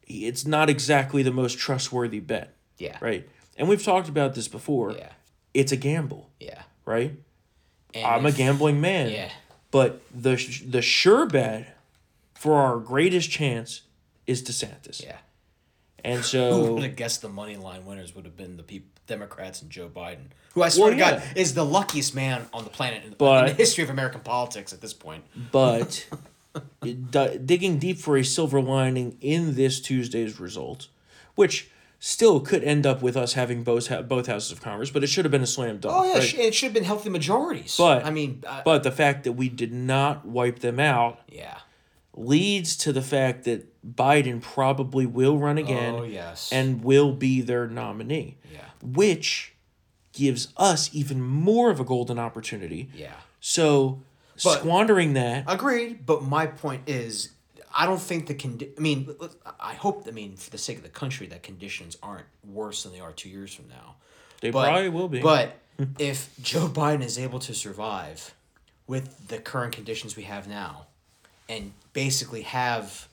it's 0.05 0.45
not 0.45 0.69
exactly 0.69 1.23
the 1.23 1.31
most 1.31 1.57
trustworthy 1.57 2.19
bet 2.19 2.53
yeah. 2.77 2.97
right? 2.99 3.27
And 3.57 3.67
we've 3.67 3.83
talked 3.83 4.09
about 4.09 4.35
this 4.35 4.47
before. 4.47 4.91
Yeah. 4.91 5.11
It's 5.53 5.71
a 5.71 5.77
gamble, 5.77 6.29
Yeah. 6.39 6.63
right? 6.85 7.13
And 7.93 8.05
I'm 8.05 8.25
a 8.25 8.31
gambling 8.31 8.81
man. 8.81 9.11
Yeah. 9.11 9.29
But 9.71 10.01
the 10.13 10.35
the 10.67 10.81
sure 10.81 11.25
bet 11.27 11.77
for 12.33 12.55
our 12.55 12.77
greatest 12.79 13.29
chance 13.29 13.81
is 14.25 14.41
DeSantis. 14.43 15.03
Yeah. 15.03 15.17
And 16.03 16.17
Who 16.17 16.23
so 16.23 16.73
would 16.73 16.83
have 16.83 16.95
guessed 16.95 17.21
the 17.21 17.29
money 17.29 17.55
line 17.55 17.85
winners 17.85 18.15
would 18.15 18.25
have 18.25 18.35
been 18.35 18.57
the 18.57 18.63
peop 18.63 18.92
Democrats 19.07 19.61
and 19.61 19.69
Joe 19.69 19.89
Biden, 19.93 20.27
who 20.53 20.63
I 20.63 20.69
swear 20.69 20.95
Well, 20.95 21.11
to 21.11 21.17
God 21.19 21.23
is 21.35 21.53
the 21.53 21.65
luckiest 21.65 22.15
man 22.15 22.45
on 22.53 22.63
the 22.63 22.69
planet 22.69 23.03
in 23.03 23.11
the, 23.11 23.15
But- 23.15 23.49
in 23.49 23.51
the 23.51 23.57
history 23.57 23.83
of 23.83 23.89
American 23.89 24.21
politics 24.21 24.73
at 24.73 24.81
this 24.81 24.93
point. 24.93 25.23
but 25.51 26.05
d- 26.81 27.37
digging 27.45 27.79
deep 27.79 27.97
for 27.99 28.17
a 28.17 28.23
silver 28.23 28.61
lining 28.61 29.17
in 29.21 29.55
this 29.55 29.79
Tuesday's 29.79 30.39
result, 30.39 30.87
which 31.35 31.69
still 31.99 32.41
could 32.41 32.63
end 32.65 32.85
up 32.85 33.01
with 33.01 33.15
us 33.15 33.33
having 33.33 33.63
both 33.63 33.87
ha- 33.87 34.01
both 34.01 34.27
houses 34.27 34.51
of 34.51 34.61
Congress, 34.61 34.89
but 34.89 35.03
it 35.03 35.07
should 35.07 35.23
have 35.25 35.31
been 35.31 35.41
a 35.41 35.47
slam 35.47 35.77
dunk. 35.77 35.95
Oh 35.97 36.03
yeah, 36.05 36.15
right? 36.19 36.33
it 36.39 36.53
should 36.53 36.67
have 36.67 36.73
been 36.73 36.83
healthy 36.83 37.09
majorities. 37.09 37.75
But 37.77 38.05
I 38.05 38.09
mean, 38.11 38.43
uh, 38.45 38.61
but 38.65 38.83
the 38.83 38.91
fact 38.91 39.23
that 39.23 39.33
we 39.33 39.47
did 39.49 39.71
not 39.73 40.25
wipe 40.25 40.59
them 40.59 40.79
out 40.81 41.19
yeah. 41.29 41.59
leads 42.15 42.75
to 42.77 42.91
the 42.93 43.01
fact 43.01 43.45
that 43.45 43.69
Biden 43.95 44.41
probably 44.41 45.05
will 45.05 45.37
run 45.37 45.57
again 45.57 45.95
Oh 45.95 46.03
yes. 46.03 46.51
and 46.51 46.83
will 46.83 47.13
be 47.13 47.41
their 47.41 47.67
nominee, 47.67 48.37
which 48.83 49.53
gives 50.11 50.49
us 50.57 50.89
even 50.93 51.21
more 51.21 51.71
of 51.71 51.79
a 51.79 51.83
golden 51.83 52.19
opportunity. 52.19 52.89
yeah. 52.95 53.13
So 53.39 54.01
But- 54.43 54.59
squandering 54.59 55.13
that, 55.13 55.45
Agreed, 55.47 56.05
but 56.05 56.23
my 56.23 56.45
point 56.47 56.83
is, 56.87 57.29
I 57.75 57.85
don't 57.87 58.01
think 58.01 58.27
the 58.27 58.35
condi- 58.35 58.69
I 58.77 58.81
mean, 58.81 59.15
I 59.59 59.73
hope. 59.73 60.05
I 60.07 60.11
mean, 60.11 60.35
for 60.37 60.49
the 60.51 60.57
sake 60.59 60.77
of 60.77 60.83
the 60.83 60.89
country, 60.89 61.25
that 61.27 61.41
conditions 61.41 61.97
aren't 62.03 62.25
worse 62.47 62.83
than 62.83 62.91
they 62.93 62.99
are 62.99 63.11
two 63.11 63.29
years 63.29 63.53
from 63.53 63.67
now. 63.69 63.95
they 64.41 64.51
But, 64.51 64.65
probably 64.67 64.89
will 64.89 65.07
be. 65.09 65.21
But 65.21 65.57
if 65.97 66.29
Joe 66.41 66.67
Biden 66.67 67.01
is 67.03 67.17
able 67.17 67.39
to 67.39 67.53
survive 67.55 68.33
with 68.85 69.27
the 69.29 69.39
current 69.39 69.73
conditions 69.73 70.15
we 70.15 70.23
have 70.23 70.47
now, 70.47 70.85
and 71.49 71.73
basically 71.93 72.43
have 72.43 73.07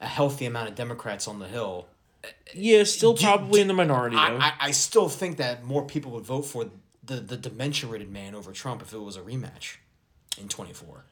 a 0.00 0.06
healthy 0.06 0.46
amount 0.46 0.68
of 0.70 0.74
Democrats 0.74 1.28
on 1.28 1.38
the 1.38 1.48
hill, 1.48 1.86
yeah, 2.54 2.84
still 2.84 3.14
do- 3.14 3.24
probably 3.24 3.60
in 3.60 3.68
the 3.68 3.74
minority 3.74 4.16
though. 4.16 4.20
I, 4.22 4.46
I, 4.46 4.52
I 4.60 4.70
still 4.72 5.08
think 5.08 5.36
that 5.38 5.64
more 5.64 5.84
people 5.86 6.12
would 6.12 6.24
vote 6.24 6.42
for 6.42 6.66
the 7.04 7.16
the 7.16 7.36
dementia 7.36 7.88
ridden 7.88 8.12
man 8.12 8.34
over 8.34 8.52
Trump 8.52 8.82
if 8.82 8.92
it 8.92 8.98
was 8.98 9.16
a 9.16 9.20
rematch 9.20 9.76
in 10.40 10.48
twenty 10.48 10.72
four. 10.72 11.04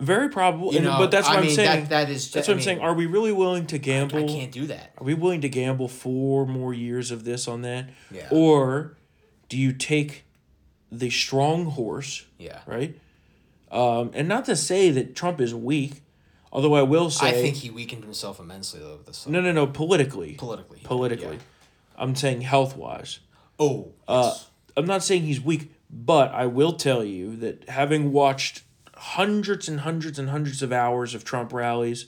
Very 0.00 0.28
probable. 0.28 0.70
You 0.72 0.78
and- 0.78 0.86
know, 0.86 0.98
but 0.98 1.10
that's 1.10 1.26
I 1.28 1.34
what 1.34 1.44
I'm 1.44 1.50
saying. 1.50 1.80
that- 1.84 1.88
that 2.06 2.10
is- 2.10 2.30
that's 2.30 2.48
I 2.48 2.52
what 2.52 2.54
I'm 2.54 2.58
mean, 2.58 2.64
saying. 2.64 2.80
Are 2.80 2.94
we 2.94 3.06
really 3.06 3.32
willing 3.32 3.66
to 3.66 3.78
gamble? 3.78 4.18
I 4.24 4.26
can't 4.26 4.52
do 4.52 4.66
that. 4.68 4.92
Are 4.96 5.04
we 5.04 5.14
willing 5.14 5.40
to 5.40 5.48
gamble 5.48 5.88
four 5.88 6.46
more 6.46 6.72
years 6.72 7.10
of 7.10 7.24
this 7.24 7.48
on 7.48 7.62
that? 7.62 7.90
Yeah. 8.10 8.28
Or 8.30 8.96
do 9.48 9.56
you 9.58 9.72
take 9.72 10.24
the 10.92 11.10
strong 11.10 11.66
horse? 11.66 12.24
Yeah. 12.38 12.60
Right. 12.66 12.96
Um, 13.72 14.12
and 14.14 14.28
not 14.28 14.44
to 14.46 14.56
say 14.56 14.90
that 14.90 15.14
Trump 15.16 15.40
is 15.40 15.54
weak, 15.54 16.00
although 16.52 16.74
I 16.74 16.82
will 16.82 17.10
say 17.10 17.28
I 17.28 17.32
think 17.32 17.56
he 17.56 17.70
weakened 17.70 18.04
himself 18.04 18.40
immensely 18.40 18.80
though. 18.80 18.98
This 18.98 19.26
no, 19.26 19.40
no, 19.40 19.52
no. 19.52 19.66
Politically, 19.66 20.34
politically. 20.34 20.80
politically, 20.84 21.36
yeah. 21.36 21.42
I'm 21.96 22.14
saying 22.14 22.42
health 22.42 22.76
wise. 22.76 23.20
Oh. 23.58 23.92
Uh, 24.06 24.30
yes. 24.32 24.50
I'm 24.76 24.86
not 24.86 25.02
saying 25.02 25.22
he's 25.24 25.40
weak, 25.40 25.72
but 25.90 26.30
I 26.32 26.46
will 26.46 26.72
tell 26.72 27.02
you 27.02 27.34
that 27.36 27.68
having 27.68 28.12
watched 28.12 28.62
hundreds 28.94 29.68
and 29.68 29.80
hundreds 29.80 30.18
and 30.18 30.30
hundreds 30.30 30.62
of 30.62 30.72
hours 30.72 31.14
of 31.14 31.24
Trump 31.24 31.52
rallies, 31.52 32.06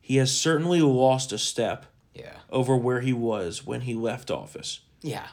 he 0.00 0.16
has 0.16 0.36
certainly 0.36 0.80
lost 0.82 1.32
a 1.32 1.38
step 1.38 1.86
yeah. 2.14 2.36
over 2.50 2.76
where 2.76 3.00
he 3.00 3.12
was 3.12 3.64
when 3.66 3.82
he 3.82 3.94
left 3.94 4.30
office. 4.30 4.80
Yeah. 5.00 5.28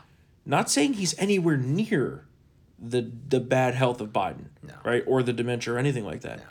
Not 0.45 0.69
saying 0.69 0.93
he's 0.93 1.17
anywhere 1.19 1.57
near 1.57 2.25
the 2.79 3.09
the 3.29 3.39
bad 3.39 3.75
health 3.75 4.01
of 4.01 4.09
Biden, 4.09 4.47
No. 4.61 4.73
right, 4.83 5.03
or 5.07 5.23
the 5.23 5.33
dementia 5.33 5.73
or 5.73 5.77
anything 5.77 6.05
like 6.05 6.21
that. 6.21 6.39
No. 6.39 6.43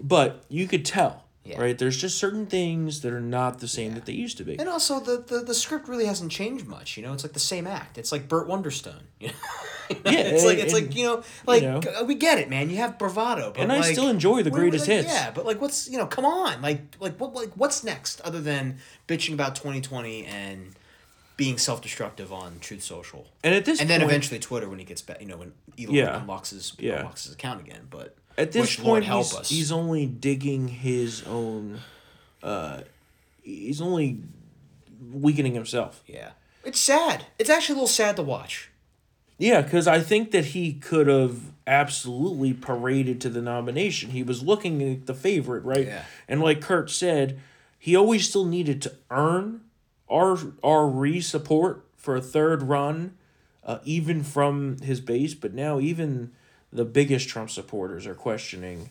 But 0.00 0.44
you 0.48 0.66
could 0.68 0.84
tell, 0.84 1.24
Yeah. 1.44 1.60
right? 1.60 1.76
There's 1.78 1.96
just 1.96 2.18
certain 2.18 2.46
things 2.46 3.00
that 3.00 3.12
are 3.12 3.20
not 3.20 3.60
the 3.60 3.68
same 3.68 3.94
that 3.94 4.04
they 4.06 4.12
used 4.12 4.36
to 4.38 4.44
be. 4.44 4.58
And 4.58 4.68
also, 4.68 5.00
the, 5.00 5.18
the, 5.18 5.40
the 5.44 5.54
script 5.54 5.88
really 5.88 6.06
hasn't 6.06 6.30
changed 6.32 6.66
much. 6.66 6.96
You 6.96 7.02
know, 7.02 7.12
it's 7.12 7.22
like 7.24 7.32
the 7.32 7.38
same 7.40 7.66
act. 7.66 7.98
It's 7.98 8.12
like 8.12 8.28
Burt 8.28 8.48
Wonderstone. 8.48 9.02
You 9.88 9.94
know? 10.04 10.10
Yeah, 10.10 10.18
it's 10.18 10.44
like 10.44 10.58
it's 10.58 10.74
and- 10.74 10.84
like 10.88 10.96
you 10.96 11.04
know, 11.04 11.22
like 11.46 11.62
know. 11.62 11.78
uh, 12.00 12.04
we 12.04 12.16
get 12.16 12.38
it, 12.40 12.50
man. 12.50 12.70
You 12.70 12.78
have 12.78 12.98
bravado, 12.98 13.52
but 13.52 13.60
And 13.60 13.70
I 13.70 13.82
still 13.82 14.08
enjoy 14.08 14.42
the 14.42 14.50
greatest 14.50 14.88
like, 14.88 14.96
hits. 15.04 15.12
Yeah, 15.14 15.30
but 15.30 15.46
like, 15.46 15.60
what's 15.60 15.88
you 15.88 15.96
know, 15.96 16.06
come 16.06 16.24
on, 16.24 16.60
like 16.60 16.80
like 16.98 17.20
what 17.20 17.32
like 17.34 17.50
what's 17.54 17.84
next 17.84 18.20
other 18.22 18.40
than 18.40 18.78
bitching 19.06 19.32
about 19.34 19.54
twenty 19.54 19.80
twenty 19.80 20.26
and 20.26 20.74
being 21.36 21.56
self 21.56 21.82
destructive 21.82 22.32
on 22.32 22.58
Truth 22.58 22.82
Social, 22.82 23.28
And 23.44 23.54
at 23.54 23.64
this 23.64 23.80
and 23.80 23.88
then 23.88 24.00
point, 24.00 24.10
eventually 24.10 24.40
Twitter 24.40 24.68
when 24.68 24.80
he 24.80 24.84
gets 24.84 25.02
back, 25.02 25.20
you 25.20 25.28
know, 25.28 25.36
when 25.36 25.52
Elon 25.78 25.94
Yeah. 25.94 26.20
unlocks 26.20 26.50
his 26.50 26.72
Yeah. 26.80 26.98
unlocks 26.98 27.26
his 27.26 27.34
account 27.34 27.60
again. 27.60 27.86
But 27.88 28.16
at 28.38 28.52
this 28.52 28.76
which, 28.76 28.76
point 28.78 28.88
Lord 28.88 29.04
help 29.04 29.24
he's, 29.26 29.34
us. 29.34 29.48
he's 29.50 29.72
only 29.72 30.06
digging 30.06 30.68
his 30.68 31.22
own 31.24 31.80
uh 32.42 32.80
he's 33.42 33.80
only 33.80 34.18
weakening 35.12 35.54
himself 35.54 36.02
yeah, 36.06 36.30
it's 36.64 36.80
sad. 36.80 37.26
It's 37.38 37.50
actually 37.50 37.74
a 37.74 37.76
little 37.76 37.88
sad 37.88 38.16
to 38.16 38.22
watch. 38.22 38.70
yeah 39.38 39.60
because 39.62 39.86
i 39.86 40.00
think 40.00 40.30
that 40.32 40.46
he 40.46 40.72
could 40.72 41.06
have 41.06 41.52
absolutely 41.66 42.52
paraded 42.54 43.20
to 43.20 43.28
the 43.28 43.42
nomination 43.42 44.10
he 44.10 44.22
was 44.22 44.42
looking 44.42 44.82
at 44.82 45.06
the 45.06 45.14
favorite 45.14 45.64
right 45.64 45.86
Yeah. 45.86 46.02
and 46.28 46.40
like 46.40 46.60
kurt 46.60 46.90
said 46.90 47.38
he 47.78 47.94
always 47.96 48.28
still 48.28 48.44
needed 48.44 48.80
to 48.82 48.92
earn 49.10 49.62
our 50.08 50.38
our 50.62 50.86
re-support 50.86 51.84
for 51.96 52.14
a 52.16 52.20
third 52.20 52.62
run 52.62 53.16
uh, 53.64 53.78
even 53.84 54.22
from 54.22 54.78
his 54.78 55.00
base 55.00 55.34
but 55.34 55.52
now 55.54 55.80
even 55.80 56.30
the 56.72 56.84
biggest 56.84 57.28
trump 57.28 57.50
supporters 57.50 58.06
are 58.06 58.14
questioning 58.14 58.90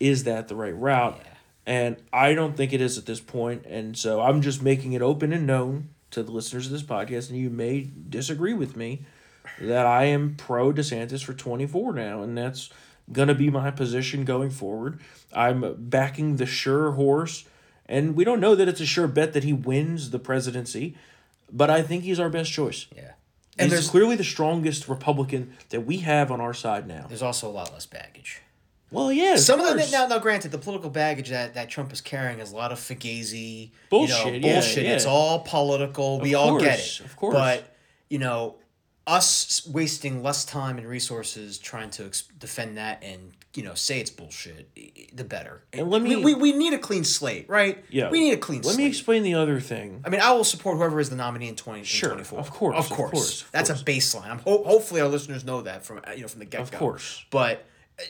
is 0.00 0.24
that 0.24 0.48
the 0.48 0.56
right 0.56 0.76
route? 0.76 1.20
Yeah. 1.22 1.28
And 1.64 1.96
I 2.12 2.34
don't 2.34 2.56
think 2.56 2.72
it 2.72 2.80
is 2.80 2.98
at 2.98 3.06
this 3.06 3.20
point. 3.20 3.64
And 3.66 3.96
so 3.96 4.20
I'm 4.20 4.42
just 4.42 4.62
making 4.62 4.94
it 4.94 5.02
open 5.02 5.32
and 5.32 5.46
known 5.46 5.90
to 6.10 6.22
the 6.22 6.32
listeners 6.32 6.66
of 6.66 6.72
this 6.72 6.82
podcast, 6.82 7.30
and 7.30 7.38
you 7.38 7.50
may 7.50 7.88
disagree 8.08 8.52
with 8.54 8.76
me, 8.76 9.04
that 9.60 9.86
I 9.86 10.04
am 10.04 10.34
pro 10.36 10.72
DeSantis 10.72 11.24
for 11.24 11.34
24 11.34 11.92
now, 11.94 12.22
and 12.22 12.36
that's 12.36 12.70
going 13.10 13.28
to 13.28 13.34
be 13.34 13.50
my 13.50 13.70
position 13.70 14.24
going 14.24 14.50
forward. 14.50 15.00
I'm 15.34 15.74
backing 15.78 16.36
the 16.36 16.46
sure 16.46 16.92
horse 16.92 17.44
And 17.86 18.16
we 18.16 18.24
don't 18.24 18.40
know 18.40 18.54
that 18.54 18.68
it's 18.68 18.80
a 18.80 18.86
sure 18.86 19.06
bet 19.06 19.32
that 19.34 19.44
he 19.44 19.52
wins 19.52 20.10
the 20.10 20.18
presidency, 20.18 20.96
but 21.52 21.68
I 21.70 21.82
think 21.82 22.04
he's 22.04 22.20
our 22.20 22.30
best 22.30 22.52
choice. 22.52 22.86
Yeah. 22.96 23.12
And 23.58 23.66
he's 23.66 23.72
there's 23.72 23.90
clearly 23.90 24.16
the 24.16 24.24
strongest 24.24 24.88
Republican 24.88 25.52
that 25.70 25.82
we 25.82 25.98
have 25.98 26.30
on 26.30 26.40
our 26.40 26.54
side 26.54 26.86
now. 26.88 27.06
there's 27.08 27.22
also 27.22 27.48
a 27.48 27.52
lot 27.52 27.72
less 27.72 27.86
baggage. 27.86 28.40
Well, 28.90 29.10
yeah, 29.10 29.36
Some 29.36 29.58
of 29.60 29.66
course. 29.66 29.90
the 29.90 29.96
now, 29.96 30.06
now, 30.06 30.18
granted, 30.18 30.52
the 30.52 30.58
political 30.58 30.90
baggage 30.90 31.30
that, 31.30 31.54
that 31.54 31.70
Trump 31.70 31.92
is 31.94 32.02
carrying 32.02 32.40
is 32.40 32.52
a 32.52 32.56
lot 32.56 32.72
of 32.72 32.78
fugazi 32.78 33.70
Bullshit, 33.88 34.34
You 34.34 34.40
know, 34.40 34.46
yeah, 34.48 34.54
bullshit. 34.54 34.84
It's 34.84 35.06
all 35.06 35.40
political. 35.40 36.20
we 36.20 36.34
all 36.34 36.58
get 36.60 36.78
it. 36.78 37.00
of 37.00 37.16
course. 37.16 37.32
But 37.34 37.74
you 38.10 38.18
know, 38.18 38.56
us 39.06 39.66
wasting 39.66 40.22
less 40.22 40.44
time 40.44 40.78
and 40.78 40.86
resources 40.86 41.58
trying 41.58 41.90
to 41.90 42.06
ex- 42.06 42.22
defend 42.38 42.76
that 42.76 43.02
and 43.02 43.32
you 43.54 43.62
know 43.64 43.74
say 43.74 43.98
it's 44.00 44.10
bullshit, 44.10 44.68
the 45.14 45.24
better. 45.24 45.62
And 45.72 45.90
let 45.90 46.02
me- 46.02 46.16
we, 46.16 46.34
we, 46.34 46.34
we 46.34 46.52
need 46.52 46.72
a 46.72 46.78
clean 46.78 47.02
slate, 47.04 47.48
right? 47.48 47.84
Yeah, 47.90 48.10
we 48.10 48.20
need 48.20 48.32
a 48.32 48.36
clean 48.36 48.62
slate. 48.62 48.66
Let 48.68 48.74
slate. 48.76 48.84
me 48.84 48.88
explain 48.88 49.22
the 49.24 49.34
other 49.34 49.58
thing. 49.60 50.02
I 50.04 50.08
mean, 50.08 50.20
I 50.20 50.32
will 50.32 50.44
support 50.44 50.76
whoever 50.78 51.00
is 51.00 51.10
the 51.10 51.16
nominee 51.16 51.48
in 51.48 51.56
twenty 51.56 51.82
Sure, 51.84 52.10
in 52.10 52.14
twenty 52.16 52.28
four. 52.28 52.38
of 52.38 52.50
course, 52.50 52.76
of 52.78 52.88
course, 52.90 53.10
course, 53.10 53.42
of 53.42 53.50
That's 53.52 53.70
course. 53.70 53.82
a 53.82 53.84
baseline. 53.84 54.30
I'm 54.30 54.38
ho- 54.38 54.62
hopefully 54.64 55.00
our 55.00 55.08
listeners 55.08 55.44
know 55.44 55.62
that 55.62 55.84
from 55.84 56.00
you 56.14 56.22
know 56.22 56.28
from 56.28 56.38
the 56.38 56.44
get 56.46 56.58
go. 56.58 56.62
Of 56.62 56.72
course. 56.72 57.24
but 57.30 57.64
uh, 57.98 58.02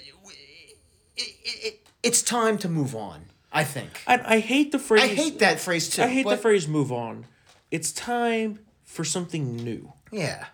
it, 1.17 1.23
it, 1.45 1.65
it, 1.67 1.87
it's 2.03 2.23
time 2.23 2.59
to 2.59 2.69
move 2.69 2.95
on. 2.95 3.25
I 3.55 3.65
think. 3.65 3.91
I, 4.07 4.37
I 4.37 4.39
hate 4.41 4.73
the 4.73 4.79
phrase. 4.79 5.03
I 5.03 5.09
hate 5.09 5.39
that 5.41 5.61
phrase 5.61 5.91
too. 5.91 6.03
I 6.03 6.09
hate 6.09 6.27
the 6.27 6.37
phrase 6.39 6.67
"move 6.69 6.91
on." 6.93 7.27
It's 7.71 7.93
time 7.93 8.61
for 8.85 9.05
something 9.05 9.57
new. 9.57 9.93
Yeah, 10.11 10.47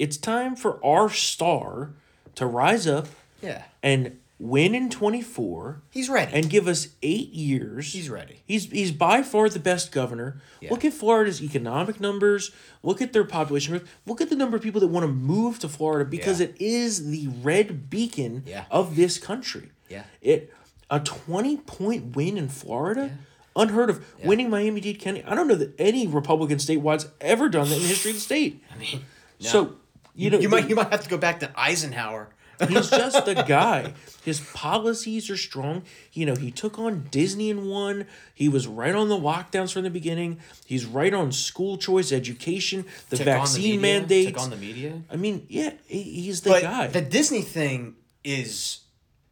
It's 0.00 0.16
time 0.16 0.56
for 0.56 0.82
our 0.84 1.10
star 1.10 1.90
to 2.34 2.46
rise 2.46 2.86
up 2.86 3.06
yeah. 3.42 3.64
and 3.82 4.18
win 4.38 4.74
in 4.74 4.88
24 4.88 5.82
He's 5.90 6.08
ready. 6.08 6.32
and 6.32 6.48
give 6.48 6.66
us 6.66 6.88
eight 7.02 7.28
years. 7.34 7.92
He's 7.92 8.08
ready. 8.08 8.40
He's 8.46 8.64
he's 8.70 8.92
by 8.92 9.22
far 9.22 9.50
the 9.50 9.58
best 9.58 9.92
governor. 9.92 10.40
Yeah. 10.62 10.70
Look 10.70 10.86
at 10.86 10.94
Florida's 10.94 11.42
economic 11.42 12.00
numbers. 12.00 12.50
Look 12.82 13.02
at 13.02 13.12
their 13.12 13.24
population 13.24 13.72
growth. 13.76 13.86
Look 14.06 14.22
at 14.22 14.30
the 14.30 14.36
number 14.36 14.56
of 14.56 14.62
people 14.62 14.80
that 14.80 14.86
want 14.88 15.04
to 15.04 15.12
move 15.12 15.58
to 15.58 15.68
Florida 15.68 16.08
because 16.08 16.40
Yeah. 16.40 16.46
it 16.46 16.56
is 16.58 17.10
the 17.10 17.28
red 17.42 17.90
beacon 17.90 18.44
Yeah. 18.46 18.64
of 18.70 18.96
this 18.96 19.18
country. 19.18 19.68
Yeah. 19.90 20.04
It 20.22 20.50
a 20.88 21.00
twenty 21.00 21.58
point 21.58 22.16
win 22.16 22.38
in 22.38 22.48
Florida. 22.48 23.18
Unheard 23.54 23.90
of. 23.90 24.02
Winning 24.24 24.48
Miami 24.48 24.80
Dade 24.80 24.98
County. 25.00 25.22
I 25.26 25.34
don't 25.34 25.46
know 25.48 25.56
that 25.56 25.74
any 25.78 26.06
Republican 26.06 26.56
statewide's 26.58 27.08
ever 27.20 27.50
done 27.50 27.68
that 27.68 27.76
in 27.76 27.82
the 27.82 27.88
history 27.88 28.12
of 28.12 28.16
the 28.16 28.20
state. 28.22 28.62
I 28.74 28.78
mean, 28.78 29.04
So 29.40 29.74
you 30.20 30.30
know 30.30 30.38
you 30.38 30.48
might 30.48 30.68
you 30.68 30.74
might 30.74 30.90
have 30.90 31.02
to 31.02 31.10
go 31.10 31.18
back 31.18 31.40
to 31.40 31.50
Eisenhower. 31.56 32.28
He's 32.68 32.90
just 32.90 33.24
the 33.24 33.42
guy. 33.48 33.94
His 34.22 34.40
policies 34.52 35.30
are 35.30 35.36
strong. 35.36 35.82
You 36.12 36.26
know, 36.26 36.34
he 36.34 36.50
took 36.50 36.78
on 36.78 37.08
Disney 37.10 37.48
in 37.48 37.66
one. 37.66 38.06
He 38.34 38.50
was 38.50 38.66
right 38.66 38.94
on 38.94 39.08
the 39.08 39.16
lockdowns 39.16 39.72
from 39.72 39.82
the 39.84 39.88
beginning. 39.88 40.40
He's 40.66 40.84
right 40.84 41.14
on 41.14 41.32
school 41.32 41.78
choice, 41.78 42.12
education, 42.12 42.84
the 43.08 43.16
Took 43.16 43.26
on 43.28 43.32
vaccine 43.38 43.80
media, 43.80 43.80
mandates. 43.80 44.32
Took 44.32 44.40
on 44.42 44.50
the 44.50 44.56
media. 44.58 45.00
I 45.10 45.16
mean, 45.16 45.46
yeah, 45.48 45.72
he's 45.86 46.42
the 46.42 46.50
But 46.50 46.62
guy. 46.62 46.86
the 46.88 47.00
Disney 47.00 47.40
thing 47.40 47.94
is 48.24 48.80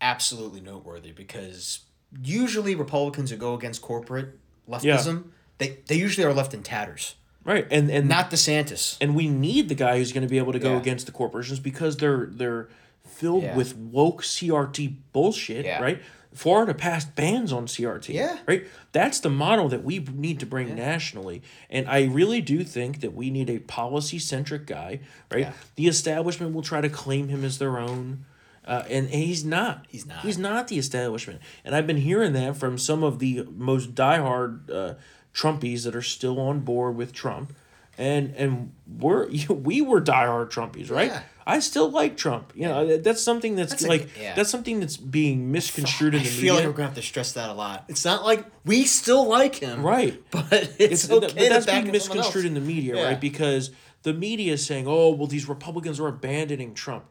absolutely 0.00 0.62
noteworthy 0.62 1.12
because 1.12 1.80
usually 2.22 2.74
Republicans 2.74 3.28
who 3.30 3.36
go 3.36 3.52
against 3.52 3.82
corporate 3.82 4.38
leftism, 4.66 5.24
they, 5.58 5.80
they 5.86 5.96
usually 5.96 6.26
are 6.26 6.32
left 6.32 6.54
in 6.54 6.62
tatters. 6.62 7.14
Right, 7.44 7.66
and 7.70 7.90
and 7.90 8.08
Not 8.08 8.30
DeSantis. 8.30 8.96
and 9.00 9.14
we 9.14 9.28
need 9.28 9.68
the 9.68 9.74
guy 9.74 9.98
who's 9.98 10.12
going 10.12 10.22
to 10.26 10.28
be 10.30 10.38
able 10.38 10.52
to 10.52 10.58
go 10.58 10.72
Yeah. 10.72 10.78
against 10.80 11.06
the 11.06 11.12
corporations 11.12 11.60
because 11.60 11.96
they're 11.96 12.26
they're 12.30 12.68
filled 13.06 13.42
Yeah. 13.44 13.56
with 13.56 13.76
woke 13.76 14.22
CRT 14.22 14.96
bullshit, 15.12 15.64
Yeah. 15.64 15.80
right? 15.82 16.00
Florida 16.34 16.74
passed 16.74 17.16
bans 17.16 17.52
on 17.52 17.66
CRT. 17.66 18.12
Yeah. 18.14 18.38
Right? 18.46 18.66
That's 18.92 19.18
the 19.18 19.30
model 19.30 19.68
that 19.70 19.82
we 19.82 19.98
need 19.98 20.38
to 20.40 20.46
bring 20.46 20.74
nationally. 20.74 21.42
And 21.70 21.88
I 21.88 22.04
really 22.04 22.40
do 22.42 22.62
think 22.64 23.00
that 23.00 23.14
we 23.14 23.30
need 23.30 23.48
a 23.50 23.58
policy 23.60 24.18
centric 24.18 24.66
guy, 24.66 25.00
right? 25.32 25.48
The 25.76 25.88
establishment 25.88 26.54
will 26.54 26.62
try 26.62 26.80
to 26.82 26.88
claim 26.90 27.28
him 27.28 27.44
as 27.44 27.58
their 27.58 27.78
own. 27.78 28.24
Uh, 28.64 28.84
and, 28.90 29.06
and 29.06 29.14
he's 29.24 29.44
not. 29.44 29.86
He's 29.88 30.04
not. 30.06 30.18
He's 30.20 30.36
not 30.38 30.68
the 30.68 30.78
establishment. 30.78 31.40
And 31.64 31.74
I've 31.74 31.86
been 31.86 31.96
hearing 31.96 32.34
that 32.34 32.56
from 32.56 32.76
some 32.76 33.02
of 33.02 33.18
the 33.18 33.44
most 33.56 33.94
diehard 33.94 34.70
uh, 34.70 34.94
Trumpies 35.38 35.84
that 35.84 35.94
are 35.94 36.02
still 36.02 36.40
on 36.40 36.60
board 36.60 36.96
with 36.96 37.12
Trump. 37.12 37.54
And 37.96 38.34
and 38.36 38.72
we're 38.86 39.28
we 39.48 39.80
were 39.82 40.00
diehard 40.00 40.50
Trumpies, 40.50 40.90
right? 40.90 41.08
Yeah. 41.10 41.22
I 41.46 41.60
still 41.60 41.90
like 41.90 42.16
Trump. 42.16 42.52
You 42.54 42.68
know, 42.68 42.86
that- 42.86 43.04
that's 43.04 43.22
something 43.22 43.56
that's, 43.56 43.70
That's 43.72 43.84
a- 43.84 43.88
like 43.88 44.08
yeah. 44.20 44.34
that's 44.34 44.50
something 44.50 44.80
that's 44.80 44.96
being 44.98 45.50
misconstrued 45.50 46.14
in 46.14 46.20
I 46.20 46.24
the 46.24 46.28
feel 46.28 46.54
like 46.54 46.60
media. 46.62 46.70
we're 46.70 46.76
gonna 46.76 46.88
have 46.88 46.96
to 46.96 47.02
stress 47.02 47.32
that 47.32 47.48
a 47.50 47.54
lot. 47.54 47.84
It's 47.88 48.04
not 48.04 48.24
like 48.24 48.44
we 48.64 48.84
still 48.84 49.26
like 49.26 49.54
him, 49.56 49.82
Right. 49.82 50.22
But 50.30 50.52
it's, 50.78 51.04
It's- 51.04 51.10
okay 51.10 51.26
but 51.26 51.48
that's 51.48 51.66
to 51.66 51.72
being 51.72 51.90
misconstrued 51.90 52.44
in 52.44 52.54
the 52.54 52.60
media, 52.60 52.96
Yeah. 52.96 53.04
right? 53.04 53.20
Because 53.20 53.70
the 54.04 54.12
media 54.12 54.52
is 54.52 54.64
saying, 54.64 54.86
"Oh, 54.86 55.10
well, 55.10 55.26
these 55.26 55.48
Republicans 55.48 55.98
are 55.98 56.06
abandoning 56.08 56.74
Trump." 56.74 57.04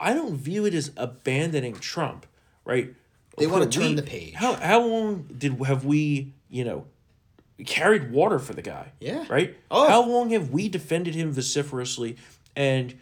I 0.00 0.14
don't 0.14 0.36
view 0.36 0.64
it 0.66 0.74
as 0.74 0.90
abandoning 0.96 1.74
Trump, 1.76 2.26
right? 2.64 2.92
They 3.38 3.46
wanna 3.46 3.66
We- 3.66 3.70
turn 3.70 3.94
the 3.96 4.02
page. 4.02 4.34
How 4.34 4.54
how 4.54 4.80
long 4.84 5.26
did 5.38 5.52
have 5.64 5.84
we, 5.84 6.32
you 6.48 6.64
know, 6.64 6.86
carried 7.66 8.10
water 8.10 8.38
for 8.38 8.52
the 8.54 8.62
guy? 8.62 8.92
Yeah. 9.00 9.24
Right. 9.28 9.56
Oh. 9.70 9.88
How 9.88 10.04
long 10.04 10.30
have 10.30 10.50
we 10.50 10.68
defended 10.68 11.14
him 11.14 11.32
vociferously? 11.32 12.16
And 12.56 12.94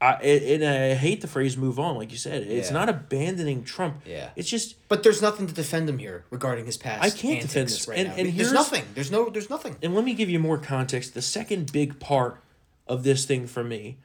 I 0.00 0.12
and 0.14 0.62
I 0.64 0.94
hate 0.94 1.22
the 1.22 1.26
phrase 1.26 1.56
"move 1.56 1.78
on," 1.78 1.96
like 1.96 2.12
you 2.12 2.18
said. 2.18 2.42
It's 2.42 2.68
Yeah. 2.68 2.74
not 2.74 2.88
abandoning 2.88 3.64
Trump. 3.64 4.02
Yeah. 4.06 4.30
It's 4.36 4.48
just 4.48 4.76
But 4.88 5.02
there's 5.02 5.22
nothing 5.22 5.46
to 5.46 5.54
defend 5.54 5.88
him 5.88 5.98
here 5.98 6.24
regarding 6.30 6.66
his 6.66 6.76
past. 6.76 7.02
I 7.02 7.10
can't 7.10 7.40
defend 7.40 7.68
this. 7.70 7.88
right 7.88 7.98
And- 7.98 8.08
now. 8.08 8.14
and 8.16 8.26
there's 8.26 8.34
here's- 8.36 8.52
nothing. 8.52 8.84
There's 8.94 9.10
no. 9.10 9.30
There's 9.30 9.48
nothing. 9.50 9.76
And 9.82 9.94
let 9.94 10.04
me 10.04 10.12
give 10.14 10.28
you 10.28 10.38
more 10.38 10.58
context. 10.58 11.14
The 11.14 11.22
second 11.22 11.72
big 11.72 11.98
part 11.98 12.42
of 12.86 13.02
this 13.04 13.24
thing 13.24 13.46
for 13.46 13.64
me, 13.64 13.96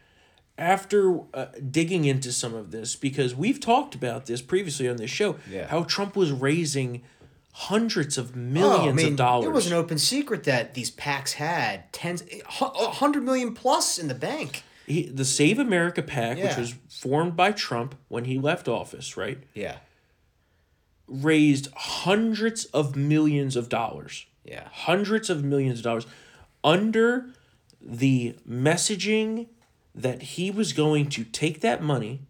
after 0.57 1.19
uh, 1.33 1.47
digging 1.69 2.05
into 2.05 2.31
some 2.31 2.53
of 2.53 2.71
this, 2.71 2.95
because 2.95 3.35
we've 3.35 3.59
talked 3.59 3.93
about 3.95 4.25
this 4.27 4.41
previously 4.41 4.87
on 4.87 4.95
this 4.97 5.11
show, 5.11 5.35
Yeah. 5.49 5.67
how 5.67 5.83
Trump 5.83 6.15
was 6.15 6.31
raising 6.31 7.01
hundreds 7.53 8.17
of 8.17 8.31
Oh, 8.33 8.37
millions 8.37 9.03
of 9.03 9.15
dollars. 9.15 9.45
It 9.47 9.51
was 9.51 9.67
an 9.67 9.73
open 9.73 9.97
secret 9.97 10.43
that 10.45 10.73
these 10.73 10.89
PACs 10.91 11.33
had 11.33 11.91
tens, 11.93 12.23
eh, 12.31 12.39
a 12.45 12.91
hundred 12.91 13.23
million 13.23 13.53
plus 13.53 13.97
in 13.97 14.07
the 14.07 14.15
bank. 14.15 14.63
He, 14.87 15.03
the 15.07 15.25
Save 15.25 15.59
America 15.59 16.01
PAC, 16.01 16.37
which 16.37 16.57
was 16.57 16.75
formed 16.89 17.35
by 17.35 17.51
Trump 17.51 17.95
when 18.07 18.25
he 18.25 18.37
left 18.39 18.67
office, 18.67 19.15
right, 19.15 19.37
Yeah. 19.53 19.77
raised 21.07 21.67
hundreds 21.75 22.65
of 22.65 22.95
millions 22.95 23.55
of 23.55 23.69
dollars. 23.69 24.25
Yeah. 24.43 24.67
hundreds 24.71 25.29
of 25.29 25.43
millions 25.43 25.79
of 25.79 25.83
dollars 25.83 26.07
under 26.63 27.27
the 27.79 28.35
messaging 28.49 29.47
that 29.93 30.21
he 30.23 30.49
was 30.49 30.73
going 30.73 31.09
to 31.09 31.23
take 31.23 31.61
that 31.61 31.83
money 31.83 32.21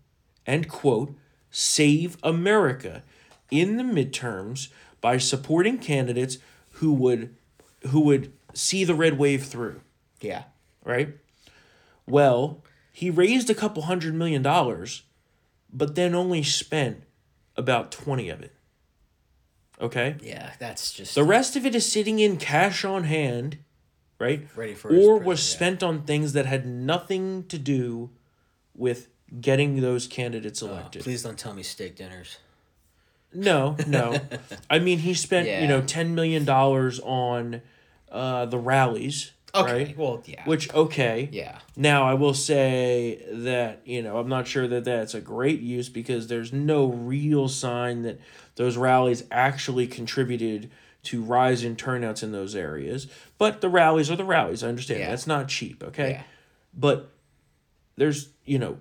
and 0.45 0.67
quote 0.67 1.15
save 1.51 2.17
America 2.21 3.01
in 3.49 3.77
the 3.77 3.83
midterms 3.83 4.67
by 5.01 5.17
supporting 5.17 5.77
candidates 5.77 6.37
who 6.73 6.93
would 6.93 7.35
who 7.89 7.99
would 8.01 8.31
see 8.53 8.83
the 8.83 8.95
red 8.95 9.17
wave 9.17 9.45
through 9.45 9.81
Yeah. 10.21 10.43
right 10.85 11.09
well 12.07 12.63
he 12.91 13.09
raised 13.09 13.49
a 13.49 13.55
couple 13.55 13.83
hundred 13.83 14.13
million 14.13 14.41
dollars 14.41 15.03
but 15.73 15.95
then 15.95 16.13
only 16.13 16.43
spent 16.43 17.03
about 17.55 17.91
20 17.91 18.29
of 18.29 18.41
it 18.41 18.53
okay 19.81 20.15
Yeah. 20.21 20.51
That's 20.59 20.91
just 20.91 21.15
the 21.15 21.23
rest 21.23 21.55
of 21.55 21.65
it 21.65 21.73
is 21.75 21.89
sitting 21.91 22.19
in 22.19 22.37
cash 22.37 22.85
on 22.85 23.05
hand, 23.05 23.57
right? 24.19 24.47
Ready 24.55 24.73
for 24.75 24.89
or 24.95 25.17
was 25.19 25.39
yeah. 25.39 25.55
spent 25.55 25.81
on 25.83 26.03
things 26.03 26.33
that 26.33 26.45
had 26.45 26.65
nothing 26.67 27.45
to 27.47 27.57
do 27.57 28.11
with 28.75 29.07
getting 29.39 29.81
those 29.81 30.05
candidates 30.07 30.61
Oh, 30.61 30.67
elected. 30.67 31.01
please 31.03 31.23
don't 31.23 31.37
tell 31.39 31.53
me 31.53 31.63
steak 31.63 31.95
dinners. 31.95 32.37
No, 33.33 33.75
no. 33.87 34.19
I 34.69 34.79
mean, 34.79 34.99
he 34.99 35.13
spent 35.13 35.47
you 35.47 35.67
know 35.67 35.81
ten 35.81 36.15
million 36.15 36.45
dollars 36.45 36.99
on 36.99 37.61
uh, 38.11 38.45
the 38.45 38.57
rallies, 38.57 39.31
Okay. 39.55 39.71
right? 39.85 39.97
Well, 39.97 40.21
yeah. 40.25 40.43
Which 40.45 40.73
okay, 40.73 41.29
yeah. 41.31 41.59
Now 41.75 42.03
I 42.07 42.13
will 42.13 42.33
say 42.33 43.23
that 43.31 43.81
you 43.85 44.01
know 44.01 44.17
I'm 44.17 44.29
not 44.29 44.47
sure 44.47 44.67
that 44.67 44.83
that's 44.85 45.13
a 45.13 45.21
great 45.21 45.61
use 45.61 45.89
because 45.89 46.27
there's 46.27 46.51
no 46.53 46.85
real 46.87 47.47
sign 47.47 48.01
that 48.03 48.19
those 48.55 48.77
rallies 48.77 49.23
actually 49.31 49.87
contributed 49.87 50.69
to 51.03 51.21
rise 51.23 51.63
in 51.63 51.75
turnouts 51.75 52.21
in 52.21 52.31
those 52.31 52.55
areas. 52.55 53.07
But 53.37 53.61
the 53.61 53.69
rallies 53.69 54.11
are 54.11 54.15
the 54.15 54.23
rallies. 54.25 54.63
I 54.63 54.67
understand 54.69 54.99
Yeah. 54.99 55.09
that's 55.09 55.25
not 55.25 55.47
cheap. 55.47 55.83
Okay, 55.83 56.11
Yeah. 56.11 56.23
but 56.73 57.09
there's 57.95 58.29
you 58.45 58.59
know 58.59 58.77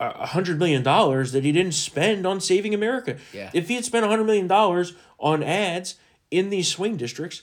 a 0.00 0.26
hundred 0.26 0.58
million 0.58 0.82
dollars 0.82 1.32
that 1.32 1.42
he 1.44 1.52
didn't 1.52 1.72
spend 1.72 2.26
on 2.26 2.40
saving 2.40 2.74
America. 2.74 3.16
Yeah. 3.32 3.50
If 3.54 3.68
he 3.68 3.74
had 3.76 3.84
spent 3.84 4.04
a 4.04 4.08
hundred 4.08 4.24
million 4.24 4.46
dollars 4.46 4.94
on 5.18 5.42
ads 5.42 5.94
in 6.30 6.50
these 6.50 6.68
swing 6.68 6.96
districts, 6.96 7.42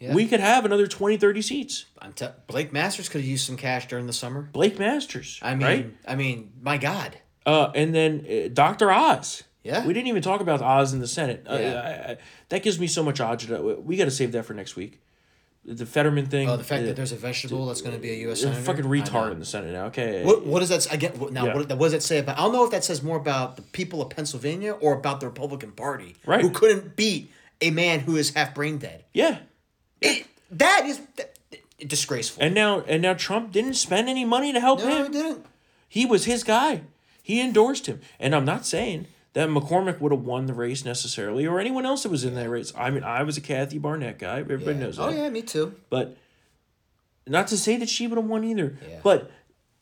Yeah. 0.00 0.12
we 0.14 0.26
could 0.26 0.40
have 0.40 0.64
another 0.66 0.86
20, 0.86 1.16
30 1.16 1.40
seats. 1.42 1.84
I'm 1.98 2.12
t- 2.12 2.26
Blake 2.46 2.72
Masters 2.72 3.08
could 3.08 3.20
have 3.22 3.28
used 3.30 3.46
some 3.46 3.56
cash 3.56 3.88
during 3.88 4.06
the 4.06 4.12
summer. 4.12 4.42
Blake 4.52 4.78
Masters. 4.78 5.38
I 5.42 5.54
mean, 5.54 5.66
right? 5.66 5.96
I 6.06 6.14
mean, 6.16 6.52
my 6.60 6.76
God. 6.76 7.16
Uh, 7.46 7.70
and 7.74 7.94
then 7.94 8.26
uh, 8.28 8.48
Dr. 8.52 8.90
Oz. 8.90 9.44
Yeah. 9.62 9.86
We 9.86 9.94
didn't 9.94 10.08
even 10.08 10.22
talk 10.22 10.42
about 10.42 10.60
Oz 10.60 10.92
in 10.92 11.00
the 11.00 11.06
Senate. 11.08 11.46
Uh, 11.48 11.56
Yeah. 11.58 11.80
I, 12.08 12.10
I, 12.12 12.16
that 12.50 12.62
gives 12.62 12.78
me 12.78 12.86
so 12.86 13.02
much 13.02 13.18
agita. 13.20 13.82
We 13.82 13.96
got 13.96 14.04
to 14.04 14.10
save 14.10 14.32
that 14.32 14.44
for 14.44 14.52
next 14.52 14.76
week. 14.76 15.00
The 15.66 15.86
Fetterman 15.86 16.26
thing. 16.26 16.48
Oh, 16.48 16.58
the 16.58 16.64
fact 16.64 16.82
uh, 16.82 16.86
that 16.86 16.96
there's 16.96 17.12
a 17.12 17.16
vegetable 17.16 17.66
that's 17.66 17.80
going 17.80 17.94
to 17.94 18.00
be 18.00 18.10
a 18.10 18.16
U.S. 18.26 18.40
a 18.40 18.42
senator. 18.42 18.60
fucking 18.62 18.84
retard 18.84 19.32
in 19.32 19.38
the 19.38 19.46
Senate 19.46 19.72
now. 19.72 19.86
Okay. 19.86 20.22
What, 20.22 20.44
what 20.44 20.60
does 20.60 20.68
that 20.68 20.76
s- 20.76 20.92
again? 20.92 21.12
What, 21.18 21.32
now, 21.32 21.46
Yeah. 21.46 21.54
what, 21.54 21.68
what 21.70 21.86
does 21.86 21.92
that 21.92 22.02
say 22.02 22.18
about? 22.18 22.38
I 22.38 22.42
don't 22.42 22.52
know 22.52 22.64
if 22.64 22.70
that 22.72 22.84
says 22.84 23.02
more 23.02 23.16
about 23.16 23.56
the 23.56 23.62
people 23.62 24.02
of 24.02 24.10
Pennsylvania 24.10 24.72
or 24.72 24.92
about 24.92 25.20
the 25.20 25.26
Republican 25.26 25.72
Party, 25.72 26.16
Right. 26.26 26.42
Who 26.42 26.50
couldn't 26.50 26.96
beat 26.96 27.30
a 27.62 27.70
man 27.70 28.00
who 28.00 28.16
is 28.16 28.34
half 28.34 28.54
brain 28.54 28.76
dead. 28.76 29.04
Yeah. 29.14 29.38
It, 30.02 30.26
that 30.50 30.84
is 30.84 31.00
that, 31.16 31.38
disgraceful. 31.78 32.42
And 32.42 32.54
now 32.54 32.80
and 32.82 33.00
now 33.00 33.14
Trump 33.14 33.52
didn't 33.52 33.74
spend 33.74 34.08
any 34.08 34.24
money 34.26 34.52
to 34.52 34.60
help 34.60 34.80
no, 34.80 34.88
him. 34.88 35.06
it 35.06 35.12
didn't. 35.12 35.46
He 35.88 36.04
was 36.04 36.26
his 36.26 36.44
guy. 36.44 36.82
He 37.22 37.40
endorsed 37.40 37.86
him. 37.86 38.00
And 38.20 38.34
I'm 38.34 38.44
not 38.44 38.66
saying 38.66 39.06
that 39.34 39.48
McCormick 39.48 40.00
would 40.00 40.12
have 40.12 40.22
won 40.22 40.46
the 40.46 40.54
race 40.54 40.84
necessarily 40.84 41.46
or 41.46 41.60
anyone 41.60 41.84
else 41.84 42.04
that 42.04 42.08
was 42.08 42.24
in 42.24 42.34
that 42.34 42.48
race. 42.48 42.72
I 42.76 42.90
mean, 42.90 43.04
I 43.04 43.22
was 43.22 43.36
a 43.36 43.40
Kathy 43.40 43.78
Barnette 43.78 44.18
guy. 44.18 44.38
Everybody 44.38 44.78
knows 44.78 44.98
oh, 44.98 45.10
that. 45.10 45.12
Oh 45.12 45.22
yeah, 45.22 45.28
me 45.28 45.42
too. 45.42 45.74
But 45.90 46.16
not 47.26 47.48
to 47.48 47.56
say 47.56 47.76
that 47.76 47.88
she 47.88 48.06
would 48.06 48.16
have 48.16 48.26
won 48.26 48.44
either. 48.44 48.78
Yeah. 48.88 49.00
But 49.02 49.30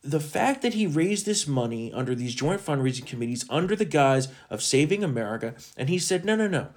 the 0.03 0.19
fact 0.19 0.61
that 0.63 0.73
he 0.73 0.85
raised 0.85 1.25
this 1.25 1.47
money 1.47 1.93
under 1.93 2.13
these 2.13 2.35
joint 2.35 2.61
fundraising 2.61 3.05
committees 3.05 3.45
under 3.49 3.75
the 3.75 3.85
guise 3.85 4.27
of 4.49 4.61
saving 4.61 5.03
America, 5.03 5.55
and 5.77 5.87
he 5.87 5.97
said, 5.97 6.25
no, 6.25 6.35
no, 6.35 6.47
no, 6.47 6.69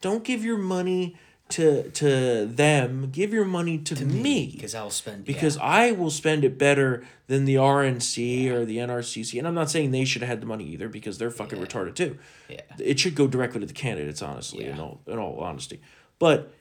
don't 0.00 0.24
give 0.24 0.44
your 0.44 0.58
money 0.58 1.16
to 1.50 1.90
to 1.90 2.46
them. 2.46 3.10
Give 3.10 3.32
your 3.32 3.44
money 3.44 3.78
to, 3.78 4.04
me. 4.04 4.50
Because 4.52 4.74
I'll 4.74 4.90
spend 4.90 5.24
Because 5.24 5.56
yeah. 5.56 5.64
I 5.64 5.92
will 5.92 6.10
spend 6.10 6.44
it 6.44 6.58
better 6.58 7.06
than 7.26 7.44
the 7.44 7.56
RNC 7.56 8.50
or 8.50 8.64
the 8.64 8.78
NRCC. 8.78 9.38
And 9.38 9.46
I'm 9.46 9.54
not 9.54 9.70
saying 9.70 9.90
they 9.90 10.04
should 10.04 10.22
have 10.22 10.28
had 10.28 10.40
the 10.40 10.46
money 10.46 10.64
either 10.64 10.88
because 10.88 11.18
they're 11.18 11.30
fucking 11.30 11.58
retarded 11.58 11.94
too. 11.94 12.18
Yeah. 12.48 12.62
It 12.78 12.98
should 12.98 13.14
go 13.14 13.26
directly 13.26 13.60
to 13.60 13.66
the 13.66 13.74
candidates, 13.74 14.22
honestly, 14.22 14.64
in 14.64 14.80
all 14.80 15.00
in 15.06 15.18
all 15.18 15.38
honesty. 15.40 15.80
But 16.18 16.52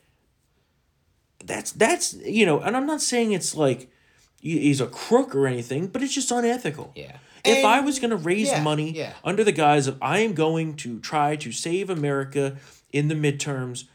that's 1.44 1.72
that's 1.72 2.14
you 2.14 2.46
know, 2.46 2.60
and 2.60 2.76
I'm 2.76 2.86
not 2.86 3.02
saying 3.02 3.32
it's 3.32 3.56
like 3.56 3.90
he's 4.40 4.82
a 4.82 4.88
crook 4.88 5.34
or 5.36 5.48
anything, 5.48 5.88
but 5.88 6.04
it's 6.04 6.14
just 6.14 6.32
unethical. 6.32 6.92
Yeah. 6.96 7.18
If 7.46 7.58
And- 7.58 7.68
I 7.68 7.80
was 7.80 8.00
going 8.00 8.12
to 8.12 8.18
raise 8.18 8.48
yeah, 8.48 8.62
money 8.62 8.92
yeah. 8.92 9.14
under 9.24 9.44
the 9.44 9.52
guise 9.52 9.88
of 9.88 9.98
I 10.02 10.20
am 10.20 10.34
going 10.34 10.76
to 10.78 11.00
try 11.00 11.36
to 11.38 11.52
save 11.52 11.90
America 11.90 12.58
in 12.92 13.08
the 13.08 13.16
midterms, 13.16 13.86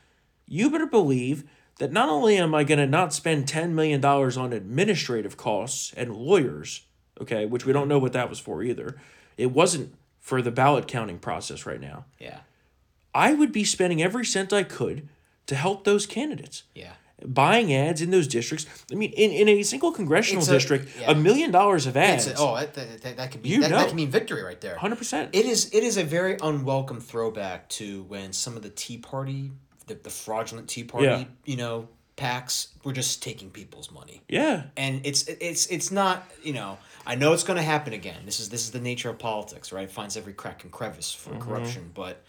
you 0.48 0.70
better 0.70 0.86
believe 0.86 1.44
that 1.78 1.92
not 1.92 2.08
only 2.08 2.36
am 2.36 2.54
I 2.54 2.64
going 2.64 2.78
to 2.78 2.86
not 2.86 3.12
spend 3.12 3.46
$10 3.46 3.70
million 3.70 4.04
on 4.04 4.52
administrative 4.52 5.36
costs 5.36 5.92
and 5.96 6.14
lawyers, 6.16 6.82
okay, 7.20 7.46
which 7.46 7.64
we 7.66 7.72
don't 7.72 7.88
know 7.88 7.98
what 7.98 8.12
that 8.14 8.28
was 8.28 8.38
for 8.40 8.62
either. 8.62 8.96
It 9.36 9.52
wasn't 9.52 9.94
for 10.20 10.42
the 10.42 10.50
ballot 10.50 10.88
counting 10.88 11.18
process 11.18 11.64
right 11.66 11.80
now. 11.80 12.04
yeah, 12.18 12.40
I 13.14 13.32
would 13.32 13.52
be 13.52 13.64
spending 13.64 14.02
every 14.02 14.24
cent 14.24 14.52
I 14.52 14.62
could 14.64 15.08
to 15.46 15.54
help 15.54 15.84
those 15.84 16.06
candidates. 16.06 16.64
yeah. 16.74 16.92
Buying 17.26 17.72
ads 17.74 18.00
in 18.00 18.12
those 18.12 18.28
districts. 18.28 18.64
I 18.92 18.94
mean, 18.94 19.10
in, 19.12 19.32
in 19.32 19.48
a 19.48 19.64
single 19.64 19.90
congressional 19.90 20.44
a- 20.44 20.46
district, 20.46 20.88
yeah. 21.00 21.10
a 21.10 21.16
million 21.16 21.50
dollars 21.50 21.86
of 21.88 21.96
ads. 21.96 22.28
A, 22.28 22.34
oh, 22.38 22.54
that, 22.54 22.74
that, 22.74 23.02
that, 23.02 23.16
that 23.16 23.32
could 23.32 23.42
be 23.42 23.48
You 23.48 23.60
that, 23.62 23.70
know. 23.70 23.78
that 23.78 23.88
could 23.88 23.96
mean 23.96 24.08
victory 24.08 24.40
right 24.44 24.60
there. 24.60 24.76
100%. 24.76 25.30
It 25.32 25.44
is 25.44 25.68
it 25.74 25.82
is 25.82 25.96
a 25.96 26.04
very 26.04 26.36
unwelcome 26.40 27.00
throwback 27.00 27.68
to 27.70 28.04
when 28.04 28.32
some 28.32 28.54
of 28.56 28.62
the 28.62 28.70
Tea 28.70 28.98
Party, 28.98 29.50
the, 29.88 29.94
the 29.94 30.10
fraudulent 30.10 30.68
Tea 30.68 30.84
Party, 30.84 31.06
Yeah. 31.06 31.24
you 31.44 31.56
know, 31.56 31.88
PACs 32.16 32.68
were 32.84 32.92
just 32.92 33.22
taking 33.22 33.50
people's 33.50 33.90
money. 33.90 34.22
yeah. 34.28 34.64
And 34.76 35.00
it's 35.04 35.26
it's 35.28 35.66
it's 35.68 35.90
not 35.92 36.28
you 36.42 36.52
know 36.52 36.78
I 37.06 37.14
know 37.14 37.32
it's 37.32 37.44
going 37.44 37.56
to 37.58 37.62
happen 37.62 37.92
again. 37.92 38.22
This 38.24 38.40
is 38.40 38.48
this 38.50 38.62
is 38.64 38.70
the 38.72 38.80
nature 38.80 39.08
of 39.10 39.18
politics, 39.18 39.72
right? 39.72 39.84
It 39.84 39.90
Finds 39.92 40.16
every 40.16 40.32
crack 40.32 40.62
and 40.64 40.72
crevice 40.72 41.12
for 41.12 41.30
Mm-hmm. 41.30 41.40
corruption, 41.42 41.90
but 41.94 42.22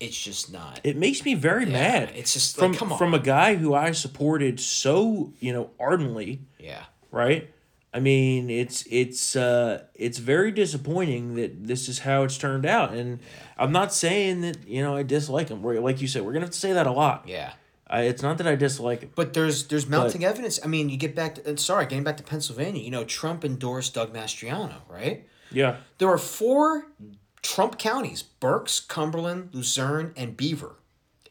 it's 0.00 0.20
just 0.20 0.52
not. 0.52 0.80
It 0.84 0.96
makes 0.96 1.24
me 1.24 1.34
very 1.34 1.64
mad. 1.64 2.12
it's 2.14 2.32
just 2.34 2.56
from 2.58 2.72
like, 2.72 2.78
come 2.78 2.92
on. 2.92 2.98
from 2.98 3.14
a 3.14 3.18
guy 3.20 3.54
who 3.54 3.72
I 3.72 3.92
supported 3.92 4.60
so 4.60 5.32
you 5.40 5.52
know 5.52 5.70
ardently, 5.80 6.40
yeah, 6.58 6.84
right? 7.10 7.50
I 7.94 8.00
mean, 8.00 8.48
it's 8.48 8.84
it's 8.90 9.36
uh 9.36 9.84
it's 9.94 10.18
very 10.18 10.50
disappointing 10.50 11.34
that 11.34 11.66
this 11.66 11.88
is 11.88 12.00
how 12.00 12.22
it's 12.22 12.38
turned 12.38 12.64
out, 12.64 12.92
and 12.94 13.20
I'm 13.58 13.72
not 13.72 13.92
saying 13.92 14.40
that 14.42 14.66
you 14.66 14.82
know 14.82 14.96
I 14.96 15.02
dislike 15.02 15.48
him. 15.50 15.62
We're, 15.62 15.78
like 15.80 16.00
you 16.00 16.08
said, 16.08 16.22
we're 16.22 16.32
gonna 16.32 16.46
have 16.46 16.52
to 16.52 16.58
say 16.58 16.72
that 16.72 16.86
a 16.86 16.92
lot. 16.92 17.24
yeah. 17.28 17.52
I, 17.88 18.04
it's 18.04 18.22
not 18.22 18.38
that 18.38 18.46
I 18.46 18.54
dislike 18.54 19.02
him. 19.02 19.10
But 19.14 19.34
there's 19.34 19.66
there's 19.66 19.86
mounting 19.86 20.24
evidence. 20.24 20.58
I 20.64 20.66
mean, 20.66 20.88
you 20.88 20.96
get 20.96 21.14
back 21.14 21.34
to 21.34 21.58
sorry, 21.58 21.84
getting 21.84 22.04
back 22.04 22.16
to 22.16 22.22
Pennsylvania. 22.22 22.80
You 22.82 22.90
know, 22.90 23.04
Trump 23.04 23.44
endorsed 23.44 23.92
Doug 23.92 24.14
Mastriano, 24.14 24.76
right? 24.88 25.26
Yeah, 25.50 25.76
There 25.98 26.08
are 26.08 26.16
four 26.16 26.86
Trump 27.42 27.78
counties: 27.78 28.22
Berks, 28.22 28.80
Cumberland, 28.80 29.50
Luzerne, 29.52 30.14
and 30.16 30.34
Beaver. 30.34 30.76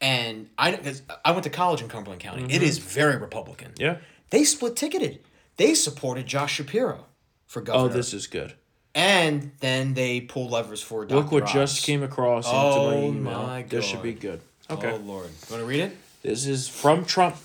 And 0.00 0.48
I 0.56 0.78
I 1.24 1.32
went 1.32 1.42
to 1.42 1.50
college 1.50 1.82
in 1.82 1.88
Cumberland 1.88 2.20
County. 2.20 2.44
It 2.54 2.62
is 2.62 2.78
very 2.78 3.16
Republican. 3.16 3.72
Mm-hmm. 3.72 3.82
yeah. 3.82 3.96
They 4.30 4.44
split 4.44 4.76
ticketed. 4.76 5.18
They 5.56 5.74
supported 5.74 6.26
Josh 6.26 6.54
Shapiro 6.54 7.06
for 7.46 7.60
governor. 7.60 7.84
Oh, 7.84 7.88
this 7.88 8.12
is 8.14 8.26
good. 8.26 8.54
and 8.94 9.52
then 9.60 9.94
they 9.94 10.20
pulled 10.20 10.50
levers 10.50 10.82
for 10.82 11.04
Dr. 11.04 11.16
Look 11.20 11.32
what 11.32 11.42
Oz. 11.44 11.52
just 11.52 11.84
came 11.84 12.02
across 12.02 12.46
into 12.46 12.56
my 12.56 12.62
Oh 12.64 13.02
email. 13.08 13.42
my 13.46 13.62
This 13.62 13.84
should 13.84 14.02
be 14.02 14.12
good. 14.14 14.40
Okay. 14.70 14.90
Oh 14.92 14.96
Lord, 14.96 15.26
you 15.26 15.54
want 15.54 15.62
to 15.62 15.64
read 15.64 15.80
it? 15.80 15.96
This 16.22 16.46
is 16.46 16.68
from 16.68 17.04
Trump 17.04 17.36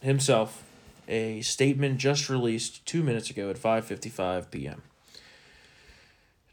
himself, 0.00 0.62
a 1.08 1.40
statement 1.42 1.98
just 1.98 2.28
released 2.28 2.84
two 2.86 3.02
minutes 3.02 3.30
ago 3.30 3.50
at 3.50 3.56
5:55 3.56 4.50
p.m. 4.50 4.82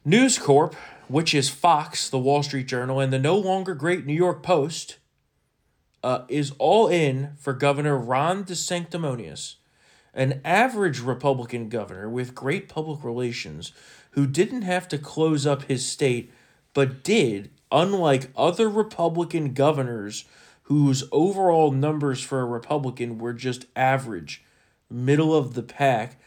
News 0.06 0.38
Corp, 0.38 0.76
which 1.08 1.34
is 1.34 1.50
Fox, 1.50 2.10
the 2.10 2.20
Wall 2.20 2.44
Street 2.44 2.68
Journal, 2.68 3.00
and 3.00 3.14
the 3.14 3.20
no 3.20 3.38
longer 3.38 3.74
great 3.74 4.06
New 4.06 4.14
York 4.14 4.44
Post, 4.44 4.98
uh, 6.04 6.24
is 6.28 6.52
all 6.60 6.88
in 6.88 7.34
for 7.40 7.54
Governor 7.54 7.98
Ron 7.98 8.44
DeSanctimonious, 8.44 9.56
an 10.14 10.42
average 10.44 11.00
Republican 11.00 11.70
governor 11.70 12.10
with 12.10 12.36
great 12.36 12.70
public 12.70 13.04
relations, 13.04 13.72
who 14.12 14.28
didn't 14.28 14.62
have 14.62 14.88
to 14.88 14.98
close 14.98 15.46
up 15.46 15.64
his 15.64 15.86
state, 15.86 16.32
but 16.74 17.04
did, 17.04 17.50
unlike 17.72 18.30
other 18.36 18.70
Republican 18.70 19.54
governors 19.54 20.26
whose 20.64 21.04
overall 21.12 21.72
numbers 21.72 22.22
for 22.22 22.40
a 22.40 22.46
Republican 22.46 23.18
were 23.18 23.34
just 23.34 23.66
average, 23.76 24.44
middle 24.90 25.36
of 25.36 25.56
the 25.56 25.64
pack, 25.64 26.20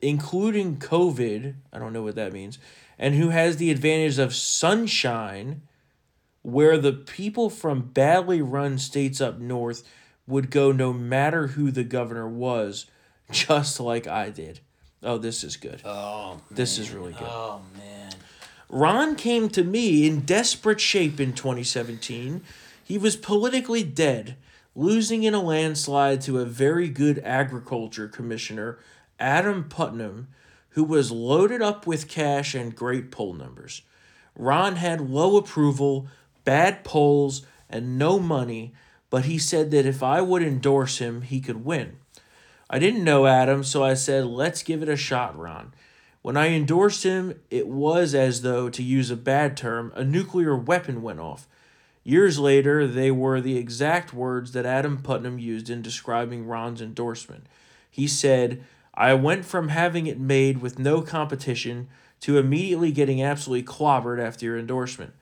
including 0.00 0.76
COVID. 0.76 1.54
I 1.72 1.78
don't 1.78 1.92
know 1.92 2.02
what 2.02 2.14
that 2.14 2.32
means. 2.32 2.58
And 2.98 3.14
who 3.14 3.30
has 3.30 3.56
the 3.56 3.70
advantage 3.70 4.18
of 4.18 4.34
sunshine, 4.34 5.62
where 6.42 6.78
the 6.78 6.92
people 6.92 7.50
from 7.50 7.82
badly 7.82 8.40
run 8.40 8.78
states 8.78 9.20
up 9.20 9.38
north 9.38 9.86
would 10.26 10.50
go 10.50 10.72
no 10.72 10.92
matter 10.92 11.48
who 11.48 11.70
the 11.70 11.84
governor 11.84 12.28
was, 12.28 12.86
just 13.30 13.80
like 13.80 14.06
I 14.06 14.30
did. 14.30 14.60
Oh, 15.02 15.18
this 15.18 15.42
is 15.44 15.56
good. 15.56 15.82
Oh, 15.84 16.40
This 16.50 16.78
is 16.78 16.90
really 16.90 17.12
good. 17.12 17.28
oh 17.28 17.60
man. 17.76 18.12
Ron 18.68 19.16
came 19.16 19.48
to 19.50 19.64
me 19.64 20.06
in 20.06 20.20
desperate 20.20 20.80
shape 20.80 21.20
in 21.20 21.32
2017. 21.34 22.42
He 22.84 22.96
was 22.98 23.16
politically 23.16 23.82
dead, 23.82 24.36
losing 24.74 25.24
in 25.24 25.34
a 25.34 25.42
landslide 25.42 26.20
to 26.22 26.38
a 26.38 26.44
very 26.46 26.88
good 26.88 27.18
agriculture 27.24 28.08
commissioner, 28.08 28.78
Adam 29.18 29.64
Putnam, 29.68 30.28
who 30.70 30.84
was 30.84 31.10
loaded 31.10 31.60
up 31.60 31.86
with 31.86 32.08
cash 32.08 32.54
and 32.54 32.74
great 32.74 33.10
poll 33.10 33.34
numbers. 33.34 33.82
Ron 34.34 34.76
had 34.76 35.00
low 35.02 35.36
approval, 35.36 36.06
bad 36.44 36.82
polls, 36.82 37.44
and 37.68 37.98
no 37.98 38.18
money, 38.18 38.72
but 39.10 39.26
he 39.26 39.36
said 39.38 39.70
that 39.72 39.84
if 39.84 40.02
I 40.02 40.22
would 40.22 40.42
endorse 40.42 40.96
him, 40.98 41.22
he 41.22 41.40
could 41.40 41.64
win. 41.64 41.98
I 42.74 42.78
didn't 42.78 43.04
know 43.04 43.26
Adam, 43.26 43.64
so 43.64 43.84
I 43.84 43.92
said, 43.92 44.24
let's 44.24 44.62
give 44.62 44.82
it 44.82 44.88
a 44.88 44.96
shot, 44.96 45.38
Ron. 45.38 45.74
When 46.22 46.38
I 46.38 46.48
endorsed 46.48 47.02
him, 47.02 47.38
it 47.50 47.68
was 47.68 48.14
as 48.14 48.40
though, 48.40 48.70
to 48.70 48.82
use 48.82 49.10
a 49.10 49.16
bad 49.16 49.58
term, 49.58 49.92
a 49.94 50.02
nuclear 50.02 50.56
weapon 50.56 51.02
went 51.02 51.20
off. 51.20 51.46
Years 52.02 52.38
later, 52.38 52.86
they 52.86 53.10
were 53.10 53.42
the 53.42 53.58
exact 53.58 54.14
words 54.14 54.52
that 54.52 54.64
Adam 54.64 55.02
Putnam 55.02 55.38
used 55.38 55.68
in 55.68 55.82
describing 55.82 56.46
Ron's 56.46 56.80
endorsement. 56.80 57.44
He 57.90 58.08
said, 58.08 58.64
I 58.94 59.12
went 59.12 59.44
from 59.44 59.68
having 59.68 60.06
it 60.06 60.18
made 60.18 60.62
with 60.62 60.78
no 60.78 61.02
competition 61.02 61.88
to 62.20 62.38
immediately 62.38 62.90
getting 62.90 63.22
absolutely 63.22 63.64
clobbered 63.64 64.18
after 64.18 64.46
your 64.46 64.58
endorsement. 64.58 65.12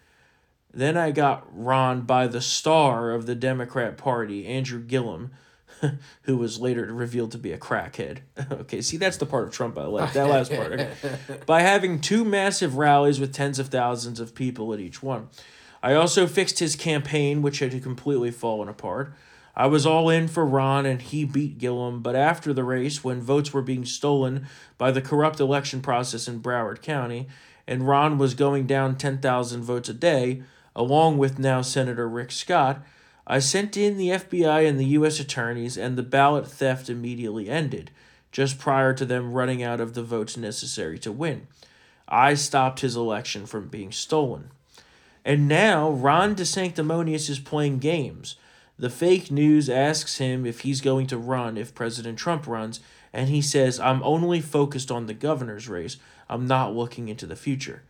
Then 0.72 0.96
I 0.96 1.10
got 1.10 1.46
Ron 1.52 2.02
by 2.02 2.28
the 2.28 2.40
star 2.40 3.10
of 3.10 3.26
the 3.26 3.34
Democrat 3.34 3.96
Party, 3.96 4.46
Andrew 4.46 4.80
Gillum, 4.80 5.32
who 6.22 6.36
was 6.36 6.60
later 6.60 6.92
revealed 6.92 7.32
to 7.32 7.38
be 7.38 7.52
a 7.52 7.58
crackhead. 7.58 8.18
okay, 8.52 8.80
see, 8.80 8.96
that's 8.96 9.16
the 9.16 9.26
part 9.26 9.44
of 9.44 9.52
Trump 9.52 9.78
I 9.78 9.84
like. 9.84 10.12
That 10.12 10.28
last 10.28 10.52
part. 10.52 10.72
Okay. 10.72 10.90
by 11.46 11.62
having 11.62 12.00
two 12.00 12.24
massive 12.24 12.76
rallies 12.76 13.20
with 13.20 13.32
tens 13.32 13.58
of 13.58 13.68
thousands 13.68 14.20
of 14.20 14.34
people 14.34 14.72
at 14.72 14.80
each 14.80 15.02
one. 15.02 15.28
I 15.82 15.94
also 15.94 16.26
fixed 16.26 16.58
his 16.58 16.76
campaign, 16.76 17.40
which 17.42 17.60
had 17.60 17.82
completely 17.82 18.30
fallen 18.30 18.68
apart. 18.68 19.14
I 19.56 19.66
was 19.66 19.84
all 19.84 20.08
in 20.08 20.28
for 20.28 20.46
Ron 20.46 20.86
and 20.86 21.02
he 21.02 21.24
beat 21.24 21.58
Gillum, 21.58 22.02
but 22.02 22.14
after 22.14 22.52
the 22.52 22.64
race, 22.64 23.02
when 23.02 23.20
votes 23.20 23.52
were 23.52 23.62
being 23.62 23.84
stolen 23.84 24.46
by 24.78 24.90
the 24.90 25.02
corrupt 25.02 25.40
election 25.40 25.80
process 25.80 26.28
in 26.28 26.40
Broward 26.40 26.82
County, 26.82 27.26
and 27.66 27.86
Ron 27.86 28.18
was 28.18 28.34
going 28.34 28.66
down 28.66 28.96
10,000 28.96 29.62
votes 29.62 29.88
a 29.88 29.94
day, 29.94 30.42
along 30.74 31.18
with 31.18 31.38
now 31.38 31.62
Senator 31.62 32.08
Rick 32.08 32.32
Scott, 32.32 32.82
I 33.30 33.38
sent 33.38 33.76
in 33.76 33.96
the 33.96 34.08
FBI 34.08 34.68
and 34.68 34.76
the 34.76 34.86
U.S. 34.86 35.20
attorneys, 35.20 35.78
and 35.78 35.96
the 35.96 36.02
ballot 36.02 36.48
theft 36.48 36.90
immediately 36.90 37.48
ended, 37.48 37.92
just 38.32 38.58
prior 38.58 38.92
to 38.94 39.04
them 39.04 39.32
running 39.32 39.62
out 39.62 39.80
of 39.80 39.94
the 39.94 40.02
votes 40.02 40.36
necessary 40.36 40.98
to 40.98 41.12
win. 41.12 41.46
I 42.08 42.34
stopped 42.34 42.80
his 42.80 42.96
election 42.96 43.46
from 43.46 43.68
being 43.68 43.92
stolen. 43.92 44.50
And 45.24 45.46
now 45.46 45.90
Ron 45.90 46.34
DeSanctimonious 46.34 47.30
is 47.30 47.38
playing 47.38 47.78
games. 47.78 48.34
The 48.76 48.90
fake 48.90 49.30
news 49.30 49.70
asks 49.70 50.18
him 50.18 50.44
if 50.44 50.62
he's 50.62 50.80
going 50.80 51.06
to 51.06 51.16
run 51.16 51.56
if 51.56 51.72
President 51.72 52.18
Trump 52.18 52.48
runs, 52.48 52.80
and 53.12 53.28
he 53.28 53.40
says, 53.40 53.78
I'm 53.78 54.02
only 54.02 54.40
focused 54.40 54.90
on 54.90 55.06
the 55.06 55.14
governor's 55.14 55.68
race. 55.68 55.98
I'm 56.28 56.48
not 56.48 56.74
looking 56.74 57.06
into 57.06 57.26
the 57.26 57.36
future. 57.36 57.84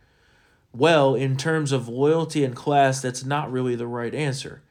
Well, 0.71 1.15
in 1.15 1.35
terms 1.35 1.71
of 1.71 1.87
loyalty 1.87 2.43
and 2.43 2.55
class, 2.55 3.01
that's 3.01 3.25
not 3.25 3.51
really 3.51 3.73
the 3.73 3.87
right 3.87 4.13
answer. 4.13 4.61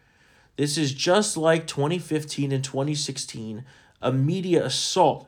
This 0.60 0.76
is 0.76 0.92
just 0.92 1.38
like 1.38 1.66
2015 1.66 2.52
and 2.52 2.62
2016, 2.62 3.64
a 4.02 4.12
media 4.12 4.62
assault, 4.62 5.26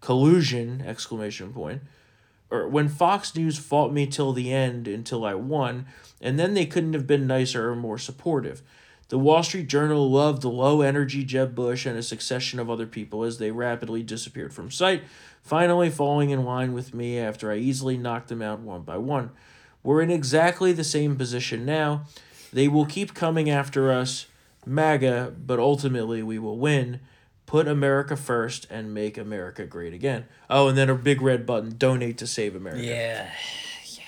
collusion, 0.00 0.82
exclamation 0.84 1.52
point, 1.52 1.82
or 2.50 2.66
when 2.66 2.88
Fox 2.88 3.32
News 3.36 3.56
fought 3.56 3.92
me 3.92 4.08
till 4.08 4.32
the 4.32 4.52
end 4.52 4.88
until 4.88 5.24
I 5.24 5.34
won, 5.34 5.86
and 6.20 6.36
then 6.36 6.54
they 6.54 6.66
couldn't 6.66 6.94
have 6.94 7.06
been 7.06 7.28
nicer 7.28 7.70
or 7.70 7.76
more 7.76 7.96
supportive. 7.96 8.60
The 9.08 9.20
Wall 9.20 9.44
Street 9.44 9.68
Journal 9.68 10.10
loved 10.10 10.42
the 10.42 10.50
low 10.50 10.80
energy 10.80 11.22
Jeb 11.22 11.54
Bush 11.54 11.86
and 11.86 11.96
a 11.96 12.02
succession 12.02 12.58
of 12.58 12.68
other 12.68 12.88
people 12.88 13.22
as 13.22 13.38
they 13.38 13.52
rapidly 13.52 14.02
disappeared 14.02 14.52
from 14.52 14.72
sight, 14.72 15.04
finally 15.42 15.90
falling 15.90 16.30
in 16.30 16.44
line 16.44 16.72
with 16.72 16.92
me 16.92 17.20
after 17.20 17.52
I 17.52 17.58
easily 17.58 17.96
knocked 17.96 18.30
them 18.30 18.42
out 18.42 18.58
one 18.58 18.82
by 18.82 18.98
one. 18.98 19.30
We're 19.84 20.02
in 20.02 20.10
exactly 20.10 20.72
the 20.72 20.82
same 20.82 21.14
position 21.14 21.64
now. 21.64 22.06
They 22.52 22.66
will 22.66 22.84
keep 22.84 23.14
coming 23.14 23.48
after 23.48 23.92
us, 23.92 24.26
MAGA, 24.66 25.34
but 25.38 25.58
ultimately 25.58 26.22
we 26.22 26.38
will 26.38 26.58
win. 26.58 27.00
Put 27.46 27.68
America 27.68 28.16
first 28.16 28.66
and 28.70 28.94
make 28.94 29.18
America 29.18 29.66
great 29.66 29.92
again. 29.92 30.24
Oh, 30.48 30.68
and 30.68 30.78
then 30.78 30.88
a 30.88 30.94
big 30.94 31.20
red 31.20 31.44
button 31.44 31.76
donate 31.76 32.16
to 32.18 32.26
save 32.26 32.56
America. 32.56 32.82
Yeah. 32.82 33.30
yeah. 33.84 34.04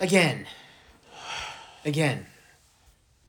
Again. 0.00 0.46
Again. 1.84 2.26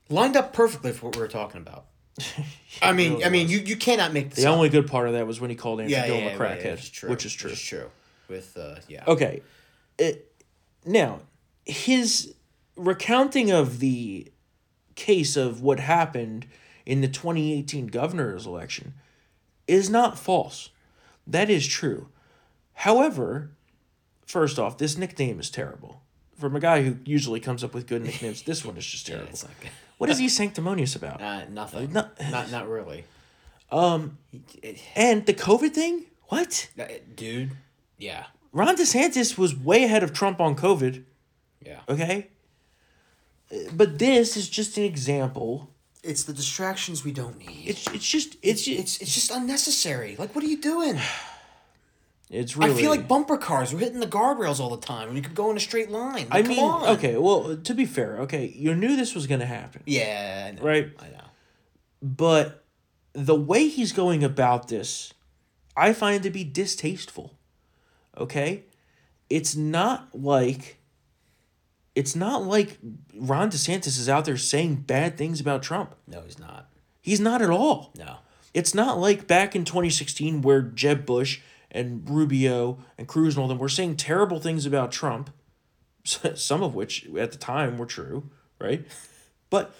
Lined 0.08 0.36
up 0.36 0.52
perfectly 0.52 0.92
for 0.92 1.06
what 1.06 1.16
we 1.16 1.22
were 1.22 1.28
talking 1.28 1.60
about. 1.60 1.84
I 2.82 2.92
mean, 2.92 3.12
really 3.12 3.24
I 3.24 3.28
mean, 3.28 3.44
was. 3.44 3.52
you, 3.52 3.58
you 3.60 3.76
cannot 3.76 4.12
make 4.12 4.30
this 4.30 4.42
The 4.42 4.50
up. 4.50 4.56
only 4.56 4.68
good 4.68 4.88
part 4.88 5.06
of 5.06 5.14
that 5.14 5.26
was 5.26 5.40
when 5.40 5.50
he 5.50 5.56
called 5.56 5.80
Andrew 5.80 5.96
yeah, 5.96 6.06
Gillum 6.06 6.24
yeah, 6.24 6.30
a 6.30 6.38
crackhead, 6.38 6.64
yeah, 6.64 6.70
which 6.72 6.82
is 6.84 6.90
true. 6.90 7.10
which 7.10 7.26
is 7.26 7.32
true. 7.32 7.50
Which 7.50 7.60
is 7.60 7.66
true. 7.66 7.90
With 8.28 8.56
uh, 8.56 8.76
yeah. 8.88 9.04
Okay. 9.06 9.42
It, 9.98 10.32
now, 10.84 11.20
his 11.64 12.34
recounting 12.76 13.50
of 13.50 13.78
the 13.78 14.30
case 14.94 15.36
of 15.36 15.62
what 15.62 15.80
happened 15.80 16.46
in 16.86 17.00
the 17.00 17.08
2018 17.08 17.86
governor's 17.88 18.46
election 18.46 18.94
is 19.66 19.88
not 19.90 20.18
false. 20.18 20.70
That 21.26 21.48
is 21.50 21.66
true. 21.66 22.08
However, 22.74 23.50
first 24.26 24.58
off, 24.58 24.78
this 24.78 24.96
nickname 24.98 25.38
is 25.40 25.50
terrible. 25.50 26.02
From 26.38 26.56
a 26.56 26.60
guy 26.60 26.82
who 26.82 26.96
usually 27.04 27.38
comes 27.40 27.62
up 27.62 27.72
with 27.74 27.86
good 27.86 28.02
nicknames, 28.02 28.42
this 28.42 28.64
one 28.64 28.76
is 28.76 28.86
just 28.86 29.06
terrible. 29.08 29.26
not 29.30 29.60
good. 29.60 29.70
What 29.98 30.10
is 30.10 30.18
he 30.18 30.28
sanctimonious 30.28 30.96
about? 30.96 31.22
Uh, 31.22 31.44
nothing. 31.48 31.92
No- 31.92 32.08
not 32.30 32.50
not 32.50 32.68
really. 32.68 33.04
Um, 33.70 34.18
and 34.96 35.24
the 35.26 35.32
COVID 35.34 35.70
thing? 35.72 36.06
What? 36.24 36.70
dude. 37.14 37.52
Yeah. 37.98 38.24
Ron 38.52 38.76
DeSantis 38.76 39.38
was 39.38 39.54
way 39.56 39.84
ahead 39.84 40.02
of 40.02 40.12
Trump 40.12 40.40
on 40.40 40.56
COVID. 40.56 41.04
Yeah. 41.64 41.80
Okay. 41.88 42.26
Uh, 43.52 43.58
But 43.72 44.00
this 44.00 44.36
is 44.36 44.48
just 44.48 44.76
an 44.76 44.82
example. 44.82 45.70
It's 46.02 46.24
the 46.24 46.32
distractions 46.32 47.04
we 47.04 47.12
don't 47.12 47.38
need. 47.38 47.64
It's 47.68 47.86
it's 47.88 48.08
just 48.08 48.36
it's 48.42 48.66
it's 48.66 49.00
it's 49.00 49.14
just 49.14 49.30
unnecessary. 49.30 50.16
Like, 50.18 50.34
what 50.34 50.42
are 50.44 50.48
you 50.48 50.60
doing? 50.60 50.98
it's 52.30 52.56
really. 52.56 52.72
I 52.72 52.74
feel 52.74 52.90
like 52.90 53.06
bumper 53.06 53.36
cars. 53.36 53.72
We're 53.72 53.80
hitting 53.80 54.00
the 54.00 54.06
guardrails 54.06 54.58
all 54.58 54.70
the 54.70 54.84
time, 54.84 55.08
and 55.08 55.16
you 55.16 55.22
could 55.22 55.34
go 55.36 55.50
in 55.50 55.56
a 55.56 55.60
straight 55.60 55.90
line. 55.90 56.26
I 56.30 56.38
Like, 56.38 56.48
mean, 56.48 56.58
on. 56.64 56.88
okay. 56.96 57.16
Well, 57.16 57.56
to 57.56 57.74
be 57.74 57.84
fair, 57.86 58.18
okay, 58.22 58.52
you 58.56 58.74
knew 58.74 58.96
this 58.96 59.14
was 59.14 59.26
gonna 59.28 59.46
happen, 59.46 59.82
Yeah. 59.86 60.48
I 60.48 60.50
know. 60.56 60.62
right? 60.62 60.90
I 60.98 61.08
know. 61.08 61.24
But 62.02 62.64
the 63.12 63.34
way 63.36 63.68
he's 63.68 63.92
going 63.92 64.24
about 64.24 64.68
this, 64.68 65.12
I 65.76 65.92
find 65.92 66.22
to 66.24 66.30
be 66.30 66.42
distasteful. 66.44 67.38
Okay, 68.18 68.64
it's 69.30 69.54
not 69.54 70.08
like. 70.18 70.78
It's 71.94 72.16
not 72.16 72.44
like 72.44 72.78
Ron 73.14 73.50
DeSantis 73.50 73.98
is 73.98 74.08
out 74.08 74.24
there 74.24 74.36
saying 74.36 74.76
bad 74.76 75.18
things 75.18 75.40
about 75.40 75.62
Trump. 75.62 75.94
No, 76.06 76.22
he's 76.22 76.38
not. 76.38 76.70
He's 77.00 77.20
not 77.20 77.42
at 77.42 77.50
all. 77.50 77.92
No. 77.96 78.16
It's 78.54 78.74
not 78.74 78.98
like 78.98 79.26
back 79.26 79.54
in 79.54 79.64
2016 79.64 80.42
where 80.42 80.62
Jeb 80.62 81.04
Bush 81.04 81.40
and 81.70 82.08
Rubio 82.08 82.78
and 82.96 83.08
Cruz 83.08 83.34
and 83.34 83.42
all 83.42 83.48
them 83.48 83.58
were 83.58 83.68
saying 83.68 83.96
terrible 83.96 84.40
things 84.40 84.66
about 84.66 84.92
Trump, 84.92 85.30
some 86.04 86.62
of 86.62 86.74
which 86.74 87.06
at 87.18 87.32
the 87.32 87.38
time 87.38 87.78
were 87.78 87.86
true, 87.86 88.30
right? 88.58 88.86
But 89.50 89.74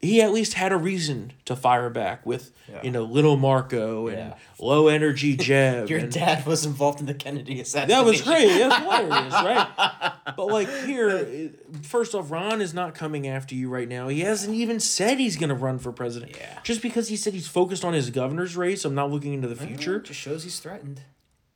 he 0.00 0.22
at 0.22 0.32
least 0.32 0.54
had 0.54 0.70
a 0.70 0.76
reason 0.76 1.32
to 1.44 1.56
fire 1.56 1.90
back 1.90 2.24
with, 2.24 2.52
you 2.84 2.90
know, 2.92 3.02
little 3.02 3.36
Marco 3.36 4.06
and 4.06 4.16
Yeah. 4.18 4.34
low 4.60 4.86
energy 4.86 5.36
Jeb. 5.48 5.90
Your 5.90 6.02
dad 6.06 6.46
was 6.46 6.64
involved 6.64 7.00
in 7.00 7.06
the 7.06 7.14
Kennedy 7.14 7.60
assassination. 7.60 7.88
that 7.88 8.04
was 8.08 8.22
great. 8.22 8.46
That's 8.46 8.76
hilarious, 8.76 9.32
right? 9.34 10.12
But 10.36 10.46
like 10.46 10.68
here, 10.84 11.50
first 11.82 12.14
off, 12.14 12.30
Ron 12.30 12.60
is 12.60 12.72
not 12.72 12.94
coming 12.94 13.26
after 13.26 13.56
you 13.56 13.68
right 13.68 13.88
now. 13.88 14.06
He 14.06 14.20
hasn't 14.20 14.54
even 14.54 14.78
said 14.78 15.18
he's 15.18 15.36
going 15.36 15.48
to 15.48 15.54
run 15.56 15.80
for 15.80 15.90
president. 15.90 16.36
Yeah. 16.38 16.58
Just 16.62 16.80
because 16.80 17.08
he 17.08 17.16
said 17.16 17.32
he's 17.34 17.48
focused 17.48 17.84
on 17.84 17.92
his 17.92 18.10
governor's 18.10 18.56
race, 18.56 18.84
I'm 18.84 18.94
not 18.94 19.10
looking 19.10 19.32
into 19.34 19.48
the 19.48 19.56
future. 19.56 19.98
Just 19.98 20.20
shows 20.20 20.44
he's 20.44 20.60
threatened. 20.60 21.00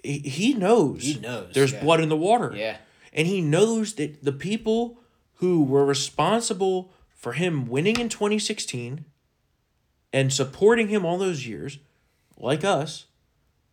He, 0.03 0.18
he 0.18 0.55
knows. 0.55 1.03
He 1.05 1.20
knows, 1.20 1.55
There's 1.55 1.72
yeah. 1.72 1.80
blood 1.80 2.01
in 2.01 2.09
the 2.09 2.16
water. 2.16 2.53
Yeah. 2.57 2.78
And 3.12 3.28
he 3.28 3.40
knows 3.40 3.93
that 3.95 4.24
the 4.24 4.32
people 4.32 4.99
who 5.34 5.62
were 5.62 5.84
responsible 5.84 6.93
for 7.23 7.35
him 7.35 7.68
winning 7.68 8.01
in 8.01 8.09
2016 8.09 9.05
and 10.12 10.33
supporting 10.33 10.89
him 10.89 11.05
all 11.07 11.16
those 11.18 11.47
years, 11.47 11.79
like 12.37 12.64
us, 12.64 13.07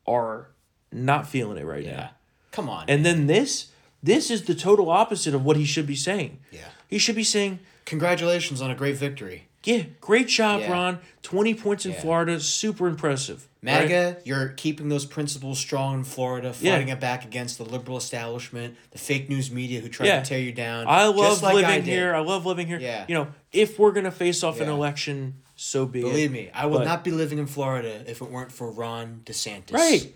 are 0.05 0.51
not 0.91 1.27
feeling 1.27 1.57
it 1.57 1.65
right 1.65 1.83
Yeah. 1.83 1.95
now. 1.97 2.09
Come 2.51 2.69
on. 2.69 2.85
And 2.87 3.03
then 3.03 3.25
this, 3.25 3.71
this 4.03 4.29
is 4.29 4.43
the 4.43 4.53
total 4.53 4.91
opposite 4.91 5.33
of 5.33 5.43
what 5.43 5.57
he 5.57 5.65
should 5.65 5.87
be 5.87 5.95
saying. 5.95 6.39
Yeah. 6.51 6.69
He 6.87 6.99
should 6.99 7.15
be 7.15 7.23
saying, 7.23 7.59
Congratulations 7.85 8.61
on 8.61 8.69
a 8.69 8.75
great 8.75 8.97
victory. 8.97 9.47
Yeah, 9.63 9.83
great 10.01 10.27
job, 10.27 10.61
Yeah. 10.61 10.71
Ron. 10.71 10.99
20 11.21 11.53
points 11.53 11.85
in 11.85 11.91
Yeah. 11.91 12.01
Florida, 12.01 12.39
super 12.39 12.87
impressive. 12.87 13.45
MAGA, 13.61 14.13
right? 14.15 14.25
you're 14.25 14.49
keeping 14.49 14.87
those 14.87 15.05
principles 15.05 15.59
strong 15.59 15.95
in 15.99 16.03
Florida, 16.05 16.53
Yeah. 16.61 16.71
fighting 16.73 16.87
it 16.87 16.99
back 17.01 17.25
against 17.25 17.57
the 17.57 17.65
liberal 17.65 17.97
establishment, 17.97 18.77
the 18.91 18.97
fake 18.97 19.27
news 19.29 19.51
media 19.51 19.81
who 19.81 19.89
tried 19.89 20.07
Yeah. 20.07 20.21
to 20.21 20.25
tear 20.29 20.39
you 20.39 20.53
down. 20.53 20.85
I 20.87 21.07
love 21.07 21.43
like 21.43 21.55
living 21.55 21.69
I 21.69 21.81
here. 21.81 22.15
I 22.15 22.19
love 22.21 22.45
living 22.45 22.67
here. 22.67 22.79
Yeah. 22.79 23.03
You 23.09 23.15
know, 23.15 23.27
if 23.51 23.77
we're 23.77 23.91
going 23.91 24.05
to 24.05 24.11
face 24.11 24.43
off 24.43 24.61
an 24.61 24.69
election, 24.69 25.33
so 25.57 25.85
be 25.85 25.99
it. 25.99 26.03
Believe 26.03 26.31
me, 26.31 26.49
I 26.53 26.65
would 26.67 26.79
But- 26.79 26.85
not 26.85 27.03
be 27.03 27.11
living 27.11 27.37
in 27.37 27.47
Florida 27.47 28.01
if 28.07 28.21
it 28.21 28.29
weren't 28.31 28.51
for 28.53 28.71
Ron 28.71 29.21
DeSantis. 29.25 29.73
Right. 29.73 30.13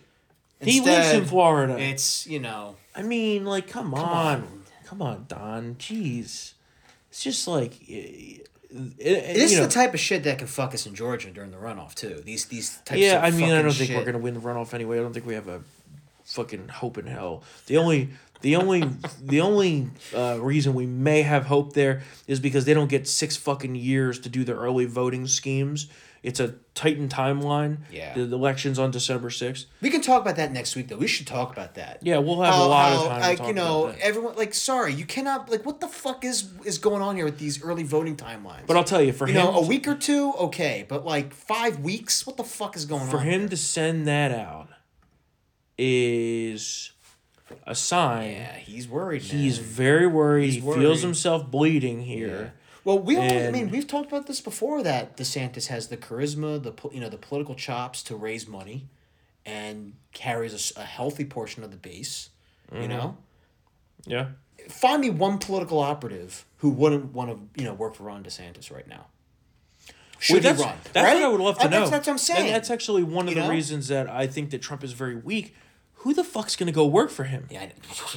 he 0.62 0.80
lives 0.80 1.12
in 1.12 1.26
Florida. 1.26 1.78
It's, 1.78 2.26
you 2.26 2.40
know, 2.40 2.78
I 2.96 3.02
mean, 3.02 3.44
like, 3.46 3.68
come, 3.68 3.94
on. 3.94 4.38
on. 4.44 4.64
Come 4.86 5.02
on, 5.02 5.26
Don. 5.28 5.76
Jeez. 5.76 6.54
It's 7.10 7.22
just 7.22 7.46
like. 7.46 7.74
Eh, 7.90 8.38
It, 8.74 9.36
this 9.36 9.52
is 9.52 9.60
know, 9.60 9.66
the 9.66 9.72
type 9.72 9.94
of 9.94 10.00
shit 10.00 10.24
that 10.24 10.40
can 10.40 10.48
fuck 10.48 10.74
us 10.74 10.88
in 10.88 10.96
Georgia 10.96 11.30
during 11.30 11.52
the 11.52 11.58
runoff, 11.58 11.94
too. 11.94 12.22
These 12.26 12.46
these 12.46 12.78
types 12.86 13.00
Yeah, 13.00 13.22
I 13.22 13.30
mean, 13.30 13.52
I 13.52 13.62
don't 13.62 13.72
think 13.72 13.92
we're 13.92 14.04
gonna 14.04 14.18
win 14.18 14.34
the 14.34 14.40
runoff 14.40 14.74
anyway. 14.74 14.98
I 14.98 15.02
don't 15.02 15.14
think 15.14 15.28
we 15.28 15.36
have 15.36 15.48
a 15.48 15.62
fucking 16.26 16.70
hope 16.70 16.98
in 16.98 17.06
hell. 17.06 17.44
The 17.68 17.78
only, 17.78 18.10
the 18.42 18.56
only, 18.56 18.84
the 19.22 19.42
only 19.42 19.90
uh, 20.16 20.40
reason 20.42 20.74
we 20.74 20.86
may 20.86 21.22
have 21.22 21.46
hope 21.46 21.74
there 21.74 22.02
is 22.28 22.40
because 22.40 22.66
they 22.66 22.74
don't 22.74 22.90
get 22.90 23.08
six 23.08 23.38
fucking 23.38 23.76
years 23.76 24.20
to 24.20 24.30
do 24.30 24.44
their 24.44 24.56
early 24.56 24.86
voting 24.86 25.28
schemes. 25.28 25.88
It's 26.24 26.40
a 26.40 26.56
tightened 26.74 27.12
timeline. 27.12 27.80
Yeah. 27.92 28.14
The, 28.14 28.26
the 28.26 28.38
election's 28.38 28.80
on 28.80 28.92
December 28.92 29.30
sixth. 29.30 29.66
We 29.82 29.90
can 29.90 30.00
talk 30.00 30.22
about 30.22 30.38
that 30.38 30.54
next 30.54 30.74
week, 30.74 30.88
though. 30.88 30.96
We 30.96 31.08
should 31.08 31.28
talk 31.28 31.52
about 31.52 31.76
that. 31.76 32.00
Yeah, 32.02 32.20
we'll 32.20 32.42
have 32.42 32.56
a 32.56 32.66
lot 32.66 32.94
how, 32.94 33.02
of 33.02 33.08
time. 33.10 33.22
Like 33.22 33.32
to 33.32 33.38
talk 33.40 33.48
you 33.50 33.54
know, 33.54 33.94
everyone 34.00 34.36
like 34.36 34.54
sorry, 34.54 34.94
you 34.94 35.06
cannot 35.06 35.52
like 35.52 35.66
what 35.66 35.82
the 35.82 35.90
fuck 35.90 36.24
is 36.24 36.50
is 36.64 36.78
going 36.78 37.02
on 37.02 37.18
here 37.18 37.26
with 37.26 37.40
these 37.40 37.62
early 37.62 37.84
voting 37.84 38.16
timelines? 38.16 38.66
But 38.66 38.78
I'll 38.78 38.86
tell 38.86 39.02
you, 39.02 39.12
for 39.12 39.28
you 39.28 39.34
him, 39.34 39.46
know, 39.46 39.58
a 39.58 39.68
week 39.68 39.86
or 39.86 39.96
two, 39.96 40.34
okay, 40.34 40.86
but 40.88 41.06
like 41.06 41.34
five 41.34 41.80
weeks, 41.80 42.26
what 42.26 42.38
the 42.38 42.46
fuck 42.46 42.78
is 42.78 42.86
going 42.86 43.02
for 43.02 43.18
on? 43.18 43.24
For 43.24 43.30
him 43.30 43.42
here? 43.42 43.50
to 43.50 43.58
send 43.58 44.08
that 44.08 44.32
out 44.32 44.70
is 45.78 46.94
a 47.68 47.76
sign. 47.76 48.32
yeah, 48.32 48.56
he's 48.56 48.88
worried. 48.88 49.24
He's 49.24 49.58
very 49.58 50.08
worried. 50.08 50.46
He's 50.46 50.56
he 50.56 50.62
worried. 50.62 50.80
feels 50.80 51.02
himself 51.02 51.52
bleeding 51.52 52.02
here. 52.02 52.54
Well, 52.86 53.00
we 53.00 53.16
all, 53.16 53.24
I 53.24 53.28
And- 53.28 53.54
mean, 53.54 53.70
we've 53.70 53.88
talked 53.88 54.08
about 54.08 54.28
this 54.28 54.42
before. 54.42 54.84
That 54.84 55.16
DeSantis 55.18 55.68
has 55.68 55.88
the 55.88 55.98
charisma, 55.98 56.62
the 56.62 56.74
you 56.94 57.00
know, 57.00 57.10
the 57.10 57.18
political 57.18 57.56
chops 57.56 58.04
to 58.04 58.16
raise 58.16 58.48
money, 58.48 58.88
and 59.46 59.94
carries 60.14 60.74
a 60.76 60.84
healthy 60.84 61.26
portion 61.26 61.64
of 61.64 61.72
the 61.72 61.78
base. 61.78 62.30
Mm-hmm. 62.72 62.82
You 62.82 62.88
know, 62.90 63.18
Yeah. 64.06 64.28
Find 64.70 65.02
me 65.02 65.10
one 65.10 65.40
political 65.40 65.80
operative 65.80 66.46
who 66.58 66.70
wouldn't 66.70 67.14
want 67.14 67.30
to, 67.32 67.62
you 67.62 67.68
know, 67.68 67.74
work 67.74 67.96
for 67.96 68.04
Ron 68.04 68.24
DeSantis 68.24 68.72
right 68.72 68.88
now. 68.88 69.08
Should 70.20 70.36
Well, 70.36 70.44
that's, 70.44 70.62
he 70.62 70.66
run? 70.68 70.78
That's 70.94 71.06
right? 71.06 71.14
what 71.16 71.24
I 71.24 71.28
would 71.28 71.42
love 71.42 71.58
to 71.58 71.64
That- 71.64 71.70
know. 71.72 71.80
That's, 71.82 71.92
that's 71.92 72.08
what 72.08 72.14
I'm 72.14 72.18
saying. 72.18 72.46
And 72.48 72.56
that's 72.56 72.70
actually 72.70 73.04
one 73.04 73.28
of 73.28 73.34
You 73.34 73.42
the 73.42 73.48
know? 73.48 73.54
reasons 73.54 73.90
that 73.90 74.10
I 74.10 74.26
think 74.28 74.52
that 74.52 74.62
Trump 74.62 74.84
is 74.84 74.94
very 74.94 75.16
weak. 75.16 75.54
Who 75.96 76.14
the 76.14 76.24
fuck's 76.24 76.56
gonna 76.56 76.72
go 76.72 76.86
work 76.86 77.12
for 77.12 77.24
him? 77.26 77.48
Yeah, 77.50 77.68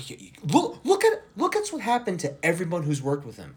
look, 0.52 0.84
look 0.84 1.04
at 1.04 1.22
look 1.36 1.54
at 1.56 1.68
what 1.68 1.82
happened 1.82 2.18
to 2.20 2.34
everyone 2.44 2.82
who's 2.84 3.00
worked 3.02 3.24
with 3.26 3.36
him. 3.36 3.56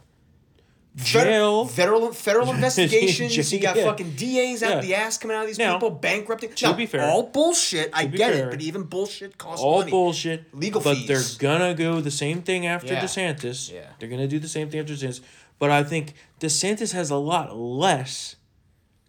Jail. 1.04 1.66
federal 1.66 2.12
federal 2.14 2.52
investigations. 2.56 3.52
you 3.54 3.60
got 3.60 3.76
Yeah. 3.78 3.86
fucking 3.86 4.12
DAs 4.12 4.64
out 4.64 4.70
Yeah. 4.76 4.82
the 4.82 4.96
ass 4.96 5.18
coming 5.18 5.36
out 5.38 5.42
of 5.44 5.48
these 5.48 5.58
Now, 5.58 5.74
people, 5.74 5.92
bankrupting. 5.92 6.54
to 6.54 6.66
Now, 6.68 6.74
be 6.74 6.86
fair- 6.86 7.04
all 7.10 7.24
bullshit. 7.24 7.90
I 7.94 8.06
get 8.06 8.34
fair, 8.34 8.48
it, 8.48 8.52
but 8.52 8.62
even 8.62 8.84
bullshit 8.84 9.38
costs 9.38 9.64
all 9.64 9.80
money. 9.80 9.92
bullshit. 9.92 10.54
Legal 10.56 10.82
but 10.82 10.96
fees. 10.98 11.08
they're 11.08 11.24
gonna 11.50 11.74
go 11.74 12.02
the 12.02 12.12
same 12.12 12.42
thing 12.42 12.66
after 12.66 12.94
Yeah. 12.94 13.02
DeSantis. 13.04 13.72
Yeah. 13.72 13.82
They're 14.00 14.10
gonna 14.10 14.28
do 14.28 14.40
the 14.40 14.48
same 14.50 14.70
thing 14.70 14.80
after 14.82 14.94
DeSantis. 14.94 15.22
But 15.60 15.72
I 15.72 15.84
think 15.84 16.14
DeSantis 16.40 16.94
has 16.94 17.10
a 17.10 17.18
lot 17.18 17.56
less 17.58 18.36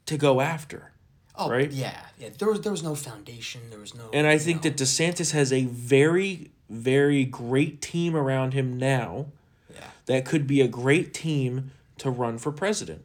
to 0.06 0.16
go 0.16 0.40
after. 0.40 0.90
Oh, 1.36 1.48
right? 1.48 1.70
Yeah, 1.70 1.94
yeah. 2.18 2.28
There 2.36 2.48
was 2.48 2.60
there 2.60 2.72
was 2.72 2.82
no 2.82 2.94
foundation. 2.94 3.62
There 3.70 3.78
was 3.78 3.94
no. 3.94 4.10
And 4.12 4.26
I 4.26 4.36
think 4.36 4.58
know, 4.64 4.70
that 4.70 4.76
DeSantis 4.76 5.30
has 5.32 5.52
a 5.52 5.64
very, 5.64 6.50
very 6.68 7.24
great 7.24 7.80
team 7.80 8.14
around 8.16 8.52
him 8.52 8.76
now 8.78 9.26
Yeah. 9.74 9.84
that 10.06 10.24
could 10.26 10.46
be 10.46 10.60
a 10.60 10.68
great 10.68 11.14
team 11.14 11.70
to 12.00 12.10
run 12.10 12.38
for 12.38 12.50
president. 12.50 13.04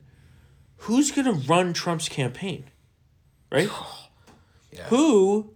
Who's 0.80 1.12
gonna 1.12 1.34
run 1.34 1.74
Trump's 1.74 2.10
campaign? 2.10 2.66
Right? 3.52 3.70
Yeah. 4.72 4.84
Who 4.88 5.54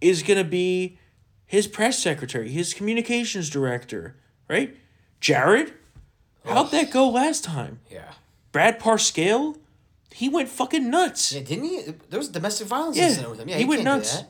is 0.00 0.22
gonna 0.22 0.42
be 0.42 0.98
his 1.44 1.66
press 1.66 1.98
secretary, 1.98 2.48
his 2.50 2.72
communications 2.72 3.50
director, 3.50 4.16
right? 4.48 4.74
Jared? 5.20 5.74
How'd 6.46 6.70
that 6.70 6.90
go 6.90 7.10
last 7.10 7.44
time? 7.44 7.80
Yeah. 7.90 8.12
Brad 8.50 8.80
Parscale? 8.80 9.58
He 10.14 10.30
went 10.30 10.48
fucking 10.48 10.88
nuts. 10.88 11.30
Yeah, 11.34 11.42
didn't 11.42 11.64
he? 11.64 11.82
There 12.08 12.18
was 12.18 12.30
a 12.30 12.32
domestic 12.32 12.68
violence 12.68 12.96
Yeah, 12.96 13.08
incident 13.08 13.30
with 13.32 13.40
him. 13.40 13.48
Yeah, 13.50 13.56
he 13.56 13.64
he, 13.64 13.68
went 13.68 13.84
nuts. 13.84 14.22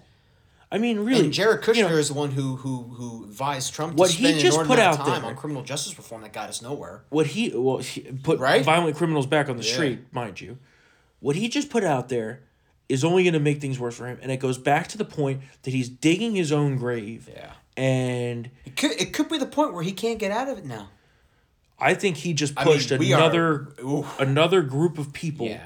I 0.71 0.77
mean, 0.79 1.01
really. 1.01 1.25
And 1.25 1.33
Jared 1.33 1.63
Kushner 1.63 1.77
you 1.77 1.83
know, 1.89 1.97
is 1.97 2.09
the 2.09 2.15
one 2.15 2.31
who 2.33 2.57
who 2.57 2.83
who 2.83 3.25
advised 3.25 3.73
Trump 3.75 3.95
What 3.95 4.11
to 4.11 4.17
he 4.17 4.39
just 4.39 4.61
put 4.65 4.79
out 4.79 4.97
time 4.97 5.23
there- 5.23 5.31
on 5.31 5.37
criminal 5.37 5.63
justice 5.63 5.97
reform 5.97 6.23
that 6.23 6.33
got 6.33 6.49
us 6.51 6.61
nowhere. 6.61 7.05
what 7.09 7.29
he 7.29 7.51
well 7.55 7.79
he 7.79 8.01
put 8.03 8.39
Right? 8.39 8.63
violent 8.65 8.97
criminals 8.97 9.27
back 9.27 9.49
on 9.49 9.57
the 9.57 9.65
Yeah. 9.65 9.73
street, 9.73 10.01
mind 10.13 10.41
you. 10.41 10.59
What 11.21 11.37
he 11.37 11.49
just 11.49 11.71
put 11.71 11.85
out 11.85 12.09
there 12.11 12.43
is 12.89 13.03
only 13.05 13.23
going 13.23 13.33
to 13.35 13.41
make 13.41 13.61
things 13.61 13.79
worse 13.79 13.97
for 13.97 14.07
him, 14.07 14.19
and 14.23 14.31
it 14.33 14.39
goes 14.41 14.57
back 14.59 14.89
to 14.89 14.99
the 14.99 15.05
point 15.05 15.41
that 15.63 15.73
he's 15.73 15.89
digging 15.89 16.35
his 16.35 16.53
own 16.53 16.77
grave. 16.77 17.29
Yeah. 17.33 17.53
And 17.77 18.51
It 18.67 18.77
could 18.77 18.93
it 18.93 19.13
could 19.15 19.29
be 19.29 19.39
the 19.39 19.47
point 19.47 19.73
where 19.73 19.83
he 19.83 19.93
can't 19.93 20.19
get 20.19 20.31
out 20.33 20.49
of 20.49 20.59
it 20.59 20.65
now. 20.67 20.89
I 21.79 21.95
think 21.95 22.17
he 22.19 22.33
just 22.35 22.55
I 22.57 22.65
mean, 22.65 22.75
pushed 22.75 22.91
are- 22.93 22.97
another 22.97 23.69
another 24.19 24.63
group 24.63 24.99
of 24.99 25.13
people 25.13 25.47
Yeah. 25.47 25.61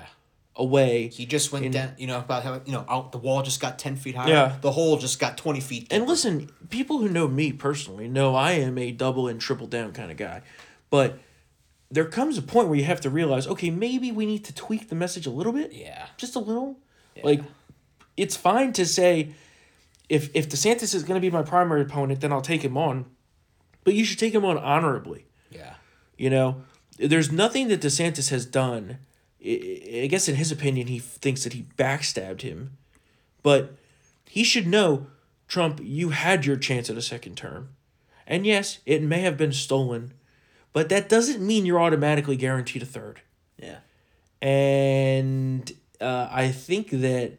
Away. 0.56 1.08
He 1.08 1.26
just 1.26 1.52
went 1.52 1.70
down. 1.72 1.92
You 1.98 2.06
know 2.06 2.18
about 2.18 2.42
how 2.42 2.60
you 2.64 2.72
know 2.72 2.84
out 2.88 3.12
the 3.12 3.18
wall 3.18 3.42
just 3.42 3.60
got 3.60 3.78
ten 3.78 3.96
feet 3.96 4.14
higher. 4.14 4.28
Yeah. 4.28 4.56
The 4.60 4.72
hole 4.72 4.96
just 4.96 5.18
got 5.18 5.36
twenty 5.36 5.60
feet. 5.60 5.88
And 5.90 6.06
listen, 6.06 6.50
people 6.70 6.98
who 6.98 7.08
know 7.08 7.28
me 7.28 7.52
personally 7.52 8.08
know 8.08 8.34
I 8.34 8.52
am 8.52 8.78
a 8.78 8.92
double 8.92 9.28
and 9.28 9.40
triple 9.40 9.66
down 9.66 9.92
kind 9.92 10.10
of 10.10 10.16
guy. 10.16 10.42
But 10.90 11.18
there 11.90 12.04
comes 12.04 12.38
a 12.38 12.42
point 12.42 12.68
where 12.68 12.78
you 12.78 12.84
have 12.84 13.00
to 13.02 13.10
realize, 13.10 13.46
okay, 13.46 13.70
maybe 13.70 14.12
we 14.12 14.26
need 14.26 14.44
to 14.44 14.54
tweak 14.54 14.88
the 14.88 14.94
message 14.94 15.26
a 15.26 15.30
little 15.30 15.52
bit. 15.52 15.72
Yeah. 15.72 16.06
Just 16.16 16.36
a 16.36 16.38
little. 16.38 16.78
Like 17.22 17.42
it's 18.16 18.36
fine 18.36 18.72
to 18.74 18.86
say 18.86 19.34
if 20.08 20.30
if 20.34 20.48
DeSantis 20.48 20.94
is 20.94 21.02
going 21.02 21.20
to 21.20 21.20
be 21.20 21.30
my 21.30 21.42
primary 21.42 21.82
opponent, 21.82 22.20
then 22.20 22.32
I'll 22.32 22.42
take 22.42 22.62
him 22.62 22.76
on. 22.76 23.06
But 23.84 23.94
you 23.94 24.04
should 24.04 24.18
take 24.18 24.34
him 24.34 24.44
on 24.44 24.56
honorably. 24.58 25.26
Yeah. 25.50 25.74
You 26.16 26.30
know, 26.30 26.62
there's 26.98 27.32
nothing 27.32 27.68
that 27.68 27.80
DeSantis 27.80 28.30
has 28.30 28.46
done. 28.46 28.98
I 29.44 30.02
I 30.02 30.06
guess 30.06 30.28
in 30.28 30.36
his 30.36 30.52
opinion, 30.52 30.86
he 30.86 30.98
thinks 30.98 31.44
that 31.44 31.52
he 31.52 31.66
backstabbed 31.76 32.42
him, 32.42 32.76
but 33.42 33.74
he 34.24 34.44
should 34.44 34.66
know, 34.66 35.08
Trump, 35.48 35.80
you 35.82 36.10
had 36.10 36.46
your 36.46 36.56
chance 36.56 36.88
at 36.88 36.96
a 36.96 37.02
second 37.02 37.36
term, 37.36 37.70
and 38.26 38.46
yes, 38.46 38.78
it 38.86 39.02
may 39.02 39.20
have 39.20 39.36
been 39.36 39.52
stolen, 39.52 40.14
but 40.72 40.88
that 40.88 41.08
doesn't 41.08 41.44
mean 41.46 41.66
you're 41.66 41.80
automatically 41.80 42.36
guaranteed 42.36 42.82
a 42.82 42.86
third. 42.86 43.20
Yeah. 43.58 43.78
And 44.40 45.70
uh, 46.00 46.28
I 46.30 46.50
think 46.50 46.90
that 46.90 47.38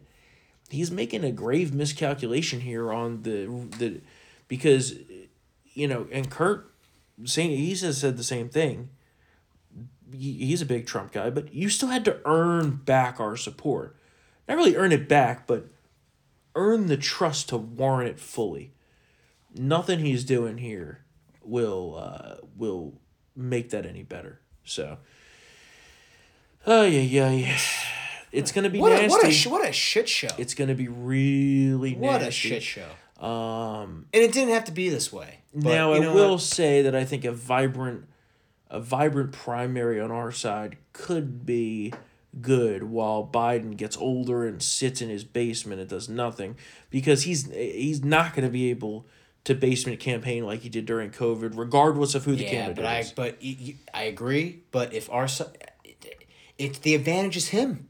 he's 0.70 0.90
making 0.90 1.24
a 1.24 1.32
grave 1.32 1.74
miscalculation 1.74 2.60
here 2.60 2.92
on 2.92 3.22
the 3.22 3.46
the 3.78 4.00
because 4.48 4.94
you 5.74 5.88
know, 5.88 6.06
and 6.10 6.30
Kurt 6.30 6.72
saying 7.24 7.50
he 7.50 7.74
says 7.74 7.98
said 7.98 8.16
the 8.16 8.24
same 8.24 8.48
thing. 8.48 8.90
He- 10.16 10.46
He's 10.46 10.62
a 10.62 10.66
big 10.66 10.86
Trump 10.86 11.12
guy, 11.12 11.30
but 11.30 11.52
you 11.54 11.68
still 11.68 11.88
had 11.88 12.04
to 12.06 12.20
earn 12.24 12.76
back 12.84 13.20
our 13.20 13.36
support. 13.36 13.96
Not 14.48 14.56
really 14.56 14.76
earn 14.76 14.92
it 14.92 15.08
back, 15.08 15.46
but 15.46 15.66
earn 16.54 16.86
the 16.86 16.96
trust 16.96 17.48
to 17.50 17.56
warrant 17.56 18.10
it 18.10 18.20
fully. 18.20 18.72
Nothing 19.56 20.00
he's 20.00 20.24
doing 20.24 20.58
here 20.58 21.04
will 21.42 21.96
uh, 21.96 22.36
will 22.56 22.94
make 23.36 23.70
that 23.70 23.86
any 23.86 24.02
better. 24.02 24.40
So, 24.64 24.98
oh 26.66 26.82
yeah, 26.84 27.00
yeah, 27.00 27.30
yeah. 27.30 27.58
It's 28.32 28.50
gonna 28.50 28.70
be 28.70 28.80
What 28.80 28.92
a, 28.92 28.96
nasty. 28.96 29.08
what 29.10 29.26
a 29.26 29.30
sh- 29.30 29.46
what 29.46 29.68
a 29.68 29.72
shit 29.72 30.08
show. 30.08 30.28
it's 30.38 30.54
gonna 30.54 30.74
be 30.74 30.88
really 30.88 31.94
what 31.94 32.20
a 32.22 32.30
shit 32.30 32.62
show. 32.62 32.88
Um, 33.24 34.06
And 34.12 34.22
it 34.22 34.32
didn't 34.32 34.52
have 34.54 34.64
to 34.64 34.72
be 34.72 34.88
this 34.88 35.12
way. 35.12 35.38
But 35.54 35.68
now 35.70 35.92
I 35.92 36.00
will 36.00 36.32
what? 36.32 36.40
say 36.40 36.82
that 36.82 36.96
I 36.96 37.04
think 37.04 37.24
a 37.24 37.30
vibrant, 37.32 38.06
a 38.70 38.80
vibrant 38.80 39.32
primary 39.32 40.00
on 40.00 40.10
our 40.10 40.32
side 40.32 40.76
could 40.92 41.44
be 41.46 41.92
good 42.40 42.82
while 42.82 43.28
Biden 43.32 43.76
gets 43.76 43.96
older 43.96 44.44
and 44.46 44.60
sits 44.62 45.00
in 45.00 45.08
his 45.08 45.22
basement 45.24 45.80
and 45.80 45.88
does 45.88 46.08
nothing 46.08 46.56
because 46.90 47.22
he's 47.22 47.50
he's 47.52 48.02
not 48.02 48.34
going 48.34 48.44
to 48.46 48.52
be 48.52 48.70
able 48.70 49.06
to 49.44 49.54
basement 49.54 50.00
campaign 50.00 50.44
like 50.44 50.60
he 50.60 50.68
did 50.68 50.86
during 50.86 51.10
COVID, 51.10 51.52
regardless 51.56 52.14
of 52.14 52.24
who 52.24 52.34
the 52.34 52.44
Yeah, 52.44 52.50
candidate 52.50 52.76
but 52.76 52.86
I 52.86 52.98
is. 53.00 53.12
but 53.12 53.38
I 53.92 54.04
agree. 54.04 54.62
But 54.72 54.92
if 54.94 55.10
our 55.10 55.28
it's 56.58 56.78
the 56.78 56.94
advantage 56.94 57.36
is 57.36 57.48
him. 57.48 57.88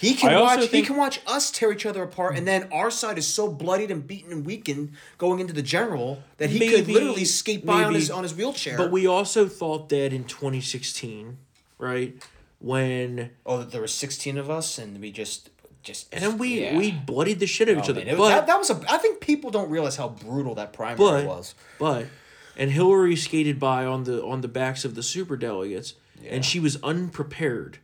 He 0.00 0.14
can 0.14 0.32
I 0.32 0.40
watch. 0.40 0.68
he 0.68 0.82
can 0.82 0.96
watch 0.96 1.20
us 1.26 1.50
tear 1.50 1.72
each 1.72 1.84
other 1.84 2.02
apart, 2.02 2.36
and 2.36 2.46
then 2.46 2.68
our 2.72 2.90
side 2.90 3.18
is 3.18 3.26
so 3.26 3.48
bloodied 3.48 3.90
and 3.90 4.06
beaten 4.06 4.30
and 4.30 4.46
weakened 4.46 4.92
going 5.18 5.40
into 5.40 5.52
the 5.52 5.62
general 5.62 6.22
that 6.36 6.50
he 6.50 6.68
could 6.68 6.88
literally 6.88 7.24
skate 7.24 7.66
by 7.66 7.84
on 7.84 7.94
his 7.94 8.10
on 8.10 8.22
his 8.22 8.34
wheelchair. 8.34 8.76
But 8.76 8.92
we 8.92 9.06
also 9.06 9.48
thought 9.48 9.88
that 9.88 10.12
in 10.12 10.24
twenty 10.24 10.60
sixteen, 10.60 11.38
right 11.78 12.14
when 12.60 13.30
oh, 13.46 13.62
there 13.62 13.80
were 13.80 13.88
sixteen 13.88 14.38
of 14.38 14.48
us, 14.50 14.78
and 14.78 15.00
we 15.00 15.10
just 15.10 15.50
just 15.82 16.12
and 16.12 16.22
then 16.22 16.38
we 16.38 16.62
yeah. 16.62 16.76
we 16.76 16.92
bloodied 16.92 17.40
the 17.40 17.46
shit 17.46 17.68
out 17.68 17.72
of 17.72 17.78
oh, 17.78 17.80
each 17.82 17.88
Oh, 17.88 17.92
other. 17.92 18.04
man, 18.04 18.16
but 18.16 18.28
that, 18.28 18.46
that 18.46 18.58
was 18.58 18.70
a. 18.70 18.80
I 18.88 18.98
think 18.98 19.20
people 19.20 19.50
don't 19.50 19.70
realize 19.70 19.96
how 19.96 20.08
brutal 20.08 20.54
that 20.56 20.72
primary 20.72 21.22
but 21.22 21.26
was. 21.26 21.54
but 21.78 22.06
and 22.56 22.70
Hillary 22.70 23.16
skated 23.16 23.58
by 23.58 23.84
on 23.84 24.04
the 24.04 24.22
on 24.24 24.42
the 24.42 24.48
backs 24.48 24.84
of 24.84 24.94
the 24.94 25.02
super 25.02 25.36
delegates 25.36 25.94
Yeah. 26.22 26.34
and 26.34 26.44
she 26.44 26.60
was 26.60 26.80
unprepared 26.82 27.78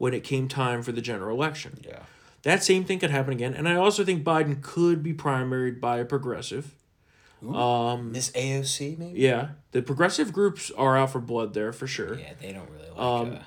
when 0.00 0.14
it 0.14 0.24
came 0.24 0.48
time 0.48 0.82
for 0.82 0.92
the 0.92 1.02
general 1.02 1.36
election. 1.36 1.72
Yeah. 1.86 2.00
That 2.42 2.64
same 2.64 2.84
thing 2.86 2.98
could 3.00 3.10
happen 3.10 3.32
again 3.34 3.52
and 3.54 3.68
I 3.68 3.74
also 3.76 4.02
think 4.04 4.24
Biden 4.24 4.62
could 4.62 5.02
be 5.02 5.12
primaried 5.12 5.78
by 5.78 5.98
a 5.98 6.04
progressive. 6.06 6.74
Um 7.42 8.12
This 8.12 8.30
AOC 8.32 8.98
maybe. 8.98 9.20
yeah, 9.20 9.48
the 9.72 9.82
progressive 9.82 10.32
groups 10.32 10.70
are 10.76 10.96
out 10.96 11.10
for 11.10 11.20
blood 11.20 11.54
there 11.54 11.72
for 11.72 11.86
sure. 11.86 12.18
Yeah, 12.18 12.32
they 12.40 12.52
don't 12.52 12.68
really 12.70 12.88
like. 12.90 12.98
Um, 12.98 13.32
uh, 13.36 13.38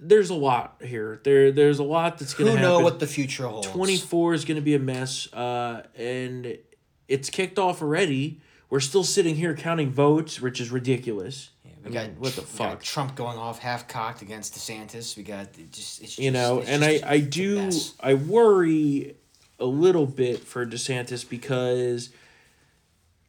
There's 0.00 0.30
a 0.30 0.34
lot 0.34 0.76
here. 0.84 1.20
There 1.24 1.50
there's 1.52 1.78
a 1.78 1.88
lot 1.96 2.18
that's 2.18 2.34
going 2.34 2.46
to. 2.46 2.52
who 2.52 2.58
to 2.58 2.62
know 2.62 2.80
what 2.80 2.98
the 2.98 3.06
future 3.06 3.46
holds? 3.46 3.68
24 3.68 4.34
is 4.34 4.44
going 4.44 4.56
to 4.56 4.62
be 4.72 4.74
a 4.74 4.78
mess 4.94 5.32
uh, 5.32 5.82
and 5.96 6.58
it's 7.08 7.28
kicked 7.30 7.58
off 7.58 7.80
already 7.82 8.40
we're 8.68 8.80
still 8.90 9.04
sitting 9.04 9.36
here 9.36 9.54
counting 9.54 9.90
votes 9.92 10.40
which 10.40 10.60
is 10.60 10.70
ridiculous 10.70 11.50
We 11.86 11.92
I 11.92 12.02
got 12.02 12.06
mean, 12.08 12.16
what 12.18 12.34
the 12.34 12.42
fuck? 12.42 12.82
Trump 12.82 13.14
going 13.14 13.38
off 13.38 13.58
half 13.58 13.86
cocked 13.88 14.20
against 14.22 14.54
DeSantis. 14.54 15.16
We 15.16 15.22
got 15.22 15.46
it 15.58 15.72
just 15.72 16.02
it's 16.02 16.18
you 16.18 16.30
know 16.30 16.60
and 16.60 16.82
just- 16.82 17.04
i 17.04 17.12
i 17.12 17.20
do 17.20 17.70
i 18.00 18.14
worry 18.14 19.14
a 19.58 19.64
little 19.64 20.06
bit 20.06 20.40
for 20.40 20.66
desantis 20.66 21.28
because 21.28 22.10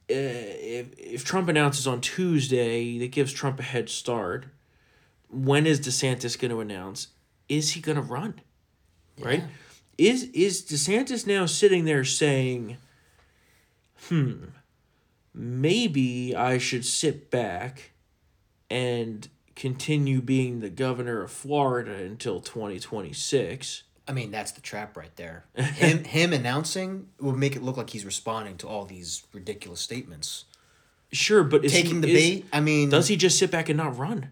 uh, 0.10 0.14
if, 0.14 0.88
if 0.98 1.24
trump 1.24 1.48
announces 1.48 1.88
on 1.88 2.02
tuesday 2.02 2.98
that 3.00 3.12
gives 3.12 3.32
trump 3.32 3.60
a 3.60 3.64
head 3.64 3.90
start 3.90 4.46
when 5.30 5.66
is 5.66 5.80
desantis 5.80 6.40
going 6.40 6.52
to 6.52 6.60
announce? 6.62 7.10
Is 7.50 7.72
he 7.72 7.82
going 7.82 7.98
to 7.98 8.02
run? 8.02 8.40
Right? 9.20 9.44
Is 9.98 10.24
is 10.34 10.62
desantis 10.64 11.26
now 11.28 11.46
sitting 11.46 11.86
there 11.86 12.04
saying 12.06 12.78
hmm 14.10 14.46
maybe 15.34 16.36
i 16.36 16.58
should 16.58 16.86
sit 16.86 17.30
back 17.30 17.92
and 18.70 19.28
continue 19.56 20.22
being 20.22 20.60
the 20.60 20.70
governor 20.70 21.24
of 21.24 21.32
florida 21.32 21.94
until 21.96 22.40
2026 22.40 23.84
I 24.10 24.14
mean, 24.14 24.32
that's 24.32 24.54
the 24.54 24.62
trap 24.62 24.96
right 24.96 25.14
there. 25.18 25.44
Him 25.56 26.06
him 26.06 26.32
announcing 26.32 27.10
will 27.20 27.36
make 27.36 27.58
it 27.58 27.62
look 27.62 27.76
like 27.76 27.90
he's 27.90 28.06
responding 28.06 28.56
to 28.60 28.68
all 28.68 28.86
these 28.86 29.24
ridiculous 29.34 29.82
statements. 29.82 30.46
Sure, 31.12 31.44
but 31.44 31.66
is 31.66 31.74
taking 31.74 31.96
he, 31.96 32.00
the 32.00 32.08
is- 32.14 32.14
bait. 32.30 32.46
I 32.54 32.62
mean, 32.62 32.90
Does 32.90 33.10
he 33.10 33.18
just 33.18 33.38
sit 33.38 33.52
back 33.52 33.68
and 33.68 33.76
not 33.78 33.98
run? 33.98 34.30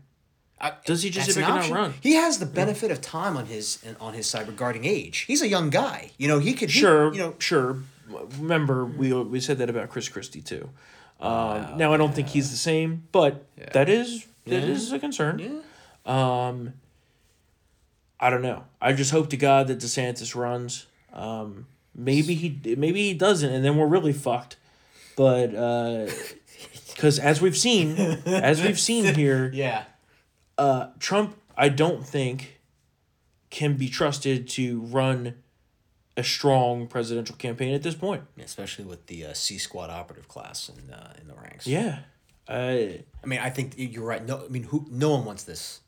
I- 0.61 0.75
does 0.85 1.03
he 1.03 1.09
just 1.09 1.29
sit 1.33 1.41
back 1.41 1.49
an 1.49 1.57
and 1.57 1.69
not 1.69 1.77
run? 1.77 1.93
He 1.99 2.13
has 2.13 2.39
the 2.39 2.45
benefit 2.45 2.89
of 2.89 3.01
time 3.01 3.35
on 3.35 3.47
his 3.47 3.83
on 3.99 4.13
his 4.13 4.27
side 4.27 4.47
regarding 4.47 4.85
age. 4.85 5.25
He's 5.27 5.41
a 5.41 5.47
young 5.49 5.69
guy. 5.69 6.11
You 6.17 6.29
know, 6.29 6.39
he 6.39 6.53
could 6.53 6.69
he- 6.69 6.79
Sure, 6.79 7.11
you 7.11 7.19
know, 7.19 7.35
sure. 7.39 7.79
Remember, 8.39 8.85
we 8.85 9.11
we 9.11 9.41
said 9.41 9.57
that 9.57 9.69
about 9.69 9.89
Chris 9.89 10.07
Christie 10.07 10.41
too. 10.41 10.69
Um, 11.19 11.77
now 11.77 11.93
I 11.93 11.97
don't 11.97 12.13
think 12.13 12.27
he's 12.27 12.51
the 12.51 12.57
same, 12.57 13.07
but 13.11 13.45
that 13.73 13.89
is 13.89 14.25
that 14.45 14.61
Yeah. 14.61 14.67
is 14.69 14.91
a 14.91 14.99
concern. 14.99 15.39
yeah. 15.39 15.59
Um, 16.05 16.73
I 18.19 18.29
don't 18.29 18.41
know. 18.41 18.63
I 18.81 18.93
just 18.93 19.11
hope 19.11 19.29
to 19.31 19.37
God 19.37 19.67
that 19.67 19.79
DeSantis 19.79 20.35
runs. 20.35 20.85
Um, 21.13 21.65
maybe 21.95 22.35
he 22.35 22.75
maybe 22.77 23.07
he 23.07 23.13
doesn't, 23.13 23.51
and 23.51 23.63
then 23.65 23.77
we're 23.77 23.87
really 23.87 24.13
fucked. 24.13 24.57
But 25.15 25.51
because 26.93 27.19
as 27.19 27.41
we've 27.41 27.57
seen, 27.57 27.97
as 28.25 28.61
we've 28.61 28.79
seen 28.79 29.15
here, 29.15 29.49
Yeah. 29.53 29.83
uh, 30.57 30.87
Trump, 30.99 31.37
I 31.57 31.69
don't 31.69 32.05
think 32.05 32.59
can 33.49 33.75
be 33.77 33.87
trusted 33.87 34.47
to 34.49 34.81
run 34.81 35.35
a 36.17 36.23
strong 36.23 36.87
presidential 36.87 37.35
campaign 37.35 37.73
at 37.73 37.83
this 37.83 37.95
point. 37.95 38.23
Especially 38.43 38.85
with 38.85 39.05
the 39.07 39.25
uh, 39.25 39.33
C 39.33 39.57
squad 39.57 39.89
operative 39.89 40.27
class 40.27 40.69
in 40.69 40.93
uh, 40.93 41.13
in 41.21 41.27
the 41.27 41.35
ranks. 41.35 41.67
Yeah, 41.67 41.99
uh, 42.47 42.51
I 42.53 43.25
mean, 43.25 43.39
I 43.39 43.49
think 43.49 43.73
you're 43.77 44.05
right. 44.05 44.25
No, 44.25 44.43
I 44.45 44.47
mean, 44.49 44.63
who? 44.63 44.85
No 44.89 45.09
one 45.11 45.25
wants 45.25 45.43
this. 45.43 45.81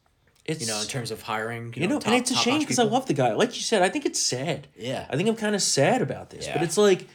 it's 0.45 0.61
You 0.61 0.67
know, 0.67 0.81
in 0.81 0.87
terms 0.87 1.11
of 1.11 1.21
hiring. 1.21 1.73
You, 1.75 1.83
you 1.83 1.87
know, 1.87 1.99
top, 1.99 2.07
and 2.11 2.21
it's 2.21 2.31
a 2.31 2.35
shame 2.35 2.59
because 2.59 2.79
I 2.79 2.83
love 2.83 3.05
the 3.05 3.13
guy. 3.13 3.33
Like 3.33 3.55
you 3.55 3.61
said, 3.61 3.81
I 3.81 3.89
think 3.89 4.05
it's 4.05 4.21
sad. 4.21 4.67
Yeah. 4.75 5.05
I 5.09 5.15
think 5.15 5.29
I'm 5.29 5.35
kind 5.35 5.55
of 5.55 5.61
sad 5.61 6.01
about 6.01 6.29
this, 6.29 6.47
but 6.47 6.63
it's 6.63 6.77
like, 6.77 7.07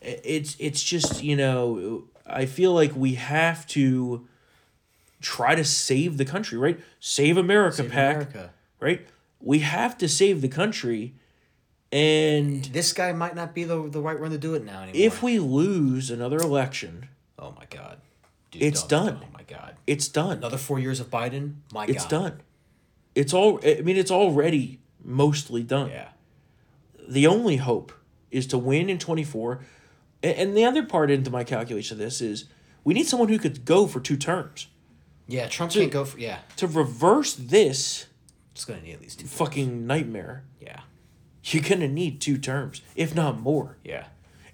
it's 0.00 0.56
it's 0.58 0.82
just 0.82 1.22
you 1.22 1.36
know, 1.36 2.04
I 2.26 2.46
feel 2.46 2.72
like 2.72 2.94
we 2.96 3.14
have 3.14 3.66
to 3.68 4.26
try 5.20 5.54
to 5.54 5.64
save 5.64 6.18
the 6.18 6.24
country, 6.24 6.58
right? 6.58 6.78
Save 7.00 7.36
America, 7.36 7.76
Save 7.78 7.90
pack, 7.90 8.16
America. 8.16 8.50
right? 8.80 9.06
We 9.40 9.60
have 9.60 9.98
to 9.98 10.08
save 10.08 10.40
the 10.40 10.48
country, 10.48 11.14
and 11.92 12.64
This 12.66 12.92
guy 12.92 13.12
might 13.12 13.34
not 13.34 13.54
be 13.54 13.64
the 13.64 13.88
the 13.88 14.00
right 14.00 14.18
one 14.18 14.30
to 14.30 14.38
do 14.38 14.54
it 14.54 14.64
now 14.64 14.82
anymore. 14.82 14.92
if 15.06 15.22
we 15.22 15.38
lose 15.38 16.10
another 16.10 16.38
election, 16.38 17.08
oh 17.38 17.52
my 17.56 17.64
god, 17.70 17.98
Dude, 18.50 18.62
It's 18.62 18.82
don't- 18.82 19.06
done. 19.06 19.20
Oh 19.24 19.28
my 19.32 19.42
god, 19.44 19.76
it's 19.86 20.08
done. 20.08 20.38
another 20.38 20.58
four 20.58 20.78
years 20.78 21.00
of 21.00 21.10
Biden. 21.10 21.54
My 21.72 21.84
it's 21.84 21.92
god, 21.92 21.96
it's 21.96 22.04
done. 22.06 22.40
It's 23.14 23.32
all. 23.32 23.60
I 23.64 23.80
mean, 23.82 23.96
it's 23.96 24.10
already 24.10 24.80
mostly 25.02 25.62
done. 25.62 25.90
Yeah, 25.90 26.08
the 27.08 27.26
only 27.26 27.56
hope 27.56 27.92
is 28.30 28.46
to 28.48 28.58
win 28.58 28.90
in 28.90 28.98
24 28.98 29.60
A- 30.22 30.26
and 30.40 30.56
the 30.56 30.64
other 30.64 30.82
part 30.84 31.10
into 31.10 31.30
my 31.30 31.44
calculation 31.44 31.94
of 31.94 31.98
this 31.98 32.20
is 32.20 32.46
we 32.84 32.92
need 32.92 33.06
someone 33.06 33.28
who 33.28 33.38
could 33.38 33.64
go 33.64 33.86
for 33.86 34.00
two 34.00 34.16
terms 34.16 34.66
yeah. 35.28 35.46
Trump 35.48 35.72
can't 35.72 35.90
go 35.92 36.04
for 36.04 36.18
yeah. 36.18 36.38
to 36.56 36.66
reverse 36.66 37.34
this 37.34 38.06
It's 38.52 38.64
gonna 38.64 38.82
need 38.82 38.94
at 38.94 39.00
least 39.00 39.20
two. 39.20 39.26
fucking 39.28 39.86
nightmare 39.86 40.42
Yeah, 40.60 40.80
you're 41.54 41.62
gonna 41.62 41.88
need 41.88 42.20
two 42.20 42.38
terms 42.38 42.82
if 42.94 43.14
not 43.14 43.40
more 43.40 43.76
yeah, 43.84 44.06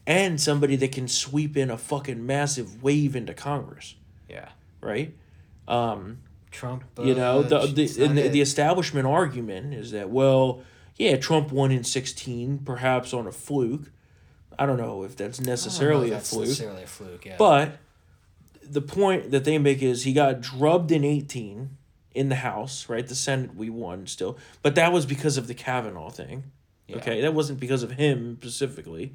and 0.06 0.40
somebody 0.40 0.76
that 0.76 0.92
can 0.92 1.08
sweep 1.08 1.56
in 1.56 1.70
a 1.70 1.78
fucking 1.78 2.24
massive 2.24 2.82
wave 2.82 3.16
into 3.16 3.34
congress 3.34 3.94
yeah. 4.28 4.48
right 4.80 5.14
um 5.68 6.18
Trump. 6.50 6.84
you 7.02 7.14
know 7.14 7.40
uh, 7.40 7.42
the 7.42 7.66
the, 7.66 8.04
and 8.04 8.18
the, 8.18 8.28
the 8.28 8.40
establishment 8.40 9.06
argument 9.06 9.72
is 9.72 9.92
that 9.92 10.10
well 10.10 10.62
yeah 10.96 11.16
trump 11.16 11.50
won 11.50 11.70
in 11.70 11.82
16 11.82 12.58
perhaps 12.58 13.14
on 13.14 13.26
a 13.26 13.32
fluke 13.32 13.90
i 14.58 14.66
don't 14.66 14.76
know 14.76 15.02
if 15.02 15.16
that's 15.16 15.38
I 15.38 15.42
don't 15.42 15.46
know 15.46 15.52
necessarily 15.52 16.12
if 16.12 16.18
a 16.18 16.20
fluke 16.20 16.48
Necessarily 16.48 16.82
a 16.82 16.86
fluke. 16.86 17.24
Yeah. 17.24 17.36
But 17.38 17.78
the 18.62 18.80
point 18.80 19.30
that 19.30 19.44
they 19.44 19.58
make 19.58 19.82
is 19.82 20.04
he 20.04 20.12
got 20.12 20.40
drubbed 20.40 20.92
in 20.92 21.04
18 21.04 21.76
in 22.14 22.28
the 22.28 22.36
House, 22.36 22.88
right? 22.88 23.06
The 23.06 23.14
Senate 23.14 23.54
we 23.54 23.70
won 23.70 24.06
still. 24.06 24.38
But 24.62 24.74
that 24.76 24.92
was 24.92 25.06
because 25.06 25.36
of 25.36 25.46
the 25.46 25.54
Kavanaugh 25.54 26.10
thing. 26.10 26.44
Yeah. 26.92 26.98
Okay, 26.98 27.20
that 27.22 27.34
wasn't 27.34 27.58
because 27.60 27.82
of 27.82 27.92
him 27.92 28.38
specifically. 28.40 29.12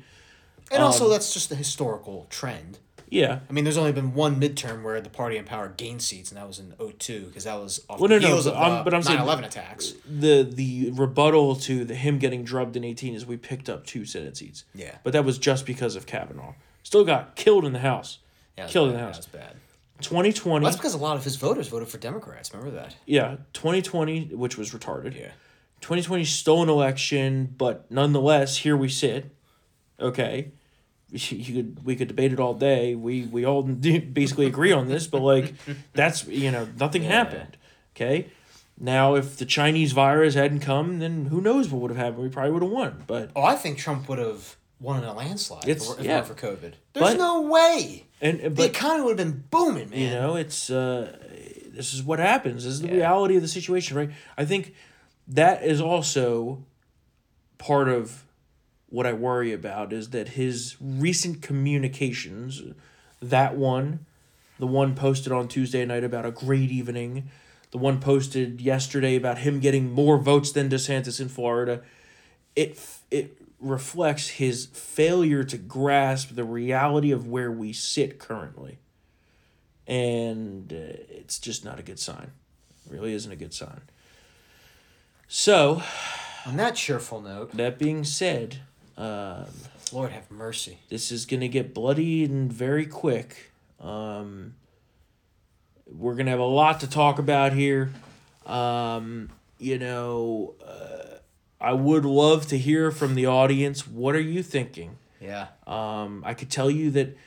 and 0.71 0.82
um, 0.82 0.88
also 0.88 1.09
that's 1.09 1.34
just 1.34 1.49
the 1.49 1.55
historical 1.55 2.28
trend. 2.30 2.80
Yeah. 3.09 3.39
I 3.49 3.53
mean, 3.53 3.63
there's 3.63 3.78
only 3.78 3.93
been 3.93 4.13
one 4.13 4.38
midterm 4.38 4.84
where 4.84 4.99
the 4.99 5.09
party 5.09 5.38
in 5.38 5.45
power 5.45 5.69
gained 5.78 6.01
seats, 6.01 6.30
and 6.30 6.38
that 6.38 6.45
was 6.45 6.59
in 6.59 6.73
02, 6.78 7.28
because 7.28 7.45
that 7.45 7.57
was 7.57 7.80
off 7.89 8.01
Well, 8.01 8.09
the 8.09 8.19
no, 8.19 8.36
no, 8.36 8.43
but 8.43 8.53
uh, 8.53 8.84
but 8.84 8.93
I'm 8.93 9.01
saying- 9.01 9.19
9/11 9.19 9.45
attacks. 9.45 9.93
The 10.05 10.43
the 10.43 10.91
rebuttal 10.91 11.55
to 11.55 11.86
the 11.86 11.95
him 11.95 12.17
getting 12.19 12.43
drubbed 12.43 12.75
in 12.75 12.84
18 12.84 13.15
is 13.15 13.25
we 13.25 13.38
picked 13.38 13.69
up 13.69 13.86
two 13.86 14.03
Senate 14.05 14.36
seats. 14.36 14.65
Yeah. 14.75 14.97
But 15.03 15.13
that 15.13 15.23
was 15.23 15.38
just 15.38 15.65
because 15.65 15.95
of 15.95 16.05
Kavanaugh. 16.05 16.53
Still 16.84 17.05
got 17.05 17.38
killed 17.38 17.63
in 17.63 17.71
the 17.71 17.80
House. 17.80 18.19
Yeah, 18.57 18.67
Killed 18.67 18.89
in 18.89 18.95
the 18.95 18.99
House. 18.99 19.15
That's 19.17 19.28
bad. 19.28 19.55
2020. 20.01 20.63
Well, 20.63 20.69
that's 20.69 20.78
because 20.78 20.93
a 20.93 20.97
lot 20.97 21.15
of 21.15 21.23
his 21.23 21.38
voters 21.38 21.69
voted 21.69 21.88
for 21.88 21.97
Democrats. 21.97 22.53
Remember 22.53 22.75
that? 22.75 22.95
yeah, 23.05 23.38
2020, 23.53 24.36
which 24.36 24.57
was 24.57 24.71
retarded. 24.71 25.17
Yeah. 25.17 25.30
2020 25.82 26.25
stolen 26.25 26.69
election, 26.69 27.53
but 27.57 27.89
nonetheless, 27.91 28.57
here 28.57 28.75
we 28.75 28.89
sit. 28.89 29.34
Okay, 29.99 30.51
you 31.11 31.53
could 31.53 31.86
we 31.86 31.95
could 31.95 32.07
debate 32.07 32.34
it 32.34 32.39
all 32.39 32.53
day. 32.53 32.95
We 32.95 33.23
we 33.23 33.45
all 33.45 33.63
basically 34.13 34.45
agree 34.47 34.71
on 34.71 34.88
this, 34.88 35.07
but 35.07 35.21
like 35.21 35.53
that's 35.93 36.25
you 36.28 36.51
know 36.51 36.67
nothing 36.80 37.03
Yeah. 37.03 37.09
happened. 37.11 37.57
Okay, 37.95 38.28
now 38.80 39.15
if 39.15 39.38
the 39.38 39.45
Chinese 39.45 39.91
virus 39.93 40.36
hadn't 40.36 40.59
come, 40.59 40.99
then 40.99 41.25
who 41.25 41.41
knows 41.41 41.69
what 41.69 41.82
would 41.82 41.91
have 41.91 41.97
happened? 41.97 42.23
We 42.23 42.30
probably 42.30 42.51
would 42.51 42.61
have 42.63 42.71
won. 42.71 43.03
But 43.07 43.32
Oh, 43.36 43.43
I 43.43 43.55
think 43.55 43.78
Trump 43.80 44.07
would 44.09 44.19
have 44.19 44.55
won 44.80 45.01
in 45.01 45.09
a 45.09 45.13
landslide 45.13 45.67
It's- 45.67 45.89
if 45.97 46.05
yeah. 46.05 46.17
weren't 46.17 46.28
for 46.28 46.36
COVID. 46.36 46.73
There's 46.93 47.09
But- 47.13 47.17
no 47.17 47.41
way. 47.41 48.05
and 48.21 48.55
The 48.55 48.65
economy 48.65 49.05
would 49.05 49.17
have 49.17 49.28
been 49.28 49.43
booming, 49.49 49.89
man. 49.89 49.99
you 49.99 50.09
know 50.11 50.36
it's 50.36 50.69
uh 50.69 51.17
this 51.73 51.93
is 51.93 52.03
what 52.03 52.19
happens. 52.19 52.63
This 52.63 52.73
is 52.73 52.82
the 52.82 52.88
Yeah. 52.89 52.93
reality 52.95 53.36
of 53.38 53.41
the 53.41 53.47
situation, 53.47 53.97
right? 53.97 54.09
I 54.38 54.45
think 54.45 54.73
that 55.28 55.63
is 55.63 55.82
also 55.82 56.63
part 57.57 57.89
of 57.89 58.23
what 58.89 59.05
I 59.05 59.13
worry 59.13 59.51
about 59.51 59.91
is 59.91 60.11
that 60.11 60.30
his 60.30 60.78
recent 60.80 61.41
communications, 61.41 62.61
that 63.21 63.55
one, 63.55 64.05
the 64.59 64.67
one 64.67 64.95
posted 64.95 65.32
on 65.32 65.47
Tuesday 65.47 65.86
night 65.86 66.03
about 66.03 66.25
a 66.25 66.32
great 66.32 66.71
evening, 66.71 67.30
the 67.71 67.78
one 67.78 67.99
posted 67.99 68.61
yesterday 68.61 69.15
about 69.15 69.39
him 69.39 69.59
getting 69.59 69.91
more 69.91 70.17
votes 70.17 70.51
than 70.51 70.69
DeSantis 70.69 71.19
in 71.19 71.28
Florida, 71.28 71.82
it 72.55 72.80
it 73.11 73.38
reflects 73.59 74.30
his 74.30 74.67
failure 74.67 75.43
to 75.43 75.57
grasp 75.57 76.36
the 76.36 76.43
reality 76.43 77.11
of 77.11 77.28
where 77.28 77.51
we 77.51 77.73
sit 77.73 78.19
currently. 78.19 78.78
And 79.88 80.71
uh, 80.71 81.01
it's 81.09 81.39
just 81.39 81.65
not 81.65 81.80
a 81.80 81.84
good 81.84 81.99
sign. 81.99 82.32
It 82.86 82.91
really 82.91 83.13
isn't 83.13 83.32
a 83.32 83.36
good 83.36 83.53
sign. 83.53 83.82
So, 85.28 85.82
On 86.45 86.55
that 86.55 86.75
cheerful 86.75 87.21
note, 87.21 87.51
that 87.51 87.78
being 87.78 88.05
said, 88.05 88.59
um, 88.97 89.47
Lord 89.91 90.11
have 90.11 90.32
mercy. 90.32 90.80
this 90.89 91.11
is 91.11 91.25
going 91.25 91.41
to 91.41 91.49
get 91.49 91.73
bloody 91.73 92.23
and 92.23 92.51
very 92.51 92.86
quick. 92.86 93.51
Um, 93.82 94.55
we're 95.86 96.13
going 96.13 96.28
to 96.28 96.32
have 96.32 96.39
a 96.39 96.45
lot 96.45 96.80
to 96.80 96.89
talk 96.89 97.19
about 97.19 97.51
here. 97.53 97.91
Um, 98.45 99.30
you 99.59 99.78
know, 99.78 100.55
uh, 100.65 101.17
I 101.59 101.73
would 101.73 102.05
love 102.05 102.47
to 102.47 102.57
hear 102.57 102.91
from 102.91 103.15
the 103.15 103.25
audience. 103.25 103.86
What 103.86 104.15
are 104.15 104.21
you 104.21 104.41
thinking? 104.43 104.97
Yeah. 105.19 105.47
Um, 105.65 106.23
I 106.25 106.34
could 106.34 106.49
tell 106.49 106.71
you 106.71 106.89
that 106.91 107.17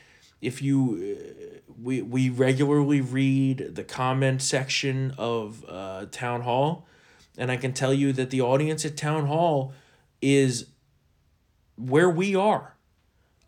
if 0.41 0.61
you, 0.61 1.17
uh, 1.19 1.71
we, 1.79 2.01
we 2.01 2.29
regularly 2.29 3.01
read 3.01 3.75
the 3.75 3.83
comment 3.83 4.41
section 4.41 5.13
of 5.19 5.63
uh, 5.67 6.05
Town 6.11 6.41
Hall, 6.41 6.87
and 7.37 7.51
I 7.51 7.57
can 7.57 7.73
tell 7.73 7.93
you 7.93 8.11
that 8.13 8.29
the 8.29 8.41
audience 8.41 8.85
at 8.85 8.97
Town 8.97 9.25
Hall 9.27 9.73
is 10.21 10.67
where 11.75 12.09
we 12.09 12.35
are. 12.35 12.75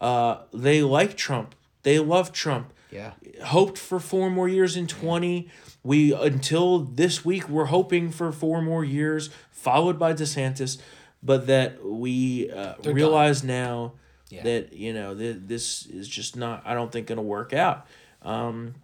Uh, 0.01 0.39
they 0.53 0.81
like 0.81 1.15
Trump. 1.15 1.55
They 1.83 1.99
love 1.99 2.31
Trump. 2.31 2.73
Yeah. 2.91 3.11
Hoped 3.45 3.77
for 3.77 3.99
four 3.99 4.29
more 4.29 4.47
years 4.47 4.75
in 4.77 4.87
20. 4.87 5.49
We, 5.83 6.13
until 6.13 6.79
this 6.79 7.25
week, 7.25 7.49
we're 7.49 7.65
hoping 7.65 8.09
for 8.11 8.31
four 8.31 8.61
more 8.61 8.85
years, 8.85 9.29
followed 9.51 9.97
by 9.99 10.13
DeSantis. 10.13 10.77
But 11.21 11.47
that 11.47 11.83
we 11.85 12.49
uh, 12.51 12.75
realize 12.83 13.43
now 13.43 13.93
Yeah. 14.29 14.43
that, 14.43 14.73
you 14.73 14.93
know, 14.93 15.15
th- 15.15 15.37
this 15.45 15.85
is 15.85 16.07
just 16.07 16.35
not, 16.35 16.61
I 16.65 16.73
don't 16.73 16.91
think, 16.91 17.07
going 17.07 17.17
to 17.17 17.21
work 17.21 17.53
out. 17.53 17.87
Um, 18.21 18.75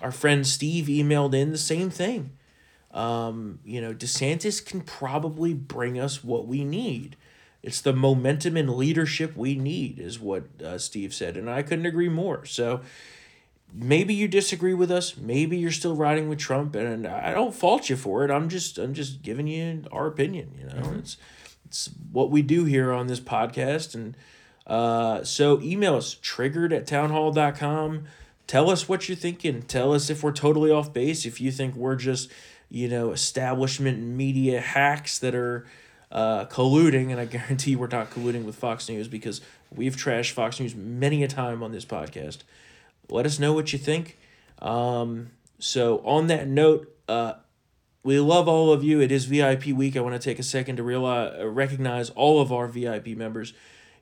our 0.00 0.10
friend 0.12 0.46
Steve 0.46 0.86
emailed 0.86 1.34
in 1.34 1.52
the 1.52 1.58
same 1.58 1.90
thing. 1.90 2.30
Um, 2.92 3.60
you 3.64 3.80
know, 3.80 3.94
DeSantis 3.94 4.64
can 4.64 4.82
probably 4.82 5.54
bring 5.54 5.98
us 5.98 6.22
what 6.22 6.46
we 6.46 6.64
need. 6.64 7.16
It's 7.62 7.80
the 7.80 7.92
momentum 7.92 8.56
and 8.56 8.74
leadership 8.74 9.36
we 9.36 9.54
need, 9.54 9.98
is 9.98 10.18
what 10.18 10.44
uh, 10.62 10.78
Steve 10.78 11.14
said, 11.14 11.36
and 11.36 11.48
I 11.48 11.62
couldn't 11.62 11.86
agree 11.86 12.08
more. 12.08 12.44
So 12.44 12.80
maybe 13.72 14.14
you 14.14 14.28
disagree 14.28 14.74
with 14.74 14.90
us. 14.90 15.16
Maybe 15.16 15.56
you're 15.56 15.70
still 15.70 15.94
riding 15.94 16.28
with 16.28 16.38
Trump, 16.38 16.74
and 16.74 17.06
I 17.06 17.32
don't 17.32 17.54
fault 17.54 17.88
you 17.88 17.96
for 17.96 18.24
it. 18.24 18.30
I'm 18.30 18.48
just 18.48 18.78
I'm 18.78 18.94
just 18.94 19.22
giving 19.22 19.46
you 19.46 19.84
our 19.92 20.06
opinion. 20.06 20.52
You 20.58 20.66
know, 20.66 20.94
it's 20.98 21.16
it's 21.66 21.90
what 22.10 22.30
we 22.30 22.42
do 22.42 22.64
here 22.64 22.92
on 22.92 23.06
this 23.06 23.20
podcast, 23.20 23.94
and 23.94 24.16
uh, 24.66 25.24
so 25.24 25.60
email 25.60 25.94
us 25.94 26.16
triggered 26.20 26.72
at 26.72 26.86
townhall.com. 26.86 28.04
tell 28.46 28.70
us 28.70 28.88
what 28.88 29.08
you're 29.08 29.16
thinking. 29.16 29.62
Tell 29.62 29.94
us 29.94 30.10
if 30.10 30.22
we're 30.22 30.32
totally 30.32 30.70
off 30.70 30.92
base. 30.92 31.24
If 31.24 31.40
you 31.40 31.50
think 31.50 31.74
we're 31.74 31.96
just, 31.96 32.30
you 32.72 32.88
know, 32.88 33.12
establishment 33.12 33.98
media 33.98 34.58
hacks 34.58 35.18
that 35.18 35.34
are 35.34 35.66
uh, 36.10 36.46
colluding, 36.46 37.10
and 37.10 37.20
I 37.20 37.26
guarantee 37.26 37.76
we're 37.76 37.86
not 37.86 38.10
colluding 38.10 38.44
with 38.44 38.56
Fox 38.56 38.88
News 38.88 39.08
because 39.08 39.42
we've 39.70 39.94
trashed 39.94 40.30
Fox 40.30 40.58
News 40.58 40.74
many 40.74 41.22
a 41.22 41.28
time 41.28 41.62
on 41.62 41.72
this 41.72 41.84
podcast. 41.84 42.38
Let 43.10 43.26
us 43.26 43.38
know 43.38 43.52
what 43.52 43.74
you 43.74 43.78
think. 43.78 44.18
Um, 44.60 45.32
so 45.58 45.98
on 45.98 46.28
that 46.28 46.48
note, 46.48 46.90
uh, 47.08 47.34
we 48.02 48.18
love 48.18 48.48
all 48.48 48.72
of 48.72 48.82
you. 48.82 49.02
It 49.02 49.12
is 49.12 49.26
VIP 49.26 49.66
week. 49.66 49.94
I 49.94 50.00
want 50.00 50.14
to 50.14 50.18
take 50.18 50.38
a 50.38 50.42
second 50.42 50.76
to 50.76 50.82
realize, 50.82 51.34
uh, 51.38 51.48
recognize 51.48 52.08
all 52.08 52.40
of 52.40 52.50
our 52.52 52.66
VIP 52.68 53.08
members. 53.08 53.52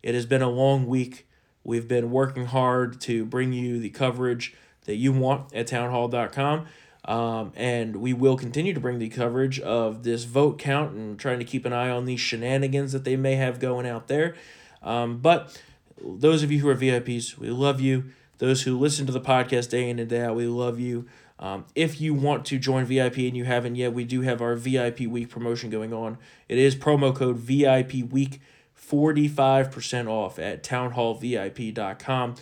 It 0.01 0.15
has 0.15 0.27
been 0.27 0.43
a 0.43 0.49
long 0.49 0.87
week. 0.87 1.27
We've 1.65 1.89
been 1.89 2.13
working 2.13 2.47
hard 2.47 3.01
to 3.03 3.25
bring 3.25 3.53
you 3.53 3.81
the 3.81 3.91
coverage 3.91 4.55
that 4.85 4.95
you 4.95 5.13
want 5.13 5.53
at 5.53 5.67
townhall.com. 5.67 6.67
Um, 7.05 7.53
and 7.57 7.97
we 7.97 8.13
will 8.13 8.37
continue 8.37 8.75
to 8.75 8.81
bring 8.81 8.99
the 8.99 9.09
coverage 9.09 9.59
of 9.61 10.03
this 10.03 10.25
vote 10.25 10.59
count 10.59 10.93
and 10.95 11.19
trying 11.19 11.39
to 11.39 11.45
keep 11.45 11.65
an 11.65 11.73
eye 11.73 11.89
on 11.89 12.05
these 12.05 12.21
shenanigans 12.21 12.93
that 12.93 13.05
they 13.05 13.17
may 13.17 13.37
have 13.37 13.59
going 13.59 13.87
out 13.87 14.09
there. 14.09 14.35
Um, 14.83 15.19
but 15.19 15.61
those 16.03 16.43
of 16.43 16.53
you 16.53 16.61
who 16.61 16.69
are 16.69 16.75
VIPs, 16.77 17.39
we 17.39 17.51
love 17.51 17.81
you. 17.81 18.05
Those 18.39 18.63
who 18.63 18.79
listen 18.79 19.07
to 19.07 19.13
the 19.13 19.21
podcast 19.21 19.71
day 19.71 19.89
in 19.89 19.99
and 19.99 20.09
day 20.09 20.23
out, 20.23 20.35
we 20.37 20.47
love 20.47 20.79
you. 20.79 21.07
Um, 21.39 21.65
if 21.75 22.01
you 22.01 22.13
want 22.13 22.45
to 22.47 22.59
join 22.59 22.85
VIP 22.85 23.19
and 23.19 23.37
you 23.37 23.45
haven't 23.45 23.77
yet, 23.77 23.95
we 23.95 24.05
do 24.05 24.21
have 24.21 24.43
our 24.43 24.55
VIP 24.55 25.01
week 25.01 25.31
promotion 25.31 25.71
going 25.71 25.93
on. 25.93 26.19
It 26.49 26.59
is 26.59 26.77
promo 26.77 27.15
code 27.15 27.39
VIP 27.39 28.11
week 28.11 28.41
45% 28.79 30.07
off 30.07 30.39
at 30.39 30.63
townhallvip.com. 30.63 32.35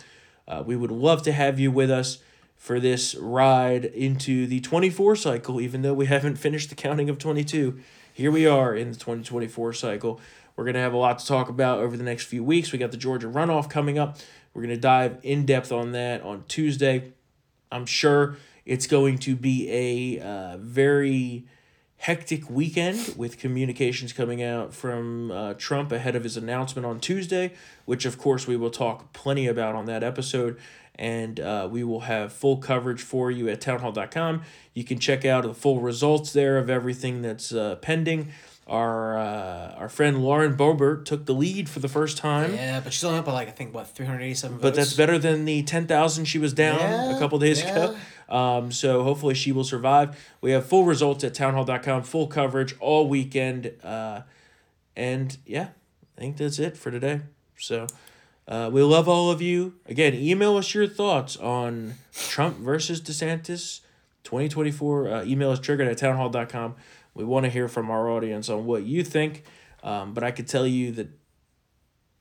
Uh, 0.47 0.63
we 0.65 0.75
would 0.75 0.91
love 0.91 1.21
to 1.23 1.31
have 1.31 1.59
you 1.59 1.71
with 1.71 1.89
us 1.91 2.19
for 2.59 2.79
this 2.79 3.15
ride 3.15 3.85
into 3.85 4.45
the 4.45 4.59
24 4.59 5.15
cycle, 5.15 5.61
even 5.61 5.81
though 5.81 5.93
we 5.93 6.07
haven't 6.07 6.35
finished 6.35 6.69
the 6.69 6.75
counting 6.75 7.09
of 7.09 7.17
22. 7.17 7.79
Here 8.13 8.29
we 8.29 8.45
are 8.45 8.75
in 8.75 8.91
the 8.91 8.97
2024 8.97 9.71
cycle. 9.73 10.19
We're 10.57 10.65
going 10.65 10.73
to 10.73 10.81
have 10.81 10.91
a 10.91 10.97
lot 10.97 11.19
to 11.19 11.25
talk 11.25 11.47
about 11.47 11.79
over 11.79 11.95
the 11.95 12.03
next 12.03 12.25
few 12.25 12.43
weeks. 12.43 12.73
We 12.73 12.77
got 12.77 12.91
the 12.91 12.97
Georgia 12.97 13.27
runoff 13.27 13.69
coming 13.69 13.97
up. 13.97 14.17
We're 14.53 14.63
going 14.63 14.75
to 14.75 14.81
dive 14.81 15.19
in 15.23 15.45
depth 15.45 15.71
on 15.71 15.93
that 15.93 16.21
on 16.21 16.43
Tuesday. 16.49 17.13
I'm 17.71 17.85
sure 17.85 18.35
it's 18.65 18.87
going 18.87 19.19
to 19.19 19.37
be 19.37 19.71
a 19.71 20.21
uh, 20.21 20.57
very 20.57 21.45
hectic 21.95 22.49
weekend 22.49 23.13
with 23.17 23.37
communications 23.37 24.11
coming 24.11 24.43
out 24.43 24.73
from 24.73 25.31
uh, 25.31 25.53
Trump 25.53 25.91
ahead 25.91 26.15
of 26.15 26.23
his 26.23 26.35
announcement 26.35 26.85
on 26.85 26.99
Tuesday, 26.99 27.53
which 27.85 28.05
of 28.05 28.17
course 28.17 28.47
we 28.47 28.57
will 28.57 28.69
talk 28.69 29.11
plenty 29.13 29.47
about 29.47 29.75
on 29.75 29.85
that 29.85 30.03
episode. 30.03 30.57
And 30.99 31.39
uh, 31.39 31.69
we 31.71 31.85
will 31.85 32.01
have 32.01 32.33
full 32.33 32.57
coverage 32.57 33.01
for 33.01 33.31
you 33.31 33.47
at 33.47 33.61
townhall.com. 33.61 34.41
You 34.73 34.83
can 34.83 34.99
check 34.99 35.23
out 35.23 35.45
the 35.45 35.53
full 35.53 35.79
results 35.79 36.33
there 36.33 36.57
of 36.57 36.69
everything 36.69 37.21
that's 37.21 37.53
uh, 37.53 37.77
pending. 37.77 38.33
Our 38.67 39.17
uh, 39.17 39.75
our 39.77 39.87
friend 39.89 40.21
Lauren 40.21 40.55
Boebert 40.57 41.05
took 41.05 41.25
the 41.25 41.33
lead 41.33 41.69
for 41.69 41.79
the 41.79 41.87
first 41.87 42.17
time. 42.17 42.53
Yeah, 42.53 42.81
but 42.81 42.93
she's 42.93 43.03
only 43.05 43.17
up 43.17 43.25
by 43.25 43.31
like 43.31 43.47
I 43.47 43.51
think 43.51 43.73
what 43.73 43.87
three 43.87 44.05
hundred 44.05 44.23
eighty 44.23 44.33
seven 44.35 44.57
votes. 44.57 44.61
But 44.61 44.75
that's 44.75 44.93
better 44.93 45.17
than 45.17 45.45
the 45.45 45.63
10,000 45.63 46.25
she 46.25 46.37
was 46.37 46.53
down 46.53 46.77
Yeah, 46.79 47.15
a 47.15 47.19
couple 47.19 47.39
days 47.39 47.63
ago. 47.63 47.95
Um, 48.27 48.71
so 48.71 49.01
hopefully 49.03 49.33
she 49.33 49.51
will 49.51 49.63
survive. 49.63 50.15
We 50.41 50.51
have 50.51 50.67
full 50.67 50.83
results 50.83 51.23
at 51.23 51.33
townhall.com, 51.33 52.03
full 52.03 52.27
coverage 52.27 52.75
all 52.79 53.07
weekend. 53.07 53.71
Uh, 53.83 54.21
and 54.95 55.35
yeah, 55.47 55.69
I 56.17 56.21
think 56.21 56.37
that's 56.37 56.59
it 56.59 56.77
for 56.77 56.91
today. 56.91 57.21
So 57.57 57.87
uh, 58.49 58.69
we 58.73 58.81
love 58.81 59.07
all 59.07 59.29
of 59.29 59.41
you. 59.41 59.75
Again, 59.85 60.15
email 60.15 60.57
us 60.57 60.73
your 60.73 60.87
thoughts 60.87 61.37
on 61.37 61.93
Trump 62.11 62.57
versus 62.57 62.99
DeSantis 62.99 63.81
2024. 64.23 65.07
Uh, 65.07 65.23
email 65.23 65.51
us 65.51 65.59
triggered 65.59 65.87
at 65.87 65.99
townhall.com. 65.99 66.75
We 67.13 67.23
want 67.23 67.45
to 67.45 67.49
hear 67.51 67.67
from 67.67 67.91
our 67.91 68.09
audience 68.09 68.49
on 68.49 68.65
what 68.65 68.83
you 68.83 69.03
think. 69.03 69.43
Um, 69.83 70.15
but 70.15 70.23
I 70.23 70.31
could 70.31 70.47
tell 70.47 70.65
you 70.65 70.91
that 70.93 71.09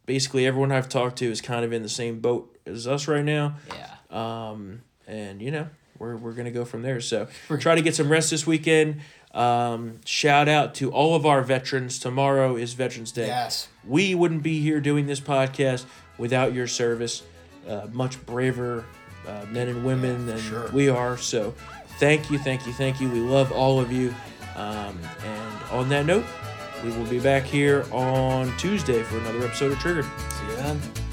basically 0.04 0.46
everyone 0.46 0.70
I've 0.70 0.88
talked 0.88 1.16
to 1.18 1.30
is 1.30 1.40
kind 1.40 1.64
of 1.64 1.72
in 1.72 1.82
the 1.82 1.88
same 1.88 2.20
boat 2.20 2.58
as 2.66 2.86
us 2.86 3.08
right 3.08 3.24
now. 3.24 3.56
yeah. 3.68 3.94
Um, 4.10 4.82
and 5.06 5.40
you 5.40 5.50
know, 5.50 5.68
we're 5.98 6.16
we're 6.16 6.32
gonna 6.32 6.50
go 6.50 6.64
from 6.64 6.82
there. 6.82 7.00
So 7.00 7.26
try 7.58 7.74
to 7.74 7.82
get 7.82 7.94
some 7.94 8.10
rest 8.10 8.30
this 8.30 8.46
weekend. 8.46 9.00
Um, 9.32 10.00
shout 10.04 10.48
out 10.48 10.74
to 10.76 10.90
all 10.90 11.14
of 11.14 11.24
our 11.26 11.42
veterans. 11.42 11.98
Tomorrow 11.98 12.56
is 12.56 12.74
Veterans 12.74 13.12
Day. 13.12 13.26
Yes. 13.26 13.68
We 13.86 14.14
wouldn't 14.14 14.42
be 14.42 14.60
here 14.60 14.80
doing 14.80 15.06
this 15.06 15.20
podcast 15.20 15.84
without 16.18 16.52
your 16.52 16.66
service. 16.66 17.22
Uh, 17.66 17.86
much 17.92 18.24
braver 18.26 18.84
uh, 19.26 19.44
men 19.50 19.68
and 19.68 19.84
women 19.84 20.26
than 20.26 20.38
sure. 20.38 20.70
we 20.72 20.88
are. 20.88 21.16
So 21.16 21.54
thank 21.98 22.30
you, 22.30 22.38
thank 22.38 22.66
you, 22.66 22.72
thank 22.72 23.00
you. 23.00 23.08
We 23.08 23.20
love 23.20 23.52
all 23.52 23.80
of 23.80 23.92
you. 23.92 24.14
Um, 24.56 24.98
and 25.24 25.62
on 25.70 25.88
that 25.90 26.06
note, 26.06 26.24
we 26.82 26.90
will 26.90 27.06
be 27.06 27.20
back 27.20 27.44
here 27.44 27.84
on 27.92 28.56
Tuesday 28.56 29.02
for 29.02 29.18
another 29.18 29.44
episode 29.44 29.72
of 29.72 29.78
Triggered. 29.78 30.04
See 30.04 30.46
you 30.46 30.56
then. 30.56 31.07